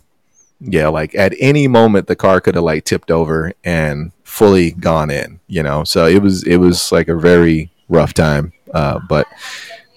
yeah, 0.61 0.87
like 0.87 1.17
at 1.17 1.35
any 1.41 1.67
moment 1.67 2.07
the 2.07 2.15
car 2.15 2.41
could 2.41 2.55
have 2.55 2.63
like 2.63 2.85
tipped 2.85 3.11
over 3.11 3.53
and 3.65 4.13
fully 4.23 4.71
gone 4.71 5.11
in. 5.11 5.41
You 5.49 5.65
know, 5.65 5.83
so 5.83 6.07
it 6.07 6.23
was 6.23 6.45
it 6.45 6.59
was 6.59 6.93
like 6.93 7.09
a 7.09 7.17
very 7.17 7.73
rough 7.89 8.15
time. 8.15 8.53
Uh, 8.73 9.01
but 9.09 9.27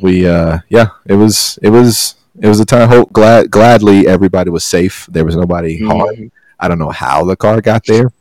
we, 0.01 0.27
uh, 0.27 0.57
yeah, 0.69 0.87
it 1.05 1.13
was 1.13 1.59
it 1.61 1.69
was 1.69 2.15
it 2.41 2.47
was 2.47 2.59
a 2.59 2.65
time. 2.65 2.89
Hope 2.89 3.13
glad 3.13 3.51
gladly 3.51 4.07
everybody 4.07 4.49
was 4.49 4.63
safe. 4.63 5.07
There 5.11 5.25
was 5.25 5.35
nobody 5.35 5.77
harmed. 5.85 6.31
I 6.59 6.67
don't 6.67 6.79
know 6.79 6.89
how 6.89 7.23
the 7.23 7.35
car 7.35 7.61
got 7.61 7.85
there, 7.85 8.11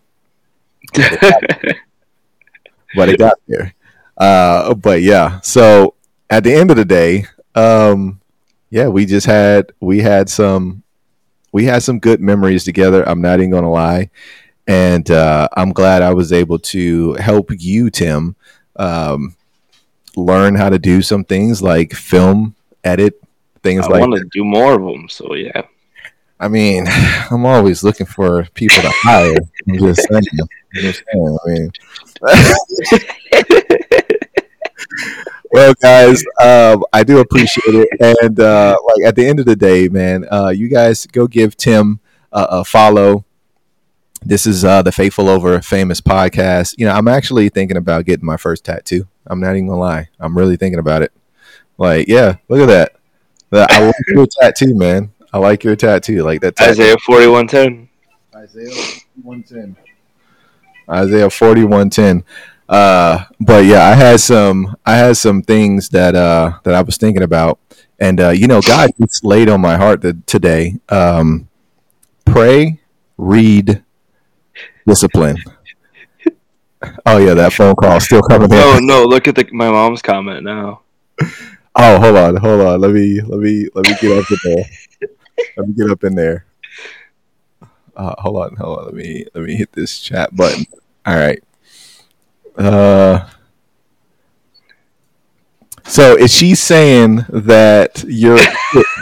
but 2.95 3.09
it 3.09 3.19
got 3.19 3.39
there. 3.49 3.73
Uh, 4.15 4.75
but 4.75 5.01
yeah, 5.01 5.41
so 5.41 5.95
at 6.31 6.45
the 6.45 6.55
end 6.55 6.71
of 6.71 6.77
the 6.77 6.85
day, 6.85 7.27
um, 7.55 8.21
yeah, 8.71 8.89
we 8.89 9.07
just 9.07 9.27
had 9.27 9.73
we 9.81 10.01
had 10.01 10.29
some 10.29 10.83
we 11.53 11.65
had 11.65 11.83
some 11.83 11.99
good 11.99 12.21
memories 12.21 12.65
together. 12.65 13.09
I'm 13.09 13.21
not 13.21 13.39
even 13.39 13.51
gonna 13.51 13.71
lie, 13.71 14.11
and 14.67 15.09
uh, 15.11 15.49
I'm 15.57 15.73
glad 15.73 16.03
I 16.03 16.13
was 16.13 16.33
able 16.33 16.59
to 16.59 17.15
help 17.15 17.51
you, 17.57 17.91
Tim, 17.91 18.37
um, 18.77 19.37
learn 20.17 20.55
how 20.57 20.71
to 20.71 20.79
do 20.79 21.03
some 21.03 21.25
things 21.25 21.63
like 21.63 21.93
film, 21.93 22.55
edit, 22.83 23.21
things 23.63 23.87
I 23.87 23.91
like 23.91 24.01
want 24.01 24.15
to 24.15 24.29
do 24.33 24.45
more 24.45 24.75
of 24.75 24.83
them. 24.83 25.09
So 25.09 25.35
yeah. 25.35 25.63
I 26.41 26.49
mean, 26.49 26.87
I'm 27.31 27.47
always 27.47 27.85
looking 27.85 28.07
for 28.07 28.47
people 28.55 28.83
to 28.83 28.91
hire. 28.91 29.37
I'm 29.69 29.79
just 29.79 30.09
saying. 30.09 30.23
I'm 30.41 30.49
just 30.83 31.03
saying. 31.13 31.39
I 31.45 31.49
mean, 31.49 31.71
well, 35.55 35.73
guys, 35.81 36.21
um, 36.43 36.85
I 36.93 37.05
do 37.05 37.21
appreciate 37.21 37.77
it, 37.77 37.89
and 38.01 38.41
uh, 38.41 38.77
like 38.85 39.07
at 39.07 39.15
the 39.15 39.25
end 39.25 39.39
of 39.39 39.47
the 39.47 39.55
day, 39.55 39.87
man, 39.87 40.27
uh, 40.29 40.49
you 40.49 40.67
guys 40.67 41.07
go 41.07 41.29
give 41.29 41.57
Tim 41.57 42.01
a, 42.33 42.47
a 42.51 42.65
follow. 42.65 43.25
This 44.21 44.47
is 44.47 44.65
uh, 44.65 44.83
the 44.83 44.91
Faithful 44.91 45.29
Over 45.29 45.61
Famous 45.61 46.01
podcast. 46.01 46.75
You 46.77 46.87
know, 46.87 46.93
I'm 46.93 47.07
actually 47.07 47.51
thinking 47.51 47.77
about 47.77 48.05
getting 48.05 48.27
my 48.27 48.37
first 48.37 48.65
tattoo. 48.65 49.07
I'm 49.29 49.39
not 49.39 49.53
even 49.53 49.69
gonna 49.69 49.79
lie. 49.79 50.09
I'm 50.19 50.37
really 50.37 50.57
thinking 50.57 50.81
about 50.81 51.03
it. 51.03 51.13
Like, 51.79 52.09
yeah, 52.09 52.39
look 52.49 52.61
at 52.61 52.67
that. 52.67 52.93
That- 53.51 53.71
I 53.71 53.87
like 53.87 53.95
your 54.09 54.27
tattoo, 54.27 54.75
man. 54.75 55.13
I 55.33 55.39
like 55.39 55.63
your 55.63 55.77
tattoo. 55.77 56.25
Like 56.25 56.41
that 56.41 56.57
tattoo. 56.57 56.73
Isaiah 56.73 56.97
forty 56.99 57.29
one 57.29 57.47
ten. 57.47 57.89
Isaiah 58.35 59.01
4110. 59.23 59.77
Isaiah 60.91 61.31
4110. 61.31 62.25
Uh, 62.69 63.25
but 63.41 63.65
yeah, 63.65 63.85
I 63.85 63.95
had 63.95 64.21
some 64.21 64.77
I 64.87 64.97
had 64.97 65.17
some 65.17 65.43
things 65.43 65.91
that 65.91 66.15
uh 66.15 66.59
that 66.65 66.75
I 66.75 66.83
was 66.83 66.97
thinking 66.97 67.23
about. 67.23 67.59
And 67.99 68.21
uh, 68.21 68.31
you 68.31 68.49
know, 68.49 68.61
God 68.61 68.91
just 69.01 69.25
laid 69.25 69.49
on 69.49 69.61
my 69.61 69.77
heart 69.77 70.01
that 70.03 70.27
today. 70.27 70.77
Um 70.89 71.49
pray, 72.25 72.81
read, 73.17 73.83
discipline. 74.87 75.37
Oh 77.07 77.19
yeah, 77.19 77.35
that 77.35 77.53
phone 77.53 77.75
call 77.75 78.01
still 78.01 78.23
coming 78.23 78.53
in. 78.53 78.59
Oh 78.65 78.79
no! 78.81 79.05
Look 79.05 79.29
at 79.29 79.37
the 79.37 79.47
my 79.53 79.71
mom's 79.71 80.03
comment 80.03 80.45
now. 80.45 80.83
Oh, 81.77 82.01
hold 82.01 82.17
on, 82.17 82.37
hold 82.37 82.61
on. 82.61 82.81
Let 82.81 82.93
me 82.93 83.21
let 83.21 83.41
me 83.41 83.69
let 83.75 83.87
me 83.89 83.95
get 84.01 84.19
up 84.19 84.31
in 84.31 84.39
there. 84.45 84.65
let 85.57 85.69
me 85.69 85.75
get 85.75 85.91
up 85.91 86.05
in 86.05 86.15
there. 86.15 86.47
Uh, 87.97 88.15
hold 88.19 88.37
on, 88.37 88.57
hold 88.57 88.79
on. 88.79 88.85
Let 88.87 88.95
me 88.95 89.27
let 89.35 89.45
me 89.45 89.55
hit 89.55 89.73
this 89.73 89.99
chat 89.99 90.35
button. 90.35 90.65
All 91.07 91.17
right. 91.17 91.43
Uh. 92.57 93.29
So 95.87 96.17
is 96.17 96.33
she 96.33 96.55
saying 96.55 97.27
that 97.29 98.05
you're? 98.07 98.39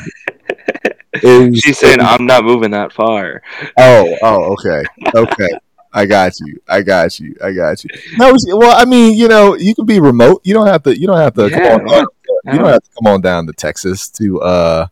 is, 1.23 1.59
She's 1.61 1.79
saying 1.79 2.01
I'm 2.01 2.27
not 2.27 2.45
moving 2.45 2.73
that 2.73 2.93
far. 2.93 3.43
Oh, 3.79 4.17
oh, 4.23 4.53
okay, 4.55 4.83
okay. 5.15 5.49
I 5.93 6.07
got 6.07 6.33
you. 6.41 6.61
I 6.69 6.83
got 6.83 7.21
you. 7.21 7.37
I 7.43 7.53
got 7.53 7.85
you. 7.85 7.91
No, 8.17 8.35
well, 8.57 8.77
I 8.77 8.85
mean, 8.85 9.17
you 9.17 9.29
know, 9.29 9.55
you 9.55 9.75
can 9.75 9.85
be 9.85 10.01
remote. 10.01 10.41
You 10.45 10.55
don't 10.55 10.67
have 10.67 10.83
to. 10.85 10.99
You 10.99 11.07
don't 11.07 11.19
have 11.19 11.35
to. 11.35 11.51
Yeah, 11.51 11.79
come 11.79 11.87
on, 11.87 11.89
down, 11.89 12.07
you 12.47 12.59
don't 12.59 12.69
have 12.69 12.83
to 12.83 12.91
come 12.99 13.13
on 13.13 13.21
down 13.21 13.47
to 13.47 13.53
Texas 13.53 14.09
to 14.11 14.41
uh 14.41 14.87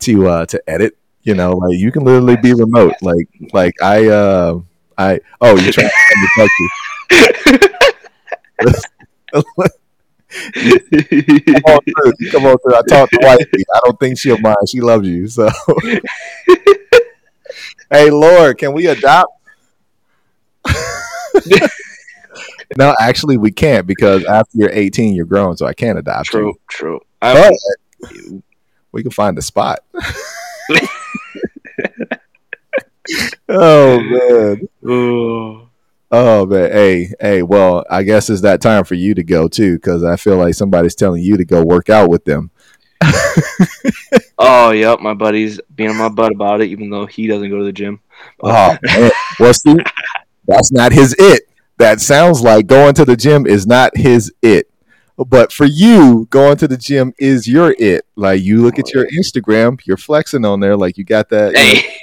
to 0.00 0.28
uh 0.28 0.46
to 0.46 0.62
edit. 0.70 0.96
You 1.22 1.34
know, 1.34 1.52
like 1.52 1.78
you 1.78 1.90
can 1.90 2.04
literally 2.04 2.36
be 2.36 2.52
remote. 2.52 2.94
Like 3.00 3.28
like 3.52 3.74
I 3.82 4.06
uh 4.08 4.60
I 4.98 5.20
oh 5.40 5.56
you're 5.56 5.72
trying 5.72 5.88
to 5.88 6.14
come 6.38 6.48
to 6.48 6.50
Texas. 7.48 7.78
Come 8.60 8.74
on 11.66 11.78
through. 11.84 12.12
Come 12.30 12.46
on 12.46 12.56
through. 12.58 12.74
I 12.74 12.80
talked 12.88 13.12
to 13.12 13.18
wifey. 13.22 13.64
I 13.74 13.80
don't 13.84 14.00
think 14.00 14.18
she'll 14.18 14.38
mind. 14.38 14.56
She 14.68 14.80
loves 14.80 15.06
you. 15.06 15.28
So 15.28 15.48
hey 17.90 18.10
Lord, 18.10 18.56
can 18.58 18.72
we 18.72 18.86
adopt? 18.86 19.32
no, 22.76 22.94
actually 23.00 23.36
we 23.36 23.52
can't 23.52 23.86
because 23.86 24.24
after 24.24 24.56
you're 24.56 24.70
18, 24.70 25.14
you're 25.14 25.26
grown, 25.26 25.56
so 25.56 25.66
I 25.66 25.74
can't 25.74 25.98
adopt 25.98 26.30
true, 26.30 26.48
you. 26.48 26.54
true. 26.68 27.00
But 27.20 27.52
I'm, 28.02 28.42
we 28.92 29.02
can 29.02 29.12
find 29.12 29.36
a 29.38 29.42
spot. 29.42 29.80
oh 33.48 34.00
man. 34.00 34.68
oh, 34.86 35.63
Oh 36.16 36.46
man. 36.46 36.70
Hey, 36.70 37.12
hey, 37.18 37.42
well, 37.42 37.84
I 37.90 38.04
guess 38.04 38.30
it's 38.30 38.42
that 38.42 38.60
time 38.60 38.84
for 38.84 38.94
you 38.94 39.14
to 39.14 39.24
go 39.24 39.48
too, 39.48 39.74
because 39.74 40.04
I 40.04 40.14
feel 40.14 40.36
like 40.36 40.54
somebody's 40.54 40.94
telling 40.94 41.24
you 41.24 41.36
to 41.36 41.44
go 41.44 41.64
work 41.64 41.90
out 41.90 42.08
with 42.08 42.24
them. 42.24 42.52
oh, 44.38 44.70
yep. 44.70 45.00
My 45.00 45.14
buddy's 45.14 45.60
being 45.74 45.90
on 45.90 45.96
my 45.96 46.08
butt 46.08 46.30
about 46.30 46.60
it, 46.60 46.68
even 46.68 46.88
though 46.88 47.06
he 47.06 47.26
doesn't 47.26 47.50
go 47.50 47.58
to 47.58 47.64
the 47.64 47.72
gym. 47.72 47.98
Oh 48.40 48.78
man. 48.84 49.10
Well 49.40 49.52
see, 49.52 49.74
that's 50.46 50.70
not 50.70 50.92
his 50.92 51.16
it. 51.18 51.48
That 51.78 52.00
sounds 52.00 52.42
like 52.42 52.68
going 52.68 52.94
to 52.94 53.04
the 53.04 53.16
gym 53.16 53.44
is 53.44 53.66
not 53.66 53.96
his 53.96 54.32
it. 54.40 54.70
But 55.16 55.52
for 55.52 55.64
you, 55.64 56.26
going 56.30 56.56
to 56.56 56.66
the 56.66 56.76
gym 56.76 57.14
is 57.18 57.46
your 57.46 57.74
it. 57.78 58.04
Like 58.16 58.42
you 58.42 58.62
look 58.62 58.78
at 58.78 58.92
your 58.92 59.06
Instagram, 59.06 59.80
you're 59.86 59.96
flexing 59.96 60.44
on 60.44 60.60
there, 60.60 60.76
like 60.76 60.98
you 60.98 61.04
got 61.04 61.28
that. 61.28 61.54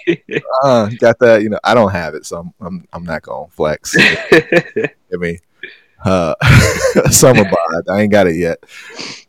You 0.07 0.17
know, 0.29 0.41
uh, 0.63 0.89
got 0.97 1.19
that. 1.19 1.41
You 1.41 1.49
know, 1.49 1.59
I 1.63 1.73
don't 1.73 1.91
have 1.91 2.15
it, 2.15 2.25
so 2.25 2.39
I'm 2.39 2.53
I'm, 2.61 2.87
I'm 2.93 3.03
not 3.03 3.21
gonna 3.23 3.49
flex. 3.49 3.95
I 3.99 4.89
mean, 5.11 5.39
uh, 6.05 6.35
summer 7.09 7.43
bod. 7.43 7.89
I 7.89 8.01
ain't 8.01 8.11
got 8.11 8.27
it 8.27 8.35
yet, 8.35 8.63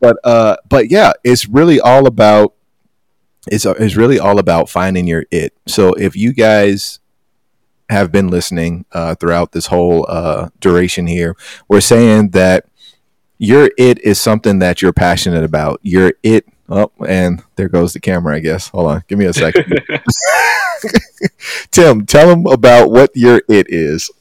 but 0.00 0.16
uh, 0.22 0.56
but 0.68 0.90
yeah, 0.90 1.12
it's 1.24 1.48
really 1.48 1.80
all 1.80 2.06
about. 2.06 2.54
It's 3.48 3.66
it's 3.66 3.96
really 3.96 4.20
all 4.20 4.38
about 4.38 4.68
finding 4.68 5.08
your 5.08 5.24
it. 5.32 5.54
So 5.66 5.94
if 5.94 6.14
you 6.14 6.32
guys 6.32 7.00
have 7.88 8.12
been 8.12 8.28
listening 8.28 8.86
uh, 8.92 9.16
throughout 9.16 9.50
this 9.50 9.66
whole 9.66 10.06
uh, 10.08 10.50
duration 10.60 11.08
here, 11.08 11.36
we're 11.68 11.80
saying 11.80 12.30
that 12.30 12.66
your 13.42 13.72
it 13.76 13.98
is 14.04 14.20
something 14.20 14.60
that 14.60 14.80
you're 14.80 14.92
passionate 14.92 15.42
about. 15.42 15.80
Your 15.82 16.12
it. 16.22 16.46
Oh, 16.68 16.92
and 17.06 17.42
there 17.56 17.68
goes 17.68 17.92
the 17.92 17.98
camera. 17.98 18.36
I 18.36 18.38
guess. 18.38 18.68
Hold 18.68 18.88
on. 18.88 19.04
Give 19.08 19.18
me 19.18 19.24
a 19.24 19.32
second. 19.32 19.82
Tim, 21.72 22.06
tell 22.06 22.28
them 22.28 22.46
about 22.46 22.92
what 22.92 23.10
your 23.16 23.42
it 23.48 23.66
is. 23.68 24.12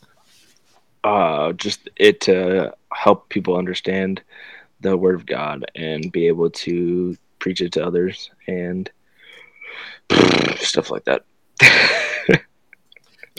Uh, 1.04 1.54
just 1.54 1.88
it 1.98 2.22
to 2.22 2.74
help 2.92 3.30
people 3.30 3.58
understand 3.58 4.24
the 4.80 4.98
word 4.98 5.14
of 5.14 5.28
God 5.28 5.66
and 5.76 6.12
be 6.12 6.28
able 6.28 6.50
to 6.50 7.16
preach 7.38 7.62
it 7.62 7.74
to 7.74 7.86
others 7.86 8.32
and 8.48 8.90
stuff 10.58 10.90
like 10.90 11.06
that. 11.06 11.26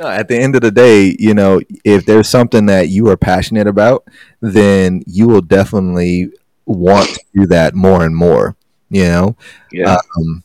no, 0.00 0.08
at 0.08 0.28
the 0.28 0.36
end 0.36 0.54
of 0.54 0.62
the 0.62 0.70
day, 0.70 1.14
you 1.18 1.34
know, 1.34 1.60
if 1.84 2.06
there's 2.06 2.28
something 2.28 2.66
that 2.66 2.88
you 2.88 3.08
are 3.08 3.16
passionate 3.16 3.66
about, 3.66 4.06
then 4.40 5.02
you 5.06 5.28
will 5.28 5.42
definitely 5.42 6.30
want 6.64 7.08
to 7.08 7.20
do 7.34 7.46
that 7.46 7.74
more 7.74 8.04
and 8.04 8.16
more. 8.16 8.56
You 8.88 9.04
know, 9.04 9.36
yeah. 9.70 9.96
Um, 10.16 10.44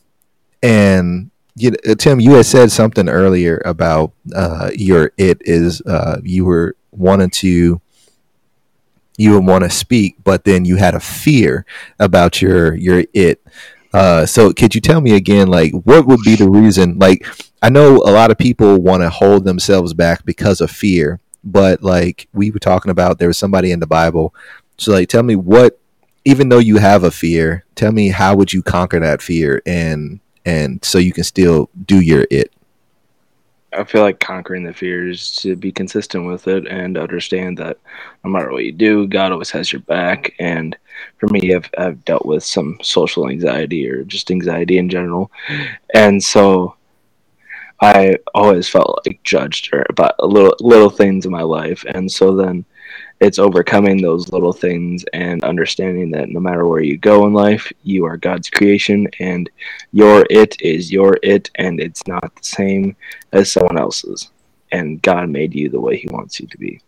and 0.62 1.30
you 1.56 1.72
know, 1.72 1.94
Tim, 1.94 2.20
you 2.20 2.34
had 2.34 2.46
said 2.46 2.70
something 2.70 3.08
earlier 3.08 3.60
about 3.64 4.12
uh, 4.34 4.70
your 4.74 5.12
it 5.16 5.38
is 5.42 5.80
uh, 5.82 6.20
you 6.22 6.44
were 6.44 6.76
wanting 6.92 7.30
to 7.30 7.80
you 9.18 9.32
would 9.32 9.44
want 9.44 9.64
to 9.64 9.70
speak, 9.70 10.16
but 10.24 10.44
then 10.44 10.64
you 10.64 10.76
had 10.76 10.94
a 10.94 11.00
fear 11.00 11.66
about 11.98 12.40
your 12.40 12.74
your 12.74 13.04
it. 13.12 13.42
Uh, 13.92 14.26
so 14.26 14.52
could 14.52 14.74
you 14.74 14.80
tell 14.80 15.00
me 15.00 15.14
again, 15.14 15.48
like, 15.48 15.72
what 15.72 16.06
would 16.06 16.20
be 16.24 16.36
the 16.36 16.48
reason? 16.48 16.98
Like, 16.98 17.26
I 17.62 17.70
know 17.70 17.96
a 17.96 18.12
lot 18.12 18.30
of 18.30 18.38
people 18.38 18.78
want 18.78 19.02
to 19.02 19.10
hold 19.10 19.44
themselves 19.44 19.94
back 19.94 20.24
because 20.24 20.60
of 20.60 20.70
fear, 20.70 21.20
but 21.42 21.82
like 21.82 22.28
we 22.32 22.50
were 22.50 22.58
talking 22.58 22.90
about, 22.90 23.18
there 23.18 23.28
was 23.28 23.38
somebody 23.38 23.72
in 23.72 23.80
the 23.80 23.86
Bible. 23.86 24.34
So, 24.76 24.92
like, 24.92 25.08
tell 25.08 25.22
me 25.22 25.36
what, 25.36 25.78
even 26.24 26.50
though 26.50 26.58
you 26.58 26.76
have 26.76 27.04
a 27.04 27.10
fear, 27.10 27.64
tell 27.74 27.92
me 27.92 28.08
how 28.08 28.36
would 28.36 28.52
you 28.52 28.62
conquer 28.62 29.00
that 29.00 29.22
fear, 29.22 29.62
and 29.64 30.20
and 30.44 30.84
so 30.84 30.98
you 30.98 31.12
can 31.12 31.24
still 31.24 31.70
do 31.86 32.00
your 32.00 32.26
it. 32.30 32.52
I 33.72 33.84
feel 33.84 34.02
like 34.02 34.20
conquering 34.20 34.64
the 34.64 34.72
fears 34.72 35.36
to 35.36 35.54
be 35.54 35.70
consistent 35.70 36.26
with 36.26 36.48
it 36.48 36.66
and 36.66 36.96
understand 36.96 37.58
that 37.58 37.78
no 38.24 38.30
matter 38.30 38.50
what 38.50 38.64
you 38.64 38.72
do, 38.72 39.06
God 39.06 39.30
always 39.30 39.50
has 39.50 39.72
your 39.72 39.82
back. 39.82 40.34
And 40.38 40.76
for 41.18 41.26
me, 41.28 41.54
I've, 41.54 41.70
I've 41.76 42.04
dealt 42.04 42.24
with 42.24 42.42
some 42.44 42.78
social 42.82 43.28
anxiety 43.28 43.88
or 43.88 44.04
just 44.04 44.30
anxiety 44.30 44.78
in 44.78 44.88
general. 44.88 45.30
And 45.94 46.22
so 46.22 46.76
I 47.80 48.16
always 48.34 48.68
felt 48.68 49.06
like 49.06 49.22
judged 49.22 49.72
or 49.72 49.84
about 49.88 50.18
little 50.22 50.56
little 50.60 50.90
things 50.90 51.26
in 51.26 51.32
my 51.32 51.42
life. 51.42 51.84
And 51.86 52.10
so 52.10 52.34
then 52.34 52.64
it's 53.20 53.38
overcoming 53.38 54.00
those 54.00 54.32
little 54.32 54.52
things 54.52 55.04
and 55.12 55.42
understanding 55.42 56.10
that 56.12 56.28
no 56.28 56.38
matter 56.38 56.66
where 56.66 56.82
you 56.82 56.96
go 56.96 57.26
in 57.26 57.32
life, 57.32 57.72
you 57.82 58.04
are 58.04 58.16
God's 58.16 58.48
creation 58.48 59.08
and 59.18 59.50
your 59.92 60.24
it 60.30 60.60
is 60.60 60.92
your 60.92 61.18
it 61.22 61.50
and 61.56 61.80
it's 61.80 62.06
not 62.06 62.34
the 62.36 62.44
same 62.44 62.96
as 63.32 63.50
someone 63.50 63.78
else's. 63.78 64.30
And 64.70 65.02
God 65.02 65.30
made 65.30 65.54
you 65.54 65.68
the 65.68 65.80
way 65.80 65.96
He 65.96 66.08
wants 66.08 66.38
you 66.38 66.46
to 66.46 66.58
be. 66.58 66.80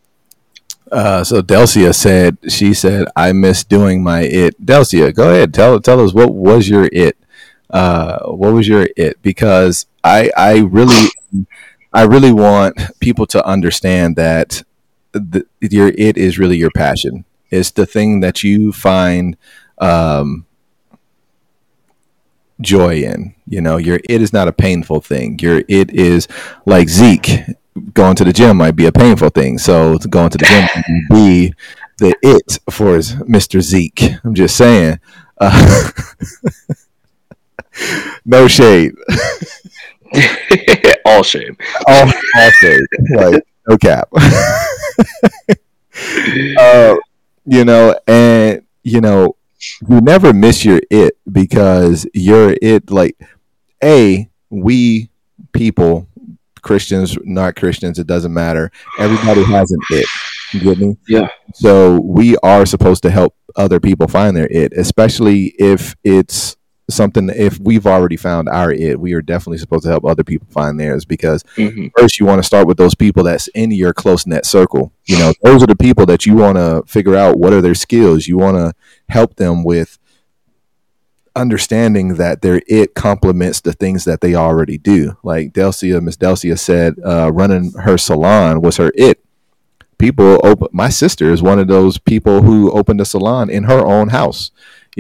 Uh, 0.93 1.25
so 1.25 1.41
Delcia 1.41 1.93
said, 1.93 2.37
she 2.49 2.75
said, 2.75 3.07
I 3.17 3.33
miss 3.33 3.65
doing 3.65 4.03
my 4.03 4.23
it. 4.23 4.65
Delcia, 4.65 5.13
go 5.13 5.31
ahead. 5.31 5.55
Tell, 5.55 5.81
tell 5.81 6.01
us 6.01 6.13
what 6.13 6.35
was 6.35 6.69
your 6.69 6.89
it? 6.93 7.17
Uh, 7.71 8.19
what 8.27 8.53
was 8.53 8.67
your 8.67 8.89
it? 8.97 9.23
Because 9.23 9.87
I, 10.03 10.31
I 10.37 10.59
really, 10.59 11.09
I 11.93 12.03
really 12.03 12.33
want 12.33 12.77
people 13.01 13.27
to 13.29 13.45
understand 13.45 14.17
that 14.17 14.63
the, 15.13 15.47
your 15.61 15.89
it 15.89 16.17
is 16.17 16.39
really 16.39 16.57
your 16.57 16.71
passion. 16.71 17.25
It's 17.51 17.71
the 17.71 17.87
thing 17.87 18.21
that 18.21 18.45
you 18.45 18.73
find 18.73 19.37
um, 19.79 20.47
joy 22.61 23.03
in. 23.03 23.35
You 23.47 23.61
know, 23.61 23.77
your 23.77 24.01
it 24.09 24.23
is 24.23 24.33
not 24.33 24.49
a 24.49 24.53
painful 24.53 25.01
thing. 25.01 25.39
Your 25.41 25.63
it 25.69 25.91
is 25.91 26.29
like 26.67 26.89
Zeke 26.89 27.45
going 27.95 28.17
to 28.17 28.25
the 28.25 28.33
gym 28.33 28.57
might 28.57 28.77
be 28.77 28.87
a 28.87 28.93
painful 28.93 29.31
thing. 29.31 29.59
So 29.59 29.99
going 29.99 30.31
to 30.31 30.39
the 30.39 30.45
gym 30.45 31.07
be 31.11 31.53
the 31.99 32.15
it 32.23 32.59
for 32.73 32.99
Mr. 32.99 33.61
Zeke. 33.61 34.13
I'm 34.25 34.35
just 34.35 34.57
saying. 34.57 34.99
Uh, 35.39 35.91
no 38.25 38.47
shade. 38.49 38.93
all 41.05 41.23
shame. 41.23 41.57
All, 41.87 42.13
all 42.37 42.51
shade. 42.51 42.83
Like 43.15 43.45
no 43.71 43.79
cap. 43.79 44.09
uh, 46.59 46.97
you 47.47 47.65
know, 47.65 47.99
and 48.07 48.63
you 48.83 49.01
know, 49.01 49.37
you 49.89 50.01
never 50.01 50.33
miss 50.33 50.65
your 50.65 50.81
it 50.91 51.17
because 51.31 52.07
you're 52.15 52.57
it. 52.61 52.91
Like, 52.91 53.17
a 53.83 54.29
we 54.51 55.11
people, 55.53 56.09
Christians, 56.63 57.17
not 57.25 57.57
Christians, 57.57 57.99
it 57.99 58.07
doesn't 58.07 58.33
matter. 58.33 58.71
Everybody 58.99 59.45
has 59.45 59.71
an 59.71 59.81
it. 59.91 60.07
You 60.53 60.61
get 60.61 60.79
me? 60.79 60.97
Yeah. 61.09 61.29
So 61.55 62.01
we 62.01 62.37
are 62.39 62.67
supposed 62.67 63.03
to 63.05 63.11
help 63.11 63.35
other 63.57 63.81
people 63.81 64.09
find 64.09 64.37
their 64.37 64.49
it, 64.51 64.73
especially 64.73 65.55
if 65.59 65.95
it's 66.05 66.57
something 66.91 67.29
if 67.31 67.59
we've 67.59 67.87
already 67.87 68.17
found 68.17 68.49
our 68.49 68.73
it 68.73 69.01
we 69.01 69.13
are 69.13 69.23
definitely 69.23 69.59
supposed 69.59 69.85
to 69.85 69.89
help 69.89 70.05
other 70.05 70.25
people 70.25 70.47
find 70.51 70.79
theirs 70.79 71.05
because 71.05 71.43
mm-hmm. 71.57 71.87
first 71.97 72.19
you 72.19 72.27
want 72.27 72.39
to 72.39 72.47
start 72.47 72.67
with 72.67 72.77
those 72.77 72.95
people 72.95 73.23
that's 73.25 73.49
in 73.49 73.71
your 73.71 73.93
close 73.93 74.27
net 74.27 74.45
circle. 74.47 74.93
You 75.05 75.19
know 75.19 75.33
those 75.43 75.63
are 75.63 75.67
the 75.67 75.77
people 75.77 76.07
that 76.07 76.27
you 76.27 76.35
want 76.35 76.57
to 76.57 76.83
figure 76.87 77.17
out 77.17 77.39
what 77.39 77.53
are 77.53 77.63
their 77.63 77.75
skills. 77.75 78.27
You 78.27 78.39
want 78.39 78.57
to 78.57 78.73
help 79.09 79.37
them 79.37 79.65
with 79.65 79.99
understanding 81.37 82.15
that 82.15 82.43
their 82.43 82.61
it 82.67 82.95
complements 82.95 83.61
the 83.61 83.73
things 83.73 84.05
that 84.05 84.21
they 84.21 84.35
already 84.35 84.79
do. 84.79 85.17
Like 85.23 85.53
delcia 85.53 86.01
miss 86.01 86.17
delcia 86.17 86.57
said 86.57 86.97
uh, 87.05 87.31
running 87.33 87.73
her 87.73 87.99
salon 87.99 88.61
was 88.61 88.77
her 88.77 88.93
it. 88.95 89.23
People 89.99 90.41
open 90.43 90.69
my 90.73 90.89
sister 90.89 91.31
is 91.31 91.43
one 91.43 91.59
of 91.59 91.69
those 91.69 91.99
people 91.99 92.43
who 92.43 92.71
opened 92.73 93.01
a 93.01 93.05
salon 93.05 93.51
in 93.51 93.65
her 93.65 93.85
own 93.87 94.09
house 94.09 94.51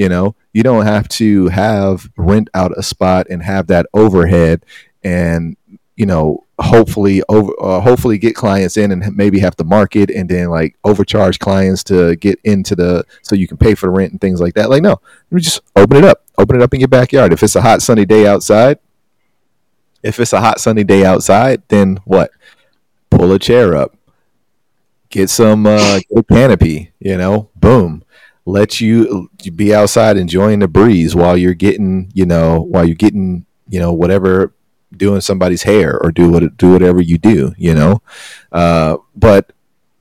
you 0.00 0.08
know, 0.08 0.34
you 0.54 0.62
don't 0.62 0.86
have 0.86 1.06
to 1.08 1.48
have 1.48 2.08
rent 2.16 2.48
out 2.54 2.72
a 2.74 2.82
spot 2.82 3.26
and 3.28 3.42
have 3.42 3.66
that 3.66 3.84
overhead 3.92 4.64
and 5.04 5.58
you 5.94 6.06
know 6.06 6.46
hopefully 6.58 7.22
over 7.28 7.52
uh, 7.60 7.80
hopefully 7.82 8.16
get 8.16 8.34
clients 8.34 8.78
in 8.78 8.92
and 8.92 9.14
maybe 9.14 9.38
have 9.40 9.54
to 9.56 9.64
market 9.64 10.08
and 10.08 10.26
then 10.30 10.48
like 10.48 10.74
overcharge 10.84 11.38
clients 11.38 11.84
to 11.84 12.16
get 12.16 12.40
into 12.44 12.74
the 12.74 13.04
so 13.20 13.34
you 13.34 13.46
can 13.46 13.58
pay 13.58 13.74
for 13.74 13.88
the 13.88 13.90
rent 13.90 14.10
and 14.10 14.22
things 14.22 14.40
like 14.40 14.54
that. 14.54 14.70
Like 14.70 14.82
no 14.82 15.02
just 15.34 15.60
open 15.76 15.98
it 15.98 16.04
up. 16.04 16.24
Open 16.38 16.56
it 16.56 16.62
up 16.62 16.72
in 16.72 16.80
your 16.80 16.88
backyard. 16.88 17.34
If 17.34 17.42
it's 17.42 17.56
a 17.56 17.60
hot 17.60 17.82
sunny 17.82 18.06
day 18.06 18.26
outside 18.26 18.78
if 20.02 20.18
it's 20.18 20.32
a 20.32 20.40
hot 20.40 20.60
sunny 20.60 20.82
day 20.82 21.04
outside 21.04 21.62
then 21.68 21.98
what? 22.06 22.30
Pull 23.10 23.32
a 23.32 23.38
chair 23.38 23.76
up. 23.76 23.94
Get 25.10 25.28
some 25.28 25.66
uh, 25.66 26.00
get 26.08 26.26
canopy 26.26 26.92
you 27.00 27.18
know? 27.18 27.50
Boom 27.54 27.99
let 28.46 28.80
you 28.80 29.30
be 29.54 29.74
outside 29.74 30.16
enjoying 30.16 30.60
the 30.60 30.68
breeze 30.68 31.14
while 31.14 31.36
you're 31.36 31.54
getting, 31.54 32.10
you 32.14 32.26
know, 32.26 32.60
while 32.60 32.84
you're 32.84 32.94
getting, 32.94 33.46
you 33.68 33.78
know, 33.78 33.92
whatever 33.92 34.52
doing 34.96 35.20
somebody's 35.20 35.62
hair 35.62 35.98
or 35.98 36.10
do 36.10 36.28
what 36.30 36.56
do 36.56 36.72
whatever 36.72 37.00
you 37.00 37.18
do, 37.18 37.52
you 37.56 37.74
know. 37.74 38.02
Uh, 38.52 38.96
but 39.14 39.52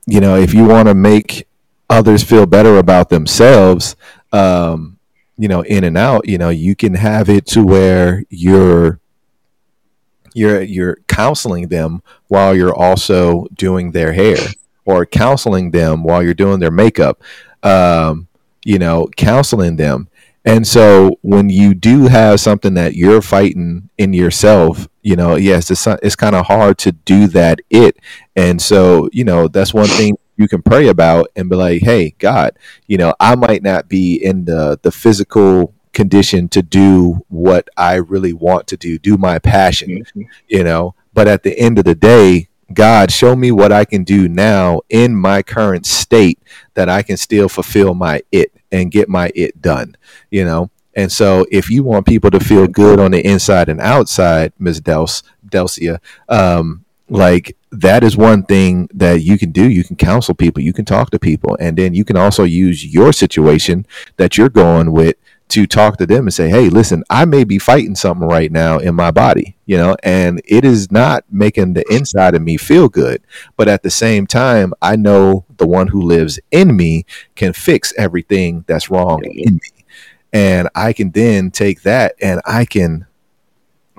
you 0.06 0.20
know, 0.20 0.36
if 0.36 0.54
you 0.54 0.64
want 0.64 0.88
to 0.88 0.94
make 0.94 1.46
others 1.88 2.22
feel 2.22 2.46
better 2.46 2.78
about 2.78 3.08
themselves, 3.08 3.96
um, 4.32 4.98
you 5.36 5.48
know, 5.48 5.62
in 5.62 5.84
and 5.84 5.96
out, 5.96 6.28
you 6.28 6.38
know, 6.38 6.48
you 6.48 6.74
can 6.74 6.94
have 6.94 7.28
it 7.28 7.46
to 7.46 7.62
where 7.62 8.24
you're 8.28 9.00
you're 10.34 10.62
you're 10.62 10.96
counseling 11.08 11.68
them 11.68 12.02
while 12.28 12.54
you're 12.54 12.74
also 12.74 13.46
doing 13.54 13.92
their 13.92 14.12
hair 14.12 14.38
or 14.84 15.04
counseling 15.06 15.70
them 15.70 16.02
while 16.02 16.22
you're 16.22 16.34
doing 16.34 16.60
their 16.60 16.70
makeup. 16.70 17.22
Um, 17.62 18.28
you 18.64 18.78
know, 18.78 19.08
counseling 19.16 19.76
them. 19.76 20.08
And 20.44 20.66
so 20.66 21.18
when 21.20 21.50
you 21.50 21.74
do 21.74 22.06
have 22.06 22.40
something 22.40 22.74
that 22.74 22.94
you're 22.94 23.20
fighting 23.20 23.90
in 23.98 24.14
yourself, 24.14 24.88
you 25.02 25.16
know, 25.16 25.36
yes, 25.36 25.70
it's 25.70 25.86
it's 26.02 26.16
kind 26.16 26.34
of 26.34 26.46
hard 26.46 26.78
to 26.78 26.92
do 26.92 27.26
that 27.28 27.60
it. 27.68 27.98
And 28.36 28.60
so, 28.60 29.08
you 29.12 29.24
know, 29.24 29.48
that's 29.48 29.74
one 29.74 29.86
thing 29.86 30.16
you 30.36 30.48
can 30.48 30.62
pray 30.62 30.88
about 30.88 31.28
and 31.36 31.50
be 31.50 31.56
like, 31.56 31.82
"Hey, 31.82 32.14
God, 32.18 32.52
you 32.86 32.96
know, 32.96 33.12
I 33.20 33.34
might 33.34 33.62
not 33.62 33.88
be 33.88 34.14
in 34.14 34.46
the 34.46 34.78
the 34.82 34.90
physical 34.90 35.74
condition 35.92 36.48
to 36.48 36.62
do 36.62 37.24
what 37.28 37.68
I 37.76 37.96
really 37.96 38.32
want 38.32 38.66
to 38.68 38.76
do, 38.76 38.98
do 38.98 39.16
my 39.16 39.38
passion, 39.38 39.90
mm-hmm. 39.90 40.22
you 40.48 40.64
know, 40.64 40.94
but 41.12 41.28
at 41.28 41.42
the 41.42 41.58
end 41.58 41.78
of 41.78 41.84
the 41.84 41.94
day, 41.94 42.48
God, 42.72 43.10
show 43.10 43.34
me 43.34 43.50
what 43.50 43.72
I 43.72 43.84
can 43.84 44.04
do 44.04 44.28
now 44.28 44.80
in 44.88 45.16
my 45.16 45.42
current 45.42 45.86
state 45.86 46.38
that 46.74 46.88
I 46.88 47.02
can 47.02 47.16
still 47.16 47.48
fulfill 47.48 47.94
my 47.94 48.22
it 48.30 48.52
and 48.70 48.90
get 48.90 49.08
my 49.08 49.32
it 49.34 49.60
done, 49.60 49.96
you 50.30 50.44
know. 50.44 50.70
And 50.94 51.10
so, 51.10 51.46
if 51.50 51.70
you 51.70 51.82
want 51.82 52.06
people 52.06 52.30
to 52.30 52.40
feel 52.40 52.66
good 52.66 52.98
on 53.00 53.12
the 53.12 53.24
inside 53.24 53.68
and 53.68 53.80
outside, 53.80 54.52
Ms. 54.58 54.80
Dels, 54.80 55.22
Delcia, 55.48 56.00
um, 56.28 56.84
like 57.08 57.56
that 57.72 58.02
is 58.02 58.16
one 58.16 58.42
thing 58.44 58.88
that 58.94 59.22
you 59.22 59.38
can 59.38 59.52
do. 59.52 59.68
You 59.68 59.84
can 59.84 59.96
counsel 59.96 60.34
people, 60.34 60.62
you 60.62 60.72
can 60.72 60.84
talk 60.84 61.10
to 61.10 61.18
people, 61.18 61.56
and 61.60 61.76
then 61.76 61.94
you 61.94 62.04
can 62.04 62.16
also 62.16 62.44
use 62.44 62.84
your 62.84 63.12
situation 63.12 63.86
that 64.16 64.36
you're 64.36 64.48
going 64.48 64.92
with 64.92 65.16
to 65.50 65.66
talk 65.66 65.96
to 65.98 66.06
them 66.06 66.26
and 66.26 66.34
say, 66.34 66.48
hey, 66.48 66.68
listen, 66.68 67.02
I 67.10 67.24
may 67.24 67.44
be 67.44 67.58
fighting 67.58 67.94
something 67.94 68.26
right 68.26 68.50
now 68.50 68.78
in 68.78 68.94
my 68.94 69.10
body, 69.10 69.56
you 69.66 69.76
know, 69.76 69.96
and 70.02 70.40
it 70.44 70.64
is 70.64 70.90
not 70.90 71.24
making 71.30 71.74
the 71.74 71.84
inside 71.92 72.34
of 72.34 72.42
me 72.42 72.56
feel 72.56 72.88
good. 72.88 73.22
But 73.56 73.68
at 73.68 73.82
the 73.82 73.90
same 73.90 74.26
time, 74.26 74.72
I 74.80 74.96
know 74.96 75.44
the 75.56 75.66
one 75.66 75.88
who 75.88 76.02
lives 76.02 76.38
in 76.50 76.76
me 76.76 77.04
can 77.34 77.52
fix 77.52 77.92
everything 77.98 78.64
that's 78.66 78.90
wrong 78.90 79.24
in 79.24 79.54
me. 79.54 79.84
And 80.32 80.68
I 80.74 80.92
can 80.92 81.10
then 81.10 81.50
take 81.50 81.82
that 81.82 82.14
and 82.22 82.40
I 82.46 82.64
can 82.64 83.06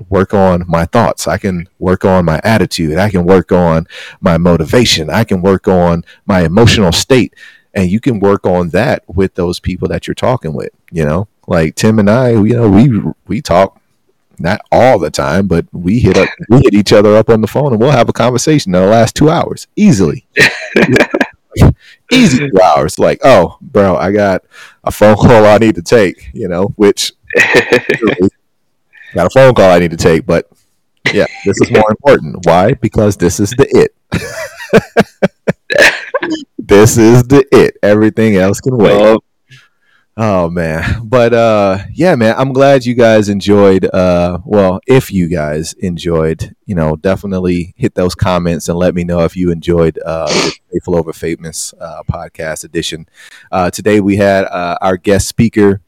work 0.10 0.34
on 0.34 0.64
my 0.68 0.86
thoughts. 0.86 1.28
I 1.28 1.38
can 1.38 1.68
work 1.80 2.06
on 2.06 2.26
my 2.26 2.40
attitude. 2.44 2.98
I 2.98 3.10
can 3.10 3.26
work 3.26 3.52
on 3.52 3.88
my 4.22 4.38
motivation. 4.38 5.10
I 5.10 5.26
can 5.26 5.42
work 5.42 5.68
on 5.68 6.04
my 6.26 6.44
emotional 6.44 6.92
state. 6.92 7.36
And 7.74 7.90
you 7.90 8.00
can 8.00 8.20
work 8.20 8.46
on 8.46 8.70
that 8.70 9.04
with 9.08 9.36
those 9.36 9.60
people 9.60 9.88
that 9.90 10.08
you're 10.08 10.16
talking 10.16 10.54
with, 10.54 10.72
you 10.92 11.06
know? 11.06 11.28
Like 11.48 11.76
Tim 11.76 12.00
and 12.00 12.10
I, 12.10 12.30
you 12.32 12.56
know, 12.56 12.70
we 12.70 13.02
we 13.28 13.42
talk 13.42 13.80
not 14.40 14.62
all 14.72 15.00
the 15.00 15.12
time, 15.12 15.48
but 15.48 15.66
we 15.72 16.00
hit 16.00 16.18
up 16.18 16.30
we 16.50 16.58
hit 16.58 16.74
each 16.74 16.94
other 16.94 17.16
up 17.16 17.30
on 17.30 17.42
the 17.42 17.48
phone 17.48 17.74
and 17.74 17.82
we'll 17.82 17.92
have 17.92 18.10
a 18.10 18.14
conversation 18.14 18.76
in 18.76 18.82
the 18.82 18.88
last 18.88 19.16
two 19.16 19.30
hours 19.30 19.68
easily. 19.76 20.26
Easy 22.12 22.50
two 22.50 22.62
hours. 22.62 22.98
Like, 23.00 23.20
oh, 23.24 23.58
bro, 23.62 23.96
I 23.96 24.12
got 24.12 24.44
a 24.84 24.92
phone 24.92 25.16
call 25.16 25.46
I 25.46 25.58
need 25.58 25.76
to 25.76 25.82
take, 25.82 26.30
you 26.34 26.48
know, 26.48 26.68
which 26.76 27.14
got 29.14 29.28
a 29.28 29.30
phone 29.30 29.54
call 29.54 29.70
I 29.72 29.80
need 29.80 29.92
to 29.92 29.98
take, 29.98 30.26
but 30.26 30.50
yeah, 31.14 31.26
this 31.46 31.60
is 31.62 31.72
more 31.72 31.90
important. 31.90 32.46
Why? 32.46 32.74
Because 32.74 33.18
this 33.18 33.40
is 33.40 33.52
the 33.52 33.68
it. 33.70 33.96
this 36.58 36.98
is 36.98 37.24
the 37.24 37.46
it. 37.52 37.78
Everything 37.84 38.36
else 38.36 38.62
can 38.62 38.78
wait. 38.78 38.98
Well, 38.98 39.24
Oh 40.24 40.52
man. 40.52 41.02
But 41.04 41.34
uh 41.34 41.80
yeah, 41.92 42.14
man, 42.14 42.36
I'm 42.38 42.54
glad 42.54 42.86
you 42.86 42.94
guys 42.94 43.28
enjoyed 43.28 43.86
uh 43.86 44.38
well, 44.46 44.80
if 44.86 45.12
you 45.12 45.28
guys 45.28 45.74
enjoyed, 45.74 46.56
you 46.68 46.76
know, 46.76 46.96
definitely 46.96 47.74
hit 47.76 47.96
those 47.96 48.14
comments 48.14 48.70
and 48.70 48.78
let 48.78 48.94
me 48.94 49.04
know 49.04 49.22
if 49.22 49.36
you 49.36 49.52
enjoyed 49.52 49.98
uh 50.06 50.28
the 50.28 50.56
Faithful 50.72 50.96
Over 50.96 51.12
Famous 51.12 51.74
uh 51.82 52.04
podcast 52.04 52.64
edition. 52.64 53.08
Uh 53.52 53.72
today 53.72 54.00
we 54.00 54.18
had 54.18 54.46
uh 54.46 54.78
our 54.80 54.96
guest 54.96 55.28
speaker 55.28 55.82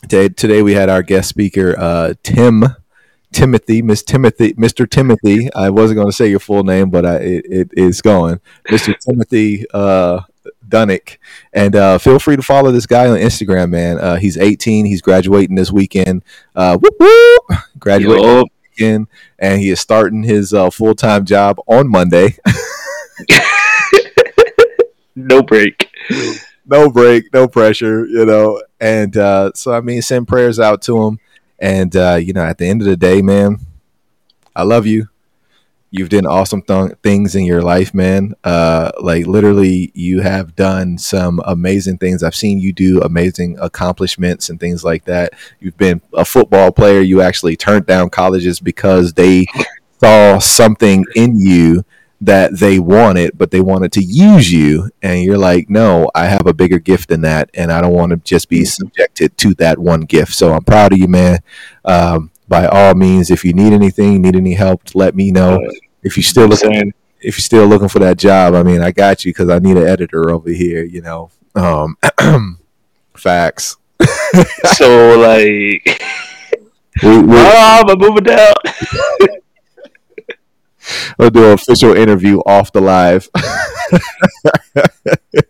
today 0.00 0.30
today 0.30 0.62
we 0.62 0.72
had 0.72 0.88
our 0.88 1.02
guest 1.02 1.28
speaker 1.28 1.78
uh 1.78 2.14
Tim 2.22 2.64
Timothy, 3.30 3.82
Miss 3.82 4.02
Timothy, 4.02 4.54
Mr. 4.54 4.88
Timothy. 4.88 5.52
I 5.54 5.68
wasn't 5.68 5.96
going 5.96 6.08
to 6.08 6.16
say 6.16 6.28
your 6.28 6.38
full 6.38 6.62
name, 6.62 6.88
but 6.88 7.04
I, 7.04 7.16
it, 7.16 7.44
it 7.50 7.70
is 7.72 8.00
going. 8.00 8.40
Mr. 8.68 8.94
Timothy 8.96 9.64
uh, 9.74 10.20
Dunnick. 10.66 11.18
And 11.52 11.76
uh, 11.76 11.98
feel 11.98 12.18
free 12.18 12.36
to 12.36 12.42
follow 12.42 12.72
this 12.72 12.86
guy 12.86 13.08
on 13.08 13.18
Instagram, 13.18 13.70
man. 13.70 13.98
Uh, 13.98 14.16
he's 14.16 14.36
18. 14.36 14.86
He's 14.86 15.02
graduating 15.02 15.56
this 15.56 15.72
weekend. 15.72 16.22
Uh, 16.54 16.78
whoop, 16.78 16.94
whoop, 16.98 17.58
graduating 17.78 18.24
Yo. 18.24 18.44
weekend, 18.70 19.08
and 19.38 19.60
he 19.60 19.70
is 19.70 19.80
starting 19.80 20.22
his 20.22 20.52
uh, 20.52 20.70
full 20.70 20.94
time 20.94 21.24
job 21.24 21.58
on 21.66 21.88
Monday. 21.88 22.36
no 25.14 25.42
break. 25.42 25.90
No 26.66 26.90
break, 26.90 27.32
no 27.32 27.46
pressure, 27.46 28.06
you 28.06 28.24
know. 28.24 28.62
And 28.80 29.16
uh, 29.16 29.52
so, 29.54 29.72
I 29.72 29.80
mean, 29.80 30.02
send 30.02 30.28
prayers 30.28 30.58
out 30.58 30.82
to 30.82 31.02
him. 31.02 31.18
And, 31.58 31.94
uh, 31.94 32.18
you 32.20 32.32
know, 32.32 32.44
at 32.44 32.58
the 32.58 32.66
end 32.66 32.82
of 32.82 32.86
the 32.86 32.96
day, 32.96 33.22
man, 33.22 33.58
I 34.56 34.62
love 34.62 34.86
you. 34.86 35.08
You've 35.96 36.08
done 36.08 36.26
awesome 36.26 36.60
th- 36.62 36.94
things 37.04 37.36
in 37.36 37.44
your 37.44 37.62
life, 37.62 37.94
man. 37.94 38.34
Uh, 38.42 38.90
like 39.00 39.28
literally, 39.28 39.92
you 39.94 40.22
have 40.22 40.56
done 40.56 40.98
some 40.98 41.40
amazing 41.44 41.98
things. 41.98 42.24
I've 42.24 42.34
seen 42.34 42.58
you 42.58 42.72
do 42.72 43.00
amazing 43.00 43.56
accomplishments 43.60 44.48
and 44.48 44.58
things 44.58 44.82
like 44.82 45.04
that. 45.04 45.34
You've 45.60 45.78
been 45.78 46.00
a 46.12 46.24
football 46.24 46.72
player. 46.72 47.00
You 47.00 47.20
actually 47.20 47.54
turned 47.54 47.86
down 47.86 48.10
colleges 48.10 48.58
because 48.58 49.12
they 49.12 49.46
saw 50.00 50.40
something 50.40 51.04
in 51.14 51.38
you 51.38 51.84
that 52.20 52.58
they 52.58 52.80
wanted, 52.80 53.38
but 53.38 53.52
they 53.52 53.60
wanted 53.60 53.92
to 53.92 54.02
use 54.02 54.50
you. 54.50 54.90
And 55.00 55.22
you're 55.22 55.38
like, 55.38 55.70
no, 55.70 56.10
I 56.12 56.24
have 56.24 56.48
a 56.48 56.54
bigger 56.54 56.80
gift 56.80 57.08
than 57.08 57.20
that. 57.20 57.50
And 57.54 57.70
I 57.70 57.80
don't 57.80 57.94
want 57.94 58.10
to 58.10 58.16
just 58.16 58.48
be 58.48 58.64
subjected 58.64 59.38
to 59.38 59.54
that 59.54 59.78
one 59.78 60.00
gift. 60.00 60.34
So 60.34 60.52
I'm 60.54 60.64
proud 60.64 60.92
of 60.92 60.98
you, 60.98 61.06
man. 61.06 61.38
Um, 61.84 62.32
by 62.54 62.68
all 62.68 62.94
means, 62.94 63.32
if 63.32 63.44
you 63.44 63.52
need 63.52 63.72
anything, 63.72 64.22
need 64.22 64.36
any 64.36 64.54
help, 64.54 64.94
let 64.94 65.16
me 65.16 65.32
know. 65.32 65.58
If 66.04 66.16
you're 66.16 66.22
still 66.22 66.46
looking, 66.46 66.94
if 67.18 67.36
you're 67.36 67.42
still 67.42 67.66
looking 67.66 67.88
for 67.88 67.98
that 67.98 68.16
job, 68.16 68.54
I 68.54 68.62
mean, 68.62 68.80
I 68.80 68.92
got 68.92 69.24
you 69.24 69.30
because 69.30 69.48
I 69.48 69.58
need 69.58 69.76
an 69.76 69.88
editor 69.88 70.30
over 70.30 70.50
here. 70.50 70.84
You 70.84 71.02
know, 71.02 71.30
um, 71.56 71.96
facts. 73.16 73.76
so 74.76 75.18
like, 75.18 76.00
we, 77.02 77.22
we, 77.22 77.36
oh, 77.36 77.82
I'm 77.88 77.98
moving 77.98 78.22
down. 78.22 78.54
we'll 81.18 81.30
do 81.30 81.46
an 81.46 81.54
official 81.54 81.96
interview 81.96 82.38
off 82.46 82.70
the 82.70 82.80
live. 82.80 83.28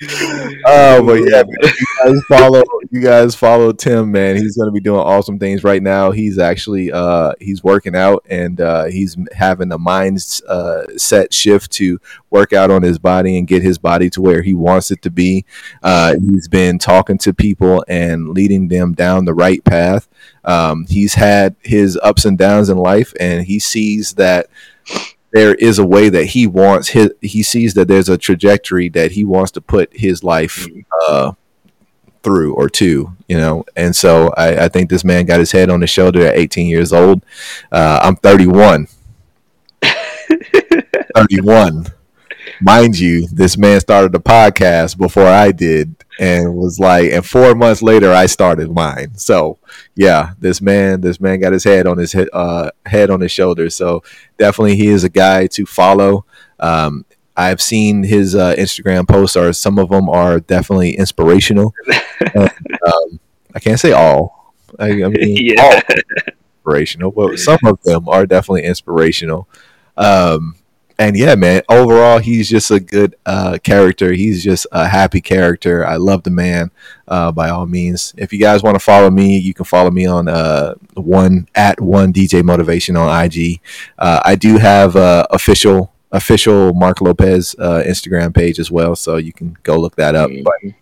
oh, 0.66 1.04
but 1.04 1.14
yeah, 1.14 1.42
man, 1.42 1.46
you 1.62 1.86
guys 2.04 2.22
follow 2.28 2.62
you 2.90 3.00
guys 3.02 3.34
follow 3.34 3.72
Tim, 3.72 4.12
man. 4.12 4.36
He's 4.36 4.56
going 4.56 4.68
to 4.68 4.72
be 4.72 4.80
doing 4.80 5.00
awesome 5.00 5.40
things 5.40 5.64
right 5.64 5.82
now. 5.82 6.12
He's 6.12 6.38
actually 6.38 6.92
uh, 6.92 7.32
he's 7.40 7.64
working 7.64 7.96
out 7.96 8.24
and 8.28 8.60
uh, 8.60 8.84
he's 8.84 9.16
having 9.32 9.72
a 9.72 9.78
mind 9.78 10.18
uh, 10.48 10.84
set 10.96 11.34
shift 11.34 11.72
to 11.72 12.00
work 12.30 12.52
out 12.52 12.70
on 12.70 12.82
his 12.82 12.98
body 12.98 13.38
and 13.38 13.48
get 13.48 13.62
his 13.62 13.76
body 13.76 14.08
to 14.10 14.20
where 14.20 14.42
he 14.42 14.54
wants 14.54 14.92
it 14.92 15.02
to 15.02 15.10
be. 15.10 15.44
Uh, 15.82 16.14
he's 16.14 16.46
been 16.46 16.78
talking 16.78 17.18
to 17.18 17.34
people 17.34 17.84
and 17.88 18.28
leading 18.28 18.68
them 18.68 18.92
down 18.92 19.24
the 19.24 19.34
right 19.34 19.64
path. 19.64 20.08
Um, 20.44 20.86
he's 20.88 21.14
had 21.14 21.56
his 21.62 21.98
ups 22.02 22.24
and 22.24 22.38
downs 22.38 22.68
in 22.68 22.78
life, 22.78 23.12
and 23.18 23.44
he 23.44 23.58
sees 23.58 24.12
that 24.14 24.48
there 25.32 25.54
is 25.54 25.78
a 25.78 25.86
way 25.86 26.08
that 26.08 26.24
he 26.26 26.46
wants 26.46 26.88
his 26.88 27.10
he 27.20 27.42
sees 27.42 27.74
that 27.74 27.88
there's 27.88 28.08
a 28.08 28.18
trajectory 28.18 28.88
that 28.88 29.12
he 29.12 29.24
wants 29.24 29.50
to 29.52 29.60
put 29.60 29.94
his 29.94 30.24
life 30.24 30.66
mm-hmm. 30.66 30.80
uh, 31.08 31.32
through 32.22 32.54
or 32.54 32.68
to 32.68 33.14
you 33.28 33.36
know? 33.36 33.64
And 33.76 33.94
so 33.94 34.32
I, 34.36 34.64
I, 34.64 34.68
think 34.68 34.88
this 34.88 35.04
man 35.04 35.26
got 35.26 35.38
his 35.38 35.52
head 35.52 35.68
on 35.68 35.82
his 35.82 35.90
shoulder 35.90 36.26
at 36.26 36.36
18 36.36 36.66
years 36.66 36.92
old. 36.92 37.24
Uh, 37.70 38.00
i'm 38.02 38.16
31 38.16 38.88
31 41.14 41.86
mind 42.60 42.98
you 42.98 43.28
this 43.28 43.56
man 43.56 43.80
started 43.80 44.12
the 44.12 44.20
podcast 44.20 44.98
before 44.98 45.26
i 45.26 45.52
did 45.52 45.94
and 46.18 46.54
was 46.54 46.78
like 46.78 47.12
and 47.12 47.24
four 47.24 47.54
months 47.54 47.82
later 47.82 48.12
i 48.12 48.26
started 48.26 48.70
mine 48.70 49.14
so 49.16 49.58
yeah 49.94 50.32
this 50.38 50.60
man 50.60 51.00
this 51.00 51.20
man 51.20 51.38
got 51.40 51.52
his 51.52 51.64
head 51.64 51.86
on 51.86 51.96
his 51.96 52.12
head, 52.12 52.28
uh, 52.32 52.70
head 52.86 53.10
on 53.10 53.20
his 53.20 53.30
shoulders 53.30 53.74
so 53.74 54.02
definitely 54.36 54.76
he 54.76 54.88
is 54.88 55.04
a 55.04 55.08
guy 55.08 55.46
to 55.46 55.64
follow 55.64 56.24
um, 56.60 57.04
I've 57.36 57.62
seen 57.62 58.02
his 58.02 58.34
uh, 58.34 58.56
Instagram 58.56 59.06
posts, 59.06 59.36
or 59.36 59.52
some 59.52 59.78
of 59.78 59.90
them 59.90 60.08
are 60.08 60.40
definitely 60.40 60.96
inspirational. 60.96 61.72
and, 62.34 62.50
um, 62.84 63.20
I 63.54 63.60
can't 63.60 63.78
say 63.78 63.92
all. 63.92 64.54
I, 64.76 64.88
I 64.88 65.08
mean, 65.08 65.36
yeah. 65.56 65.62
all 65.62 65.80
inspirational, 66.68 67.10
but 67.12 67.38
some 67.38 67.60
of 67.64 67.80
them 67.82 68.08
are 68.08 68.26
definitely 68.26 68.64
inspirational. 68.64 69.48
Um, 69.96 70.56
and 70.98 71.16
yeah, 71.16 71.36
man, 71.36 71.62
overall, 71.68 72.18
he's 72.18 72.48
just 72.48 72.72
a 72.72 72.80
good 72.80 73.14
uh, 73.24 73.58
character. 73.62 74.12
He's 74.12 74.42
just 74.42 74.66
a 74.72 74.88
happy 74.88 75.20
character. 75.20 75.86
I 75.86 75.94
love 75.94 76.24
the 76.24 76.30
man. 76.30 76.72
Uh, 77.06 77.30
by 77.30 77.50
all 77.50 77.66
means, 77.66 78.12
if 78.16 78.32
you 78.32 78.40
guys 78.40 78.64
want 78.64 78.74
to 78.74 78.80
follow 78.80 79.08
me, 79.08 79.38
you 79.38 79.54
can 79.54 79.64
follow 79.64 79.92
me 79.92 80.06
on 80.06 80.26
uh, 80.26 80.74
one 80.94 81.48
at 81.54 81.80
one 81.80 82.12
DJ 82.12 82.42
Motivation 82.42 82.96
on 82.96 83.24
IG. 83.24 83.60
Uh, 83.96 84.20
I 84.24 84.34
do 84.34 84.58
have 84.58 84.96
uh, 84.96 85.24
official 85.30 85.92
official 86.10 86.74
Mark 86.74 87.00
Lopez 87.00 87.54
uh, 87.60 87.82
Instagram 87.86 88.34
page 88.34 88.58
as 88.58 88.70
well, 88.70 88.96
so 88.96 89.18
you 89.18 89.32
can 89.32 89.56
go 89.62 89.78
look 89.78 89.94
that 89.96 90.16
up. 90.16 90.30
Mm-hmm. 90.30 90.42
But 90.42 90.74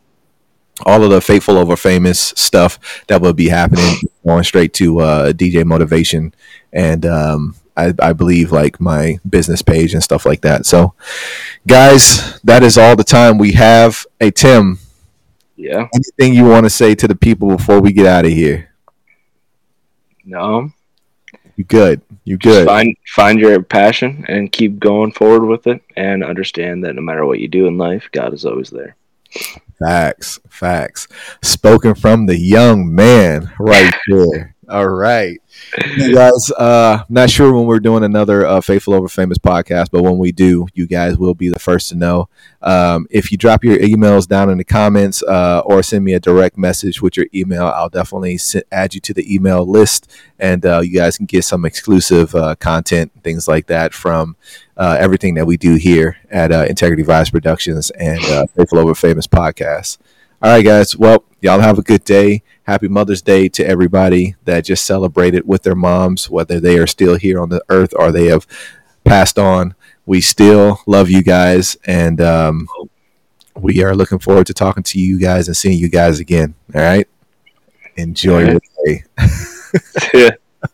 all 0.86 1.04
of 1.04 1.10
the 1.10 1.20
faithful 1.20 1.58
over 1.58 1.76
famous 1.76 2.20
stuff 2.36 3.04
that 3.08 3.20
will 3.20 3.34
be 3.34 3.48
happening 3.48 3.96
going 4.26 4.44
straight 4.44 4.72
to 4.74 4.94
DJ 5.34 5.62
Motivation 5.66 6.32
and. 6.72 7.04
Um, 7.04 7.54
I, 7.76 7.92
I 8.00 8.12
believe 8.12 8.52
like 8.52 8.80
my 8.80 9.18
business 9.28 9.62
page 9.62 9.92
and 9.94 10.02
stuff 10.02 10.24
like 10.26 10.40
that. 10.42 10.64
So, 10.66 10.94
guys, 11.66 12.40
that 12.42 12.62
is 12.62 12.78
all 12.78 12.96
the 12.96 13.04
time 13.04 13.38
we 13.38 13.52
have. 13.52 14.06
Hey 14.18 14.30
Tim, 14.30 14.78
Yeah. 15.56 15.86
anything 15.94 16.34
you 16.34 16.44
want 16.44 16.64
to 16.64 16.70
say 16.70 16.94
to 16.94 17.06
the 17.06 17.14
people 17.14 17.48
before 17.48 17.80
we 17.80 17.92
get 17.92 18.06
out 18.06 18.24
of 18.24 18.32
here? 18.32 18.70
No. 20.24 20.70
You 21.56 21.64
good? 21.64 22.02
You 22.24 22.36
Just 22.36 22.58
good? 22.60 22.66
find 22.66 22.96
find 23.14 23.38
your 23.40 23.62
passion 23.62 24.24
and 24.28 24.50
keep 24.50 24.78
going 24.78 25.12
forward 25.12 25.46
with 25.46 25.66
it 25.66 25.80
and 25.96 26.24
understand 26.24 26.84
that 26.84 26.94
no 26.94 27.02
matter 27.02 27.24
what 27.24 27.38
you 27.38 27.48
do 27.48 27.66
in 27.66 27.78
life, 27.78 28.08
God 28.12 28.34
is 28.34 28.44
always 28.44 28.70
there. 28.70 28.96
Facts, 29.78 30.38
facts. 30.48 31.06
Spoken 31.42 31.94
from 31.94 32.26
the 32.26 32.38
young 32.38 32.92
man 32.94 33.52
right 33.58 33.94
there. 34.08 34.55
All 34.68 34.88
right. 34.88 35.40
You 35.96 36.12
guys, 36.12 36.50
uh, 36.58 37.04
not 37.08 37.30
sure 37.30 37.54
when 37.54 37.66
we're 37.66 37.78
doing 37.78 38.02
another 38.02 38.44
uh, 38.44 38.60
Faithful 38.60 38.94
Over 38.94 39.06
Famous 39.06 39.38
podcast, 39.38 39.90
but 39.92 40.02
when 40.02 40.18
we 40.18 40.32
do, 40.32 40.66
you 40.74 40.88
guys 40.88 41.16
will 41.16 41.34
be 41.34 41.48
the 41.48 41.60
first 41.60 41.90
to 41.90 41.94
know. 41.94 42.28
Um, 42.62 43.06
if 43.08 43.30
you 43.30 43.38
drop 43.38 43.62
your 43.62 43.78
emails 43.78 44.26
down 44.26 44.50
in 44.50 44.58
the 44.58 44.64
comments 44.64 45.22
uh, 45.22 45.62
or 45.64 45.84
send 45.84 46.04
me 46.04 46.14
a 46.14 46.20
direct 46.20 46.58
message 46.58 47.00
with 47.00 47.16
your 47.16 47.26
email, 47.32 47.66
I'll 47.66 47.88
definitely 47.88 48.40
add 48.72 48.94
you 48.94 49.00
to 49.02 49.14
the 49.14 49.32
email 49.32 49.64
list 49.64 50.10
and 50.38 50.66
uh, 50.66 50.80
you 50.80 50.92
guys 50.92 51.16
can 51.16 51.26
get 51.26 51.44
some 51.44 51.64
exclusive 51.64 52.34
uh, 52.34 52.56
content, 52.56 53.12
things 53.22 53.46
like 53.46 53.66
that 53.68 53.94
from 53.94 54.34
uh, 54.76 54.96
everything 54.98 55.34
that 55.34 55.46
we 55.46 55.56
do 55.56 55.76
here 55.76 56.16
at 56.28 56.50
uh, 56.50 56.66
Integrity 56.68 57.04
Vibes 57.04 57.30
Productions 57.30 57.90
and 57.90 58.22
uh, 58.24 58.46
Faithful 58.56 58.80
Over 58.80 58.96
Famous 58.96 59.28
podcast. 59.28 59.98
All 60.42 60.50
right, 60.50 60.64
guys. 60.64 60.96
Well, 60.96 61.24
y'all 61.40 61.60
have 61.60 61.78
a 61.78 61.82
good 61.82 62.04
day. 62.04 62.42
Happy 62.66 62.88
Mother's 62.88 63.22
Day 63.22 63.48
to 63.50 63.64
everybody 63.64 64.34
that 64.44 64.64
just 64.64 64.84
celebrated 64.84 65.46
with 65.46 65.62
their 65.62 65.76
moms, 65.76 66.28
whether 66.28 66.58
they 66.58 66.78
are 66.78 66.86
still 66.86 67.16
here 67.16 67.40
on 67.40 67.48
the 67.48 67.62
earth 67.68 67.94
or 67.96 68.10
they 68.10 68.26
have 68.26 68.46
passed 69.04 69.38
on. 69.38 69.74
We 70.04 70.20
still 70.20 70.80
love 70.86 71.08
you 71.08 71.22
guys, 71.22 71.76
and 71.86 72.20
um, 72.20 72.68
we 73.54 73.82
are 73.84 73.94
looking 73.94 74.18
forward 74.18 74.48
to 74.48 74.54
talking 74.54 74.82
to 74.82 75.00
you 75.00 75.18
guys 75.20 75.46
and 75.46 75.56
seeing 75.56 75.78
you 75.78 75.88
guys 75.88 76.20
again. 76.20 76.54
All 76.74 76.80
right. 76.80 77.08
Enjoy 77.96 78.44
All 78.44 78.50
your 78.50 78.60
day. 78.84 79.04
Yeah. 80.12 80.30